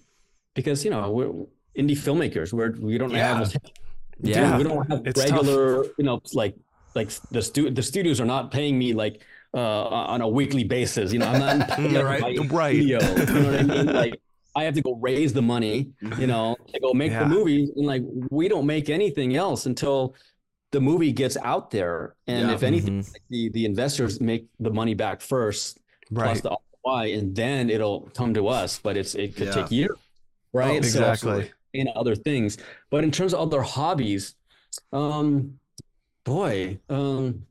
because 0.55 0.83
you 0.83 0.91
know 0.91 1.09
we're 1.11 1.31
indie 1.77 1.97
filmmakers, 1.97 2.53
we're 2.53 2.71
we 2.79 2.97
don't 2.97 3.11
Yeah. 3.11 3.37
have 3.39 3.55
Yeah. 4.21 4.57
we 4.57 4.63
don't 4.63 4.87
have 4.89 5.01
It's 5.07 5.19
tough. 5.23 5.31
regular 5.31 5.85
you 5.97 6.03
know 6.07 6.21
like 6.33 6.55
like 6.95 7.09
the 7.31 7.41
stu- 7.41 7.71
the 7.71 7.81
studios 7.83 8.21
are 8.21 8.25
not 8.25 8.51
paying 8.51 8.77
me 8.77 8.93
like 8.93 9.23
uh 9.55 9.59
on 10.13 10.21
a 10.21 10.27
weekly 10.27 10.63
basis. 10.63 11.11
You 11.13 11.19
know, 11.19 11.27
I'm 11.27 11.39
not 11.39 11.67
paying 11.77 11.91
Yeah, 11.93 12.01
right. 12.01 12.21
my 12.21 12.45
Right. 12.47 12.75
studio. 12.75 12.99
You 13.01 13.25
know 13.25 13.51
what 13.51 13.59
I 13.59 13.63
mean? 13.63 13.85
Like 14.03 14.15
I 14.55 14.63
have 14.65 14.75
to 14.75 14.81
go 14.83 14.93
raise 15.01 15.33
the 15.33 15.41
money. 15.41 15.89
You 16.19 16.27
know, 16.27 16.55
to 16.73 16.79
go 16.79 16.93
make 16.93 17.11
Yeah. 17.11 17.23
the 17.23 17.29
movie, 17.29 17.61
and 17.75 17.85
like 17.93 18.03
we 18.29 18.47
don't 18.47 18.67
make 18.67 18.89
anything 18.89 19.35
else 19.35 19.65
until 19.65 20.13
the 20.71 20.79
movie 20.81 21.11
gets 21.11 21.37
out 21.37 21.71
there. 21.71 22.15
And 22.27 22.47
Yeah. 22.49 22.53
if 22.55 22.61
anything, 22.63 23.01
Mhm. 23.01 23.15
the 23.29 23.49
the 23.49 23.65
investors 23.65 24.21
make 24.21 24.45
the 24.59 24.69
money 24.71 24.93
back 24.93 25.21
first 25.21 25.79
right. 26.11 26.25
plus 26.25 26.41
the 26.41 26.51
ROI, 26.85 27.13
and 27.17 27.35
then 27.35 27.69
it'll 27.71 28.01
come 28.13 28.33
to 28.35 28.47
us. 28.47 28.79
But 28.85 28.95
it's 28.97 29.15
it 29.15 29.35
could 29.35 29.47
Yeah. 29.47 29.53
take 29.59 29.71
years, 29.71 29.97
right? 30.53 30.83
Oh, 30.85 31.15
So- 31.15 31.43
Exactly. 31.73 31.79
and 31.81 31.89
other 31.97 32.15
things. 32.15 32.57
But 32.89 33.03
in 33.03 33.11
terms 33.11 33.33
of 33.33 33.39
other 33.41 33.61
hobbies, 33.61 34.35
um, 34.91 35.59
boy, 36.23 36.79
um, 36.89 37.45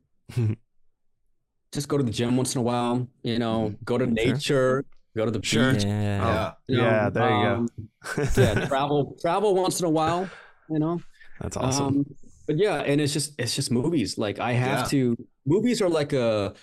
just 1.71 1.87
go 1.87 1.97
to 1.97 2.03
the 2.03 2.11
gym 2.11 2.37
once 2.37 2.55
in 2.55 2.59
a 2.59 2.63
while. 2.63 3.07
You 3.23 3.39
know, 3.39 3.75
go 3.83 3.97
to 3.97 4.05
nature, 4.05 4.85
go 5.15 5.25
to 5.25 5.31
the 5.31 5.43
Sure. 5.43 5.73
beach. 5.73 5.83
Yeah. 5.83 5.91
Yeah. 6.21 6.51
you 6.67 6.77
know, 6.77 6.83
Yeah, 6.83 7.09
there 7.09 7.29
you 7.29 7.43
go. 7.43 7.53
um, 7.55 7.69
yeah, 8.37 8.65
travel, 8.67 9.17
travel 9.21 9.55
once 9.55 9.79
in 9.79 9.85
a 9.85 9.89
while. 9.89 10.29
You 10.69 10.79
know, 10.79 11.01
That's 11.41 11.57
awesome. 11.57 11.85
um, 11.85 12.05
but 12.47 12.57
yeah, 12.57 12.81
and 12.81 12.99
it's 13.01 13.13
just 13.13 13.33
it's 13.39 13.55
just 13.55 13.71
movies. 13.71 14.17
Like 14.17 14.39
I 14.39 14.53
have 14.53 14.79
Yeah. 14.79 14.85
to. 15.15 15.17
Movies 15.45 15.81
are 15.81 15.89
like 15.89 16.13
a, 16.13 16.53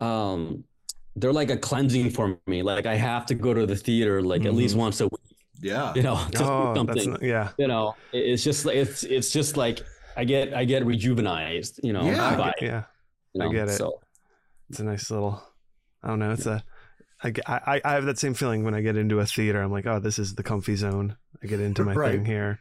um, 0.00 0.62
they're 1.16 1.32
like 1.32 1.50
a 1.50 1.56
cleansing 1.56 2.10
for 2.10 2.38
me. 2.46 2.62
Like 2.62 2.86
I 2.86 2.94
have 2.94 3.26
to 3.26 3.34
go 3.34 3.52
to 3.52 3.66
the 3.66 3.74
theater 3.74 4.22
like 4.22 4.44
at 4.44 4.54
least 4.54 4.76
Mhm. 4.76 4.78
once 4.78 5.00
a 5.00 5.08
week. 5.08 5.27
Yeah. 5.60 5.92
You 5.94 6.02
know, 6.02 6.16
to 6.32 6.44
oh, 6.44 6.72
that's 6.74 7.04
something 7.04 7.10
not, 7.12 7.22
yeah. 7.22 7.50
you 7.58 7.66
know 7.68 7.94
it's 8.12 8.44
just 8.44 8.64
like 8.64 8.76
it's 8.76 9.02
it's 9.04 9.30
just 9.32 9.56
like 9.56 9.80
i 10.16 10.24
get 10.24 10.54
i 10.54 10.64
get 10.64 10.84
rejuvenized 10.84 11.80
you 11.82 11.92
know 11.92 12.04
Yeah. 12.04 12.36
by, 12.36 12.52
Yeah. 12.60 12.84
you 13.34 13.42
I 13.44 13.52
get 13.52 13.68
it. 13.68 13.72
so 13.76 14.00
It's 14.70 14.80
a 14.80 14.84
nice 14.84 15.10
little. 15.10 15.42
I 16.02 16.08
don't 16.08 16.18
know. 16.20 16.32
It's 16.32 16.46
a. 16.46 16.62
I, 17.22 17.30
get- 17.30 17.48
I, 17.48 17.80
I 17.84 17.92
have 17.94 18.04
that 18.04 18.18
same 18.18 18.34
feeling 18.34 18.62
when 18.64 18.74
I 18.74 18.80
get 18.80 18.96
into 18.96 19.18
a 19.18 19.26
theater. 19.26 19.60
I'm 19.60 19.72
like, 19.72 19.86
oh, 19.86 19.98
this 19.98 20.18
is 20.18 20.34
the 20.36 20.42
comfy 20.44 20.76
zone. 20.76 21.16
I 21.42 21.46
get 21.48 21.58
into 21.60 21.82
my 21.82 21.92
Right. 21.94 22.12
thing 22.12 22.24
here 22.24 22.60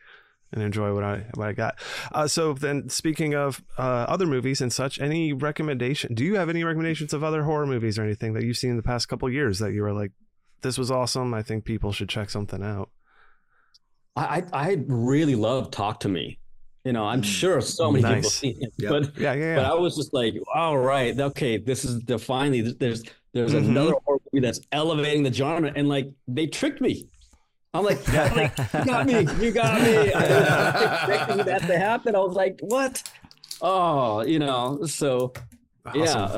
and 0.52 0.64
enjoy 0.64 0.94
what 0.96 1.04
I 1.04 1.26
what 1.36 1.48
I 1.50 1.54
got. 1.54 1.76
Uh, 2.12 2.28
so 2.28 2.54
then, 2.54 2.90
speaking 2.90 3.36
of 3.36 3.62
uh, 3.78 4.06
other 4.10 4.26
movies 4.26 4.62
and 4.62 4.72
such, 4.74 5.00
any 5.00 5.34
recommendation? 5.34 6.16
Do 6.16 6.24
you 6.26 6.36
have 6.38 6.50
any 6.50 6.64
recommendations 6.64 7.14
of 7.14 7.24
other 7.24 7.44
horror 7.44 7.68
movies 7.68 8.00
or 8.00 8.04
anything 8.04 8.34
that 8.34 8.44
you've 8.44 8.58
seen 8.58 8.72
in 8.72 8.78
the 8.78 8.84
past 8.84 9.08
couple 9.10 9.30
years 9.30 9.60
that 9.60 9.74
you 9.74 9.82
were 9.84 9.94
like, 9.94 10.12
this 10.62 10.78
was 10.78 10.90
awesome. 10.92 11.34
I 11.34 11.42
think 11.44 11.64
people 11.66 11.92
should 11.92 12.10
check 12.10 12.30
something 12.30 12.64
out. 12.64 12.90
I, 14.16 14.44
I 14.52 14.70
I 14.72 14.78
really 14.88 15.36
love 15.36 15.70
talk 15.72 16.00
to 16.02 16.10
me 16.10 16.40
you 16.84 16.94
know 16.94 17.06
i'm 17.06 17.22
Mm. 17.22 17.26
sure 17.26 17.60
so 17.62 17.92
many 17.92 18.02
people 18.04 18.16
Nice. 18.22 18.34
see 18.34 18.56
it 18.60 18.74
Yep. 18.78 18.90
but 18.90 19.18
Yeah, 19.20 19.34
yeah, 19.34 19.56
but 19.58 19.66
i 19.66 19.74
was 19.74 19.96
just 19.96 20.14
like 20.14 20.34
all 20.56 20.78
right 20.78 21.20
okay 21.20 21.58
this 21.58 21.84
is 21.86 22.00
the 22.02 22.18
finally 22.18 22.62
there's 22.62 23.04
there's 23.34 23.54
Mhm. 23.54 23.68
another 23.70 23.94
horror 24.06 24.20
movie 24.32 24.46
that's 24.46 24.62
elevating 24.72 25.22
the 25.24 25.32
genre 25.34 25.72
and 25.76 25.88
like 25.90 26.08
they 26.28 26.48
tricked 26.48 26.82
me 26.82 27.08
i'm 27.74 27.84
like, 27.84 28.00
I'm 28.14 28.36
like, 28.38 28.58
you 28.58 28.86
got 28.86 29.06
me 29.06 29.28
you 29.46 29.52
got 29.52 29.82
me 29.82 30.14
i 30.14 30.74
was 30.74 30.84
expecting 30.84 31.46
that 31.46 31.62
to 31.68 31.78
happen 31.78 32.16
i 32.16 32.20
was 32.20 32.36
like 32.36 32.58
what 32.62 33.04
oh 33.62 34.22
you 34.22 34.40
know 34.40 34.80
so 34.86 35.34
Awesome. 35.86 36.02
yeah 36.02 36.38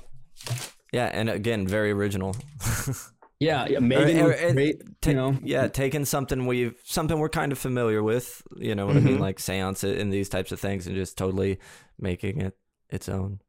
Yeah, 0.91 1.05
and 1.13 1.29
again, 1.29 1.67
very 1.67 1.91
original. 1.91 2.35
yeah 3.39 3.67
yeah 3.67 3.79
Megan 3.79 4.19
or- 4.19 4.29
was 4.29 4.41
or- 4.41 4.53
great 4.53 4.81
Ta- 5.01 5.09
you 5.11 5.15
know 5.15 5.37
yeah, 5.43 5.67
taking 5.67 6.05
something 6.05 6.45
we've 6.45 6.75
something 6.83 7.17
we're 7.19 7.29
kind 7.29 7.51
of 7.51 7.57
familiar 7.57 8.03
with, 8.03 8.41
you 8.57 8.75
know 8.75 8.85
what 8.87 8.97
I 8.97 8.99
mean, 8.99 9.17
Mhm. 9.17 9.21
like 9.21 9.39
seance 9.39 9.83
and 9.83 10.11
these 10.11 10.27
types 10.29 10.51
of 10.51 10.59
things, 10.59 10.87
and 10.87 10.95
just 10.95 11.17
totally 11.17 11.59
making 11.97 12.41
it 12.41 12.57
its 12.89 13.07
own. 13.09 13.39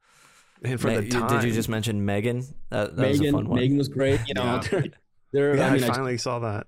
And 0.62 0.78
for 0.80 0.88
Me- 0.88 0.96
the 1.00 1.08
time, 1.08 1.28
Did 1.28 1.44
you 1.48 1.52
just 1.54 1.68
mention 1.70 2.04
Megan? 2.04 2.42
That, 2.68 2.94
that 2.96 3.08
was 3.08 3.18
a 3.18 3.22
Megan, 3.22 3.34
fun 3.34 3.48
one. 3.48 3.58
Megan 3.60 3.78
was 3.78 3.88
great. 3.88 4.20
You 4.28 4.34
know, 4.34 4.44
Yeah. 4.44 4.60
they're, 4.70 4.84
they're- 5.32 5.56
Yeah, 5.56 5.64
I 5.64 5.68
I, 5.68 5.72
mean, 5.74 5.84
I- 5.84 5.88
finally 5.88 6.18
saw 6.18 6.38
that. 6.40 6.66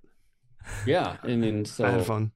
yeah. 0.87 1.17
I 1.23 1.27
mean, 1.37 1.65
so 1.67 1.85
I 1.85 1.91
had 1.91 2.07
fun. 2.07 2.33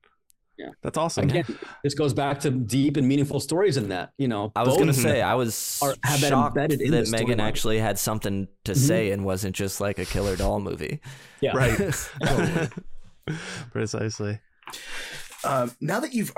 Yeah. 0.59 0.71
That's 0.83 0.97
awesome. 0.97 1.29
again, 1.29 1.45
this 1.85 1.95
goes 1.95 2.15
back 2.15 2.41
to 2.41 2.51
deep 2.51 2.97
and 2.97 3.07
meaningful 3.07 3.41
stories 3.41 3.77
in 3.77 3.89
that. 3.91 4.13
You 4.19 4.29
know, 4.29 4.53
I 4.57 4.63
was 4.63 4.77
gonna 4.77 4.95
say 4.95 5.21
I 5.23 5.35
was 5.35 5.79
are- 5.83 5.95
have 6.03 6.21
that 6.23 6.29
shocked 6.31 6.57
embedded 6.57 6.81
in 6.81 6.93
that 6.93 7.11
Megan 7.11 7.39
storyline. 7.39 7.43
actually 7.43 7.79
had 7.79 7.99
something 7.99 8.49
to 8.65 8.73
Mhm. 8.73 8.77
say 8.77 9.11
and 9.11 9.25
wasn't 9.25 9.55
just 9.55 9.81
like 9.81 9.99
a 9.99 10.05
killer 10.07 10.35
doll 10.37 10.61
movie. 10.61 11.01
yeah, 11.41 11.53
Right. 11.55 11.79
Precisely. 13.73 14.41
Um, 15.45 15.73
now 15.81 16.01
that 16.01 16.15
you've 16.15 16.33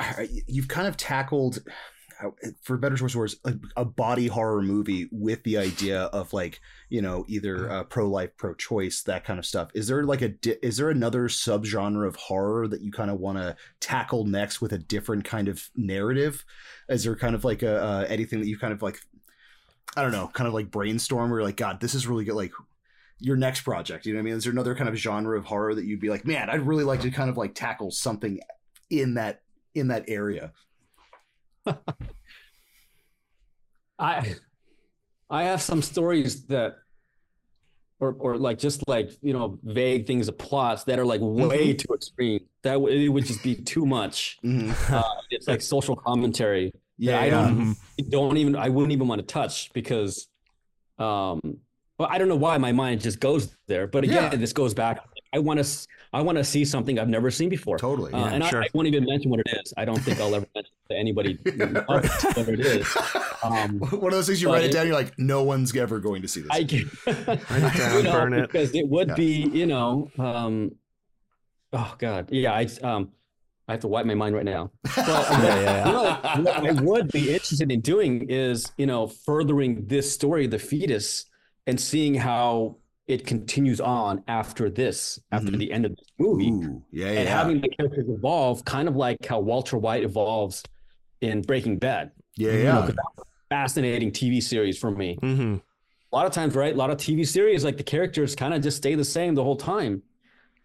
you've 0.46 0.68
kind 0.68 0.86
of 0.88 0.96
tackled, 0.96 1.60
uh, 2.22 2.30
for 2.62 2.76
better 2.76 2.96
or 3.02 3.08
worse, 3.18 3.36
a, 3.44 3.54
a 3.76 3.84
body 3.84 4.26
horror 4.26 4.62
movie 4.62 5.08
with 5.12 5.42
the 5.44 5.56
idea 5.58 6.02
of 6.02 6.32
like 6.32 6.60
you 6.88 7.02
know 7.02 7.24
either 7.28 7.70
uh, 7.70 7.84
pro 7.84 8.08
life, 8.08 8.30
pro 8.36 8.54
choice, 8.54 9.02
that 9.02 9.24
kind 9.24 9.38
of 9.38 9.46
stuff. 9.46 9.70
Is 9.74 9.88
there 9.88 10.04
like 10.04 10.22
a 10.22 10.28
di- 10.28 10.58
is 10.62 10.76
there 10.76 10.90
another 10.90 11.28
subgenre 11.28 12.06
of 12.06 12.16
horror 12.16 12.68
that 12.68 12.80
you 12.80 12.90
kind 12.90 13.10
of 13.10 13.20
want 13.20 13.38
to 13.38 13.56
tackle 13.80 14.24
next 14.24 14.60
with 14.60 14.72
a 14.72 14.78
different 14.78 15.24
kind 15.24 15.48
of 15.48 15.68
narrative? 15.76 16.44
Is 16.88 17.04
there 17.04 17.16
kind 17.16 17.34
of 17.34 17.44
like 17.44 17.62
a 17.62 17.82
uh, 17.82 18.06
anything 18.08 18.40
that 18.40 18.48
you 18.48 18.58
kind 18.58 18.72
of 18.72 18.82
like 18.82 19.00
I 19.96 20.02
don't 20.02 20.12
know, 20.12 20.28
kind 20.28 20.46
of 20.48 20.54
like 20.54 20.70
brainstorm 20.70 21.30
where 21.30 21.40
you're 21.40 21.46
like, 21.46 21.56
God, 21.56 21.80
this 21.80 21.94
is 21.94 22.06
really 22.06 22.24
good, 22.24 22.34
like 22.34 22.52
your 23.20 23.36
next 23.36 23.62
project. 23.62 24.06
You 24.06 24.12
know 24.14 24.18
what 24.18 24.22
I 24.22 24.24
mean? 24.24 24.34
Is 24.34 24.44
there 24.44 24.52
another 24.52 24.74
kind 24.74 24.88
of 24.88 24.96
genre 24.96 25.36
of 25.36 25.44
horror 25.44 25.74
that 25.74 25.84
you'd 25.84 26.00
be 26.00 26.10
like, 26.10 26.24
man, 26.24 26.48
I'd 26.50 26.66
really 26.66 26.84
like 26.84 27.00
to 27.02 27.10
kind 27.10 27.28
of 27.30 27.36
like 27.36 27.54
tackle 27.54 27.90
something 27.90 28.40
in 28.90 29.14
that 29.14 29.42
in 29.74 29.88
that 29.88 30.04
area? 30.08 30.52
I 33.98 34.36
I 35.30 35.44
have 35.44 35.60
some 35.62 35.82
stories 35.82 36.46
that 36.46 36.76
or 38.00 38.14
or 38.18 38.36
like 38.38 38.58
just 38.58 38.86
like 38.88 39.10
you 39.22 39.32
know 39.32 39.58
vague 39.62 40.06
things 40.06 40.28
of 40.28 40.38
plots 40.38 40.84
that 40.84 40.98
are 40.98 41.04
like 41.04 41.20
way 41.22 41.72
too 41.74 41.92
extreme. 41.94 42.40
That 42.62 42.74
w- 42.74 43.06
it 43.06 43.08
would 43.08 43.24
just 43.26 43.42
be 43.42 43.54
too 43.54 43.84
much. 43.86 44.38
Mhm. 44.44 44.74
Uh, 44.94 45.02
it's 45.30 45.48
like 45.48 45.60
social 45.60 45.96
commentary. 45.96 46.72
Yeah, 46.96 47.20
I 47.20 47.28
don't 47.30 47.76
don't 48.08 48.36
even 48.36 48.56
I 48.56 48.68
wouldn't 48.68 48.92
even 48.92 49.08
want 49.08 49.20
to 49.20 49.26
touch 49.26 49.72
because, 49.72 50.28
um, 50.98 51.40
well 51.98 52.08
I 52.10 52.18
don't 52.18 52.28
know 52.28 52.36
why 52.36 52.56
my 52.58 52.72
mind 52.72 53.00
just 53.00 53.20
goes 53.20 53.54
there. 53.66 53.86
But 53.86 54.04
again, 54.04 54.30
Yeah. 54.32 54.38
this 54.38 54.52
goes 54.52 54.74
back. 54.74 55.00
I 55.32 55.38
want 55.40 55.62
to 55.62 55.86
I 56.12 56.22
want 56.22 56.38
to 56.38 56.44
see 56.44 56.64
something 56.64 56.98
I've 56.98 57.08
never 57.08 57.30
seen 57.30 57.48
before. 57.50 57.76
Totally. 57.78 58.12
Uh, 58.12 58.26
and 58.28 58.44
sure. 58.44 58.62
I, 58.62 58.64
I 58.64 58.68
won't 58.72 58.88
even 58.88 59.04
mention 59.04 59.30
what 59.30 59.40
it 59.40 59.46
is. 59.62 59.74
I 59.76 59.84
don't 59.84 59.98
think 60.00 60.18
I'll 60.20 60.34
ever 60.34 60.46
mention 60.54 60.72
it 60.88 60.92
to 60.94 60.98
anybody 60.98 61.34
whatever 61.86 62.52
it 62.52 62.60
is. 62.60 62.96
Um, 63.40 63.78
One 63.78 64.06
of 64.06 64.10
those 64.10 64.26
things 64.26 64.42
you 64.42 64.50
write 64.52 64.64
it 64.64 64.70
it- 64.70 64.72
down. 64.72 64.86
You're 64.88 64.96
like, 64.96 65.16
no 65.16 65.44
one's 65.44 65.74
ever 65.76 66.00
going 66.00 66.22
to 66.22 66.28
see 66.28 66.40
this. 66.40 66.50
I 66.50 66.64
can 66.64 66.90
Write 67.06 67.18
it 67.38 67.78
down, 67.78 67.96
you 67.98 68.02
know, 68.02 68.12
burn 68.12 68.32
it. 68.32 68.40
because 68.42 68.74
it 68.74 68.88
would 68.88 69.08
Yeah. 69.10 69.14
be, 69.14 69.32
you 69.52 69.66
know, 69.66 70.10
um, 70.18 70.72
oh 71.72 71.94
god, 71.98 72.30
yeah, 72.32 72.52
I 72.52 72.66
um, 72.82 73.12
I 73.68 73.72
have 73.72 73.80
to 73.82 73.88
wipe 73.88 74.06
my 74.06 74.14
mind 74.14 74.34
right 74.34 74.44
now. 74.44 74.72
But 74.82 74.96
Yeah, 75.06 75.40
yeah, 75.40 75.60
yeah. 75.60 76.36
you 76.36 76.42
know, 76.42 76.50
what 76.50 76.66
I 76.66 76.82
would 76.82 77.12
be 77.12 77.28
interested 77.32 77.70
in 77.70 77.80
doing 77.80 78.28
is, 78.28 78.72
you 78.76 78.86
know, 78.86 79.06
furthering 79.06 79.86
this 79.86 80.12
story, 80.12 80.46
the 80.48 80.58
fetus, 80.58 81.26
and 81.68 81.78
seeing 81.80 82.14
how 82.14 82.78
it 83.08 83.26
continues 83.26 83.80
on 83.80 84.22
after 84.28 84.68
this, 84.70 85.18
after 85.32 85.50
Mhm. 85.52 85.58
the 85.58 85.72
end 85.72 85.86
of 85.86 85.96
this 85.96 86.06
movie, 86.18 86.50
Ooh, 86.50 86.82
yeah, 86.92 87.06
yeah. 87.06 87.18
and 87.20 87.28
yeah. 87.28 87.38
having 87.38 87.60
the 87.60 87.68
characters 87.68 88.06
evolve, 88.08 88.64
kind 88.64 88.86
of 88.88 88.96
like 88.96 89.24
how 89.24 89.40
Walter 89.40 89.78
White 89.78 90.04
evolves 90.04 90.62
in 91.22 91.40
Breaking 91.42 91.78
Bad. 91.78 92.12
yeah, 92.36 92.52
You 92.52 92.58
know, 92.58 92.64
yeah. 92.64 92.80
'cause 92.86 92.94
that 92.94 93.04
was 93.16 93.26
a 93.26 93.48
fascinating 93.54 94.12
TV 94.12 94.40
series 94.40 94.78
for 94.78 94.90
me 94.92 95.18
hmm 95.20 95.56
a 96.12 96.16
lot 96.16 96.24
of 96.26 96.32
times, 96.32 96.54
right? 96.54 96.72
A 96.72 96.76
lot 96.76 96.90
of 96.90 96.96
TV 96.98 97.24
series, 97.26 97.64
like 97.64 97.76
the 97.76 97.82
characters 97.82 98.34
kind 98.36 98.54
of 98.54 98.62
just 98.62 98.76
stay 98.78 98.94
the 98.94 99.04
same 99.04 99.34
the 99.34 99.42
whole 99.44 99.56
time, 99.56 100.02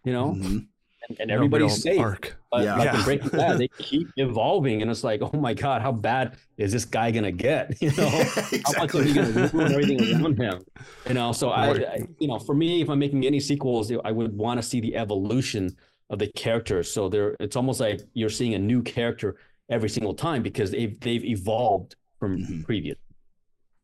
you 0.04 0.12
know, 0.12 0.32
Mhm. 0.38 0.66
and, 1.08 1.20
and 1.20 1.30
everybody's 1.30 1.82
safe. 1.82 1.98
Arc. 2.00 2.38
But 2.56 2.64
Yeah. 2.64 2.76
like 2.76 2.84
Yeah. 2.84 2.98
in 2.98 3.04
Breaking 3.04 3.28
Bad, 3.30 3.58
they 3.58 3.68
keep 3.78 4.08
evolving, 4.16 4.82
and 4.82 4.90
it's 4.90 5.02
like, 5.04 5.20
oh 5.22 5.36
my 5.38 5.54
god, 5.54 5.82
how 5.82 5.92
bad 5.92 6.36
is 6.56 6.72
this 6.72 6.84
guy 6.84 7.10
gonna 7.10 7.32
get? 7.32 7.74
You 7.82 7.90
know, 7.96 8.08
how 8.08 8.82
much 8.82 8.94
is 8.94 9.06
he 9.06 9.14
gonna 9.14 9.50
ruin 9.52 9.72
everything 9.72 10.00
around 10.22 10.36
him? 10.40 10.62
You 11.08 11.14
know, 11.14 11.32
so 11.32 11.50
I, 11.50 11.70
I, 11.70 11.98
you 12.18 12.28
know, 12.28 12.38
for 12.38 12.54
me, 12.54 12.80
if 12.82 12.88
I'm 12.88 12.98
making 12.98 13.24
any 13.26 13.40
sequels, 13.40 13.92
I 14.04 14.12
would 14.12 14.36
want 14.36 14.58
to 14.60 14.62
see 14.66 14.80
the 14.80 14.94
evolution 14.96 15.76
of 16.10 16.18
the 16.18 16.28
characters. 16.32 16.90
So 16.92 17.08
there, 17.08 17.36
it's 17.40 17.56
almost 17.56 17.80
like 17.80 18.00
you're 18.12 18.28
seeing 18.28 18.54
a 18.54 18.58
new 18.58 18.82
character 18.82 19.36
every 19.70 19.88
single 19.88 20.14
time 20.14 20.42
because 20.42 20.70
they've 20.70 20.98
they've 21.00 21.24
evolved 21.24 21.96
from 22.20 22.38
Mhm. 22.38 22.64
previous. 22.64 22.98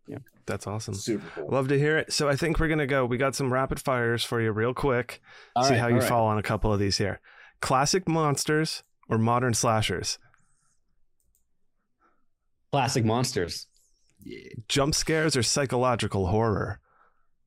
Yeah. 0.06 0.18
That's 0.46 0.66
awesome. 0.66 0.94
Super 0.94 1.26
cool. 1.34 1.48
Love 1.50 1.68
to 1.68 1.78
hear 1.78 1.98
it. 1.98 2.12
So 2.12 2.28
I 2.28 2.36
think 2.36 2.58
we're 2.58 2.68
gonna 2.68 2.86
go. 2.86 3.04
We 3.06 3.16
got 3.16 3.34
some 3.34 3.52
rapid 3.52 3.80
fires 3.80 4.24
for 4.24 4.40
you, 4.40 4.50
real 4.52 4.74
quick. 4.74 5.20
All 5.56 5.64
See 5.64 5.70
right, 5.72 5.80
how 5.80 5.88
you 5.88 5.96
right. 6.00 6.04
fall 6.08 6.26
on 6.26 6.38
a 6.38 6.42
couple 6.42 6.72
of 6.72 6.78
these 6.80 6.98
here. 6.98 7.20
Classic 7.61 8.08
monsters 8.08 8.82
or 9.08 9.18
modern 9.18 9.54
slashers. 9.54 10.18
Classic 12.72 13.04
monsters, 13.04 13.66
Jump 14.68 14.94
scares 14.94 15.36
or 15.36 15.42
psychological 15.42 16.26
horror. 16.28 16.78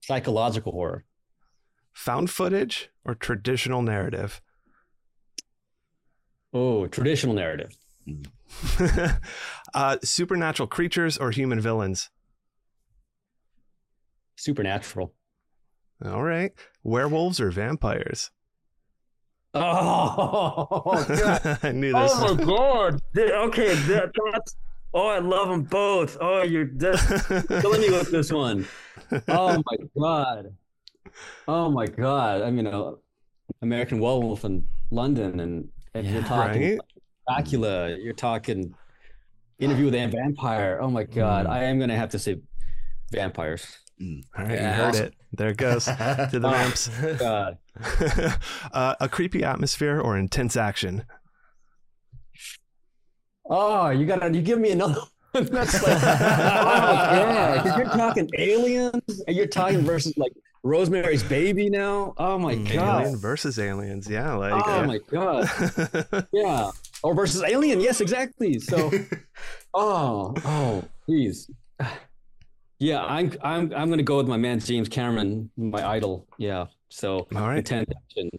psychological 0.01 0.71
horror. 0.73 1.05
Found 1.93 2.29
footage 2.29 2.89
or 3.05 3.13
traditional 3.15 3.81
narrative. 3.81 4.41
Oh, 6.51 6.87
traditional 6.87 7.35
narrative. 7.35 7.75
uh, 9.73 9.97
supernatural 10.03 10.67
creatures 10.67 11.17
or 11.17 11.31
human 11.31 11.59
villains. 11.61 12.09
Supernatural. 14.35 15.13
All 16.03 16.23
right. 16.23 16.51
Werewolves 16.83 17.39
or 17.39 17.49
vampires. 17.51 18.31
Oh, 19.55 21.05
God. 21.07 21.59
I 21.63 21.71
knew 21.71 21.93
this. 21.93 22.11
oh 22.15 22.35
my 22.35 22.43
God. 22.43 22.99
Okay, 23.15 23.75
that, 23.75 24.11
that's. 24.33 24.55
Oh, 24.95 25.07
I 25.07 25.19
love 25.19 25.49
them 25.49 25.63
both. 25.63 26.17
Oh, 26.21 26.43
you're 26.43 26.65
just 26.65 27.27
killing 27.47 27.81
me 27.81 27.89
with 27.89 28.11
this 28.11 28.31
one. 28.31 28.67
Oh 29.27 29.61
my 29.65 29.77
God. 29.97 30.55
Oh 31.47 31.69
my 31.69 31.85
God. 31.85 32.41
I 32.41 32.51
mean, 32.51 32.67
uh, 32.67 32.93
American 33.61 33.99
Werewolf 33.99 34.43
in 34.45 34.67
London, 34.91 35.39
and, 35.39 35.69
and 35.93 36.07
you're 36.07 36.23
talking 36.23 36.61
Right? 36.61 36.79
Dracula. 37.27 37.95
You're 37.97 38.13
talking 38.13 38.75
Interview 39.59 39.85
with 39.85 39.95
a 39.95 40.07
Vampire. 40.07 40.79
Oh 40.81 40.89
my 40.89 41.03
God. 41.03 41.45
Mm. 41.45 41.49
I 41.49 41.63
am 41.65 41.79
gonna 41.79 41.95
have 41.95 42.09
to 42.09 42.19
say 42.19 42.39
vampires. 43.11 43.65
All 44.37 44.43
right, 44.45 44.53
Yeah. 44.53 44.69
you 44.77 44.83
heard 44.83 44.89
Awesome. 44.89 45.05
it. 45.07 45.13
There 45.33 45.49
it 45.49 45.57
goes 45.57 45.85
to 45.85 46.29
the 46.31 46.39
Oh. 46.47 46.51
vamps. 46.51 46.87
God. 47.19 47.57
uh, 48.73 48.95
a 48.99 49.09
creepy 49.09 49.43
atmosphere 49.43 49.99
or 49.99 50.17
intense 50.17 50.55
action. 50.55 51.05
Oh, 53.49 53.89
you 53.89 54.05
gotta 54.05 54.33
you 54.33 54.41
give 54.41 54.59
me 54.59 54.71
another 54.71 55.01
one. 55.31 55.45
That's 55.45 55.73
like, 55.83 55.97
oh 56.03 56.05
yeah, 56.05 57.63
'cause 57.63 57.77
you're 57.77 57.85
talking 57.89 58.29
aliens 58.37 59.21
and 59.27 59.35
you're 59.35 59.47
talking 59.47 59.81
versus 59.81 60.15
like 60.17 60.31
Rosemary's 60.63 61.23
Baby 61.23 61.69
now. 61.69 62.13
Oh 62.17 62.37
my 62.37 62.51
Alien 62.53 62.65
god. 62.75 63.17
versus 63.19 63.59
aliens. 63.59 64.07
Yeah, 64.09 64.33
like. 64.35 64.53
Oh 64.65 64.79
uh, 64.81 64.85
my 64.85 64.99
god. 65.09 66.27
Yeah. 66.31 66.71
Or 67.03 67.13
versus 67.13 67.43
Alien. 67.43 67.81
Yes, 67.81 67.99
exactly. 67.99 68.59
So, 68.59 68.89
oh, 69.73 70.33
oh, 70.45 70.83
please. 71.05 71.49
Yeah, 72.83 73.01
I'm 73.05 73.31
I'm 73.41 73.73
I'm 73.73 73.89
gonna 73.89 74.03
go 74.03 74.17
with 74.17 74.27
my 74.27 74.35
man 74.35 74.59
James 74.59 74.89
Cameron, 74.89 75.49
my 75.55 75.87
idol. 75.87 76.27
Yeah. 76.37 76.65
So 76.89 77.27
All 77.33 77.47
right. 77.47 77.59
intense 77.59 77.89
action. 77.95 78.29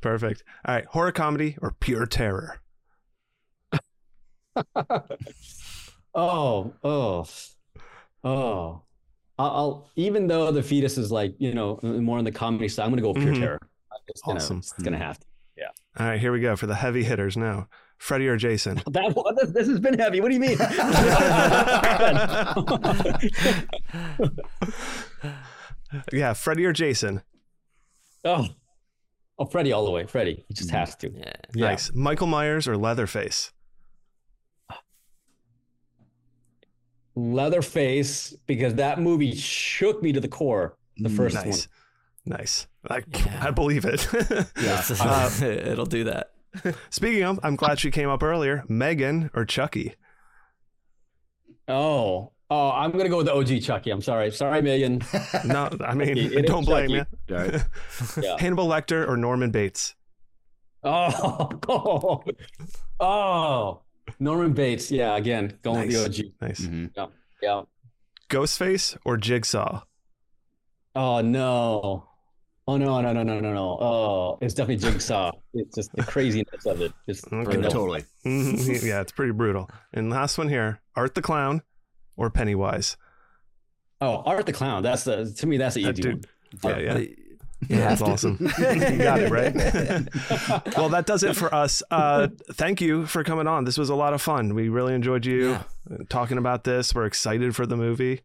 Perfect. 0.00 0.42
All 0.64 0.74
right. 0.76 0.86
Horror 0.86 1.12
comedy 1.12 1.58
or 1.60 1.74
pure 1.78 2.06
terror. 2.06 2.60
Oh, 6.16 6.72
oh, 6.84 7.26
oh. 8.22 8.82
I'll, 9.36 9.50
I'll 9.50 9.90
even 9.96 10.28
though 10.28 10.52
the 10.52 10.62
fetus 10.62 10.96
is 10.96 11.10
like 11.10 11.34
you 11.38 11.52
know 11.52 11.80
more 11.82 12.18
on 12.18 12.24
the 12.24 12.30
comedy 12.30 12.68
side, 12.68 12.84
I'm 12.84 12.90
gonna 12.90 13.02
go 13.02 13.10
with 13.12 13.22
pure 13.22 13.34
Mhm. 13.34 13.40
terror. 13.40 13.60
It's 14.06 14.22
gonna, 14.22 14.38
Awesome. 14.38 14.58
it's 14.58 14.72
gonna 14.74 14.96
have 14.96 15.18
to. 15.18 15.26
Yeah. 15.56 15.64
All 15.98 16.06
right, 16.06 16.20
here 16.20 16.30
we 16.30 16.40
go 16.40 16.54
for 16.54 16.66
the 16.66 16.74
heavy 16.76 17.02
hitters 17.02 17.36
now. 17.36 17.66
Freddy 17.98 18.28
or 18.28 18.36
Jason? 18.36 18.82
That 18.90 19.14
one, 19.14 19.34
this, 19.36 19.50
this 19.50 19.68
has 19.68 19.80
been 19.80 19.98
heavy. 19.98 20.20
What 20.20 20.28
do 20.28 20.34
you 20.34 20.40
mean? 20.40 20.58
yeah, 26.12 26.32
Freddy 26.32 26.64
or 26.64 26.72
Jason? 26.72 27.22
oh, 28.24 28.46
oh, 29.38 29.44
Freddy 29.46 29.72
all 29.72 29.84
the 29.84 29.90
way. 29.90 30.06
Freddy, 30.06 30.44
he 30.48 30.54
just 30.54 30.68
Mm-hmm. 30.68 30.78
has 30.78 30.96
to. 30.96 31.10
Yeah. 31.10 31.32
Yeah. 31.54 31.66
Nice. 31.66 31.92
Michael 31.94 32.26
Myers 32.26 32.66
or 32.68 32.76
Leatherface? 32.76 33.52
Leatherface, 37.16 38.34
because 38.46 38.74
that 38.74 39.00
movie 39.00 39.34
shook 39.36 40.02
me 40.02 40.12
to 40.12 40.20
the 40.20 40.28
core. 40.28 40.76
The 40.96 41.08
first 41.08 41.36
one. 41.36 41.46
Nice. 41.46 41.68
Nice. 42.26 42.66
I, 42.88 43.02
Yeah. 43.08 43.40
I 43.46 43.50
believe 43.50 43.84
it. 43.84 44.06
Yeah. 44.60 44.82
Uh, 45.00 45.30
It'll 45.42 45.86
do 45.86 46.04
that. 46.04 46.30
Speaking 46.90 47.22
of, 47.24 47.40
I'm 47.42 47.56
glad 47.56 47.78
she 47.78 47.90
came 47.90 48.08
up 48.08 48.22
earlier. 48.22 48.64
Megan 48.68 49.30
or 49.34 49.44
Chucky? 49.44 49.94
Oh, 51.66 52.32
oh, 52.50 52.70
I'm 52.70 52.90
gonna 52.92 53.08
go 53.08 53.18
with 53.18 53.26
the 53.26 53.34
OG 53.34 53.62
Chucky. 53.62 53.90
I'm 53.90 54.02
sorry. 54.02 54.30
Sorry, 54.30 54.60
Megan. 54.62 55.02
No, 55.44 55.70
I 55.84 55.94
mean, 55.94 56.10
It- 56.10 56.18
it 56.32 56.44
is 56.44 56.50
don't 56.50 56.64
blame 56.64 56.90
Chucky. 56.90 57.08
you. 57.28 57.36
All 57.36 57.42
right. 57.42 57.62
Yeah. 58.22 58.36
Hannibal 58.38 58.66
Lecter 58.68 59.08
or 59.08 59.16
Norman 59.16 59.50
Bates? 59.50 59.94
Oh, 60.82 61.48
oh, 61.68 62.22
oh. 63.00 63.80
Norman 64.20 64.52
Bates. 64.52 64.90
Yeah, 64.90 65.16
again, 65.16 65.58
going 65.62 65.88
Nice. 65.88 65.96
with 65.98 66.16
the 66.16 66.24
OG. 66.26 66.32
Nice. 66.42 66.60
Mhm. 66.60 67.10
Yeah. 67.42 67.62
Ghostface 68.28 68.96
or 69.04 69.16
Jigsaw? 69.16 69.82
Oh 70.94 71.20
no. 71.22 72.08
Oh 72.66 72.76
no, 72.78 73.00
no, 73.02 73.12
no, 73.12 73.22
no, 73.22 73.40
no, 73.40 73.52
no. 73.52 73.78
Oh, 73.80 74.38
it's 74.40 74.54
definitely 74.54 74.76
Jigsaw. 74.90 75.32
It's 75.52 75.74
just 75.74 75.92
the 75.94 76.02
craziness 76.02 76.64
of 76.64 76.80
it. 76.80 76.92
Just 77.06 77.26
Okay. 77.30 77.44
brutal. 77.44 77.70
Totally. 77.70 78.04
Yeah, 78.24 79.00
it's 79.02 79.12
pretty 79.12 79.32
brutal. 79.32 79.68
And 79.92 80.08
last 80.10 80.38
one 80.38 80.48
here 80.48 80.80
Art 80.96 81.14
the 81.14 81.20
Clown 81.22 81.60
or 82.16 82.30
Pennywise? 82.30 82.96
Oh, 84.00 84.22
Art 84.24 84.46
the 84.46 84.52
Clown. 84.52 84.82
That's 84.82 85.04
the 85.04 85.30
to 85.38 85.46
me 85.46 85.58
that's 85.58 85.74
the 85.74 85.84
That 85.84 85.98
easy 85.98 86.02
dude. 86.02 86.26
Yeah, 86.62 86.78
yeah. 86.78 86.98
You 87.68 87.76
That's 87.76 88.02
awesome. 88.02 88.36
you 88.58 88.98
got 88.98 89.20
it, 89.22 89.30
right? 89.30 89.54
well, 90.76 90.90
that 90.90 91.04
does 91.06 91.22
it 91.22 91.34
for 91.34 91.54
us. 91.54 91.82
Uh, 91.90 92.28
thank 92.52 92.82
you 92.82 93.06
for 93.06 93.24
coming 93.24 93.46
on. 93.46 93.64
This 93.64 93.78
was 93.78 93.88
a 93.88 93.94
lot 93.94 94.12
of 94.12 94.20
fun. 94.20 94.54
We 94.54 94.68
really 94.68 94.92
enjoyed 94.92 95.24
you 95.24 95.50
Yeah. 95.52 95.62
talking 96.10 96.36
about 96.36 96.64
this. 96.64 96.94
We're 96.94 97.06
excited 97.06 97.56
for 97.56 97.64
the 97.64 97.76
movie. 97.78 98.20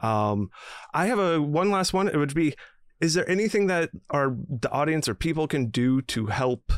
Um, 0.00 0.50
I 0.94 1.06
have 1.06 1.18
a 1.18 1.42
one 1.42 1.70
last 1.70 1.92
one. 1.92 2.08
It 2.08 2.16
would 2.16 2.32
be: 2.34 2.54
Is 3.00 3.14
there 3.14 3.28
anything 3.28 3.66
that 3.68 3.90
our 4.10 4.36
the 4.48 4.70
audience 4.70 5.08
or 5.08 5.14
people 5.14 5.46
can 5.46 5.66
do 5.70 6.02
to 6.02 6.26
help 6.26 6.72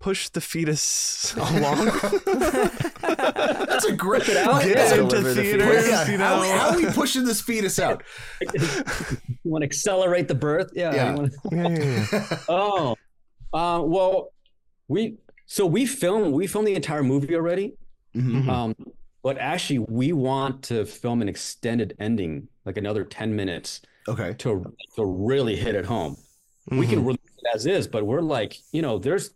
push 0.00 0.28
the 0.28 0.40
fetus 0.40 1.34
along? 1.36 1.86
That's 3.02 3.84
a 3.84 3.92
great. 3.92 4.28
out. 4.30 4.62
Get 4.62 4.76
Yeah. 4.76 4.94
into 4.94 5.08
Deliver 5.08 5.34
the 5.34 5.42
theaters, 5.42 5.88
Yeah, 5.88 6.10
you 6.10 6.18
how, 6.18 6.42
know. 6.42 6.58
how 6.58 6.70
are 6.70 6.76
we 6.76 6.86
pushing 6.86 7.24
this 7.24 7.40
fetus 7.40 7.78
out? 7.78 8.02
you 8.40 8.50
want 9.44 9.62
to 9.62 9.66
accelerate 9.66 10.28
the 10.28 10.34
birth? 10.34 10.70
Yeah. 10.74 10.94
Yeah. 10.94 11.14
wanna- 11.14 11.30
Yeah, 11.52 11.68
yeah, 11.68 12.06
yeah. 12.12 12.38
oh, 12.48 12.96
uh, 13.52 13.82
well, 13.84 14.32
we 14.88 15.16
so 15.46 15.66
we 15.66 15.86
filmed 15.86 16.32
we 16.34 16.46
filmed 16.46 16.66
the 16.68 16.74
entire 16.74 17.02
movie 17.02 17.34
already. 17.34 17.74
Mhm. 18.16 18.48
Um, 18.48 18.74
but 19.22 19.36
actually, 19.38 19.80
we 19.80 20.12
want 20.12 20.62
to 20.64 20.84
film 20.86 21.20
an 21.22 21.28
extended 21.28 21.94
ending, 22.00 22.48
like 22.64 22.76
another 22.78 23.04
ten 23.04 23.36
minutes, 23.36 23.82
Okay. 24.08 24.34
to 24.38 24.74
to 24.96 25.04
really 25.04 25.56
hit 25.56 25.74
it 25.74 25.84
home. 25.84 26.16
We 26.70 26.78
Mm-hmm. 26.78 26.90
can 26.90 27.04
release 27.04 27.18
it 27.38 27.46
as 27.54 27.66
is, 27.66 27.86
but 27.88 28.06
we're 28.06 28.20
like, 28.20 28.56
you 28.72 28.82
know, 28.82 28.98
there's 28.98 29.30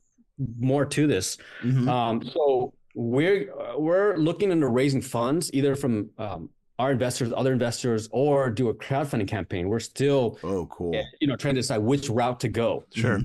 more 0.59 0.85
to 0.87 1.07
this. 1.07 1.37
Mhm. 1.63 1.89
Um, 1.89 2.23
so 2.25 2.73
we're 2.95 3.53
we're 3.79 4.17
looking 4.17 4.51
into 4.53 4.69
raising 4.69 5.01
funds 5.03 5.51
either 5.53 5.75
from 5.75 6.11
um, 6.19 6.51
our 6.79 6.91
investors, 6.93 7.33
other 7.37 7.53
investors, 7.53 8.09
or 8.13 8.51
do 8.51 8.69
a 8.69 8.75
crowdfunding 8.75 9.29
campaign. 9.29 9.69
We're 9.69 9.79
still, 9.81 10.39
Oh, 10.43 10.67
cool. 10.67 10.93
you 11.21 11.29
know, 11.29 11.37
trying 11.37 11.55
to 11.55 11.61
decide 11.61 11.79
which 11.79 12.09
route 12.09 12.41
to 12.41 12.49
go. 12.49 12.85
Sure. 12.93 13.21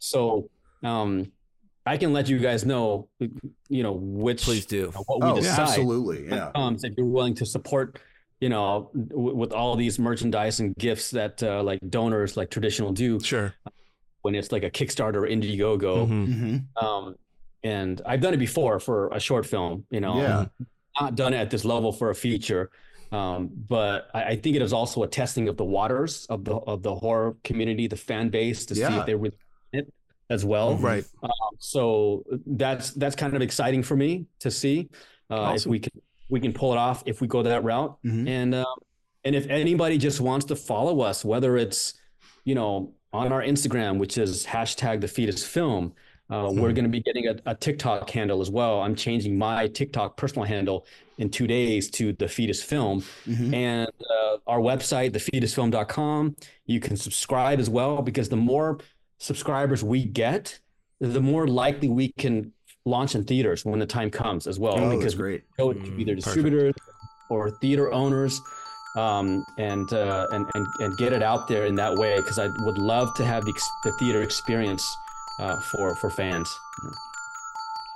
So 0.00 0.50
um, 0.82 1.30
I 1.86 1.96
can 1.96 2.12
let 2.12 2.28
you 2.28 2.38
guys 2.38 2.64
know, 2.66 3.08
you 3.68 3.82
know, 3.84 3.92
which 3.92 4.42
Please 4.42 4.66
do. 4.66 4.90
what 5.06 5.20
we 5.22 5.28
Oh, 5.28 5.36
decide. 5.36 5.60
absolutely. 5.68 6.26
Yeah. 6.28 6.50
Um, 6.54 6.76
if 6.82 6.92
you're 6.96 7.06
willing 7.06 7.34
to 7.36 7.46
support, 7.46 8.00
you 8.40 8.48
know, 8.48 8.90
w- 8.94 9.34
with 9.36 9.52
all 9.52 9.76
these 9.76 9.98
merchandise 9.98 10.60
and 10.60 10.74
gifts 10.76 11.10
that 11.12 11.42
uh, 11.42 11.62
like 11.62 11.78
donors 11.88 12.36
like 12.36 12.50
traditional 12.50 12.92
do 12.92 13.20
Sure. 13.20 13.54
when 14.22 14.34
it's 14.34 14.50
like 14.50 14.62
a 14.64 14.70
Kickstarter 14.70 15.16
or 15.16 15.28
Indiegogo. 15.28 16.08
Mhm. 16.08 16.64
hmm 16.76 16.84
Um, 16.84 17.14
and 17.62 18.00
I've 18.06 18.20
done 18.22 18.32
it 18.32 18.38
before 18.38 18.80
for 18.80 19.08
a 19.12 19.20
short 19.20 19.44
film, 19.46 19.84
you 19.90 20.00
know, 20.00 20.16
Yeah. 20.16 20.46
not 20.98 21.14
done 21.14 21.34
it 21.34 21.38
at 21.38 21.50
this 21.50 21.64
level 21.64 21.92
for 21.92 22.08
a 22.10 22.14
feature. 22.14 22.70
Um, 23.12 23.50
but 23.68 24.08
I, 24.14 24.22
I 24.24 24.36
think 24.36 24.56
it 24.56 24.62
is 24.62 24.72
also 24.72 25.02
a 25.02 25.08
testing 25.08 25.48
of 25.48 25.56
the 25.56 25.64
waters 25.64 26.26
of 26.30 26.44
the 26.44 26.54
of 26.54 26.82
the 26.82 26.94
horror 26.94 27.36
community, 27.44 27.88
the 27.88 27.96
fan 27.96 28.30
base, 28.30 28.64
to 28.66 28.74
see 28.74 28.82
if 28.82 29.04
they 29.04 29.14
really 29.16 29.36
want 29.74 29.86
it 29.88 29.92
as 30.30 30.44
well. 30.44 30.76
Right. 30.76 31.04
So 31.58 32.24
that's 32.46 32.92
that's 32.92 33.16
kind 33.16 33.34
of 33.34 33.42
exciting 33.42 33.82
for 33.82 33.96
me 33.96 34.26
to 34.38 34.50
see 34.50 34.88
uh, 35.28 35.52
if 35.56 35.66
we 35.66 35.80
can 35.80 35.92
we 36.30 36.40
can 36.40 36.52
pull 36.52 36.72
it 36.72 36.78
off 36.78 37.02
if 37.06 37.20
we 37.20 37.26
go 37.26 37.42
that 37.42 37.62
route. 37.64 37.96
Mhm. 38.04 38.28
And 38.28 38.54
um, 38.54 38.64
and 39.24 39.34
if 39.34 39.46
anybody 39.48 39.98
just 39.98 40.20
wants 40.20 40.46
to 40.46 40.56
follow 40.56 41.00
us, 41.00 41.24
whether 41.24 41.56
it's 41.56 41.94
you 42.44 42.54
know 42.54 42.94
on 43.12 43.32
our 43.32 43.42
Instagram, 43.42 43.98
which 43.98 44.16
is 44.16 44.46
hashtag 44.46 45.00
the 45.00 45.08
fetus 45.08 45.44
film. 45.44 45.92
Uh, 46.30 46.48
Hmm. 46.48 46.60
We're 46.60 46.72
going 46.72 46.84
to 46.84 46.88
be 46.90 47.00
getting 47.00 47.26
a, 47.26 47.34
a 47.44 47.56
TikTok 47.56 48.08
handle 48.08 48.40
as 48.40 48.48
well. 48.48 48.82
I'm 48.82 48.94
changing 48.94 49.36
my 49.36 49.66
TikTok 49.66 50.16
personal 50.16 50.44
handle 50.46 50.86
in 51.18 51.28
two 51.28 51.48
days 51.48 51.90
to 51.90 52.12
the 52.12 52.28
fetus 52.28 52.62
film 52.62 53.02
Mhm. 53.26 53.52
and 53.52 53.90
uh, 54.08 54.36
our 54.46 54.60
website, 54.60 55.10
thefetusfilm.com. 55.10 56.36
You 56.66 56.78
can 56.78 56.96
subscribe 56.96 57.58
as 57.58 57.68
well 57.68 58.00
because 58.02 58.28
the 58.28 58.36
more 58.36 58.78
subscribers 59.18 59.82
we 59.82 60.04
get, 60.04 60.60
the 61.00 61.20
more 61.20 61.48
likely 61.48 61.88
we 61.88 62.12
can 62.12 62.52
launch 62.84 63.14
in 63.14 63.24
theaters 63.24 63.64
when 63.64 63.78
the 63.78 63.86
time 63.86 64.10
comes 64.10 64.46
as 64.46 64.58
well. 64.58 64.78
Oh, 64.78 64.96
because 64.96 65.14
great. 65.14 65.42
we 65.58 65.64
go 65.64 65.72
to 65.72 65.78
Mm, 65.78 65.84
either 66.00 66.12
perfect. 66.14 66.24
distributors 66.24 66.74
or 67.28 67.50
theater 67.50 67.92
owners. 67.92 68.40
Um, 68.96 69.44
and, 69.56 69.92
uh, 69.92 70.26
and 70.32 70.44
and 70.56 70.66
and 70.80 70.96
get 70.98 71.12
it 71.12 71.22
out 71.22 71.46
there 71.46 71.64
in 71.66 71.76
that 71.76 71.94
way 71.94 72.16
because 72.16 72.40
I 72.40 72.48
would 72.64 72.76
love 72.76 73.14
to 73.14 73.24
have 73.24 73.44
the, 73.44 73.52
the 73.84 73.92
theater 74.00 74.22
experience 74.22 74.84
uh, 75.38 75.60
for 75.70 75.94
for 75.94 76.10
fans. 76.10 76.52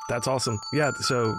That's 0.08 0.28
awesome. 0.28 0.60
Yeah. 0.72 0.92
So 1.00 1.34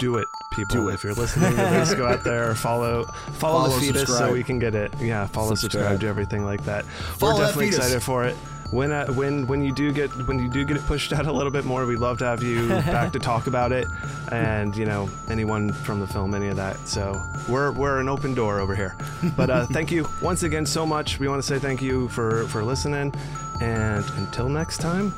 do 0.00 0.16
it, 0.18 0.26
people. 0.52 0.74
Do 0.76 0.88
it. 0.90 0.94
If 0.94 1.04
you're 1.04 1.14
listening 1.14 1.50
to 1.52 1.56
this, 1.56 1.94
go 1.94 2.08
out 2.08 2.24
there, 2.24 2.54
follow, 2.56 3.04
follow, 3.04 3.68
Follow, 3.68 3.68
the 3.78 3.80
fetus, 3.86 4.18
so 4.18 4.32
we 4.32 4.42
can 4.42 4.58
get 4.58 4.74
it. 4.74 4.92
Yeah, 5.00 5.26
follow, 5.28 5.54
subscribe, 5.54 5.82
Subscribe. 5.92 6.00
do 6.00 6.08
everything 6.08 6.44
like 6.44 6.62
that. 6.64 6.84
Follow 6.84 7.32
We're 7.34 7.38
that 7.38 7.46
definitely 7.46 7.66
fetus. 7.70 7.78
excited 7.86 8.02
for 8.02 8.24
it. 8.26 8.36
When 8.70 8.92
uh, 8.92 9.06
when 9.12 9.46
when 9.46 9.62
you 9.62 9.72
do 9.74 9.92
get 9.92 10.10
when 10.26 10.38
you 10.38 10.48
do 10.48 10.64
get 10.64 10.76
it 10.76 10.86
pushed 10.86 11.12
out 11.16 11.26
a 11.26 11.32
little 11.32 11.50
bit 11.50 11.64
more, 11.64 11.86
we'd 11.86 11.98
love 11.98 12.18
to 12.18 12.24
have 12.24 12.42
you 12.42 12.68
back 12.68 13.12
to 13.12 13.18
talk 13.18 13.46
about 13.46 13.72
it, 13.72 13.86
and 14.30 14.76
you 14.76 14.84
know 14.86 15.10
anyone 15.28 15.72
from 15.72 16.00
the 16.00 16.06
film, 16.06 16.34
any 16.34 16.48
of 16.48 16.56
that. 16.56 16.76
So 16.86 17.20
we're 17.48 17.72
we're 17.72 17.98
an 17.98 18.08
open 18.08 18.34
door 18.34 18.60
over 18.60 18.74
here. 18.76 18.96
But 19.36 19.50
uh, 19.50 19.66
thank 19.72 19.90
you 19.90 20.08
once 20.22 20.42
again 20.44 20.66
so 20.66 20.86
much. 20.86 21.18
We 21.18 21.28
want 21.28 21.42
to 21.42 21.46
say 21.46 21.58
thank 21.58 21.82
you 21.82 22.08
for 22.08 22.46
for 22.48 22.62
listening, 22.62 23.12
and 23.60 24.04
until 24.16 24.48
next 24.48 24.78
time, 24.78 25.12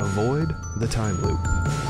avoid 0.00 0.54
the 0.76 0.86
time 0.88 1.20
loop. 1.22 1.87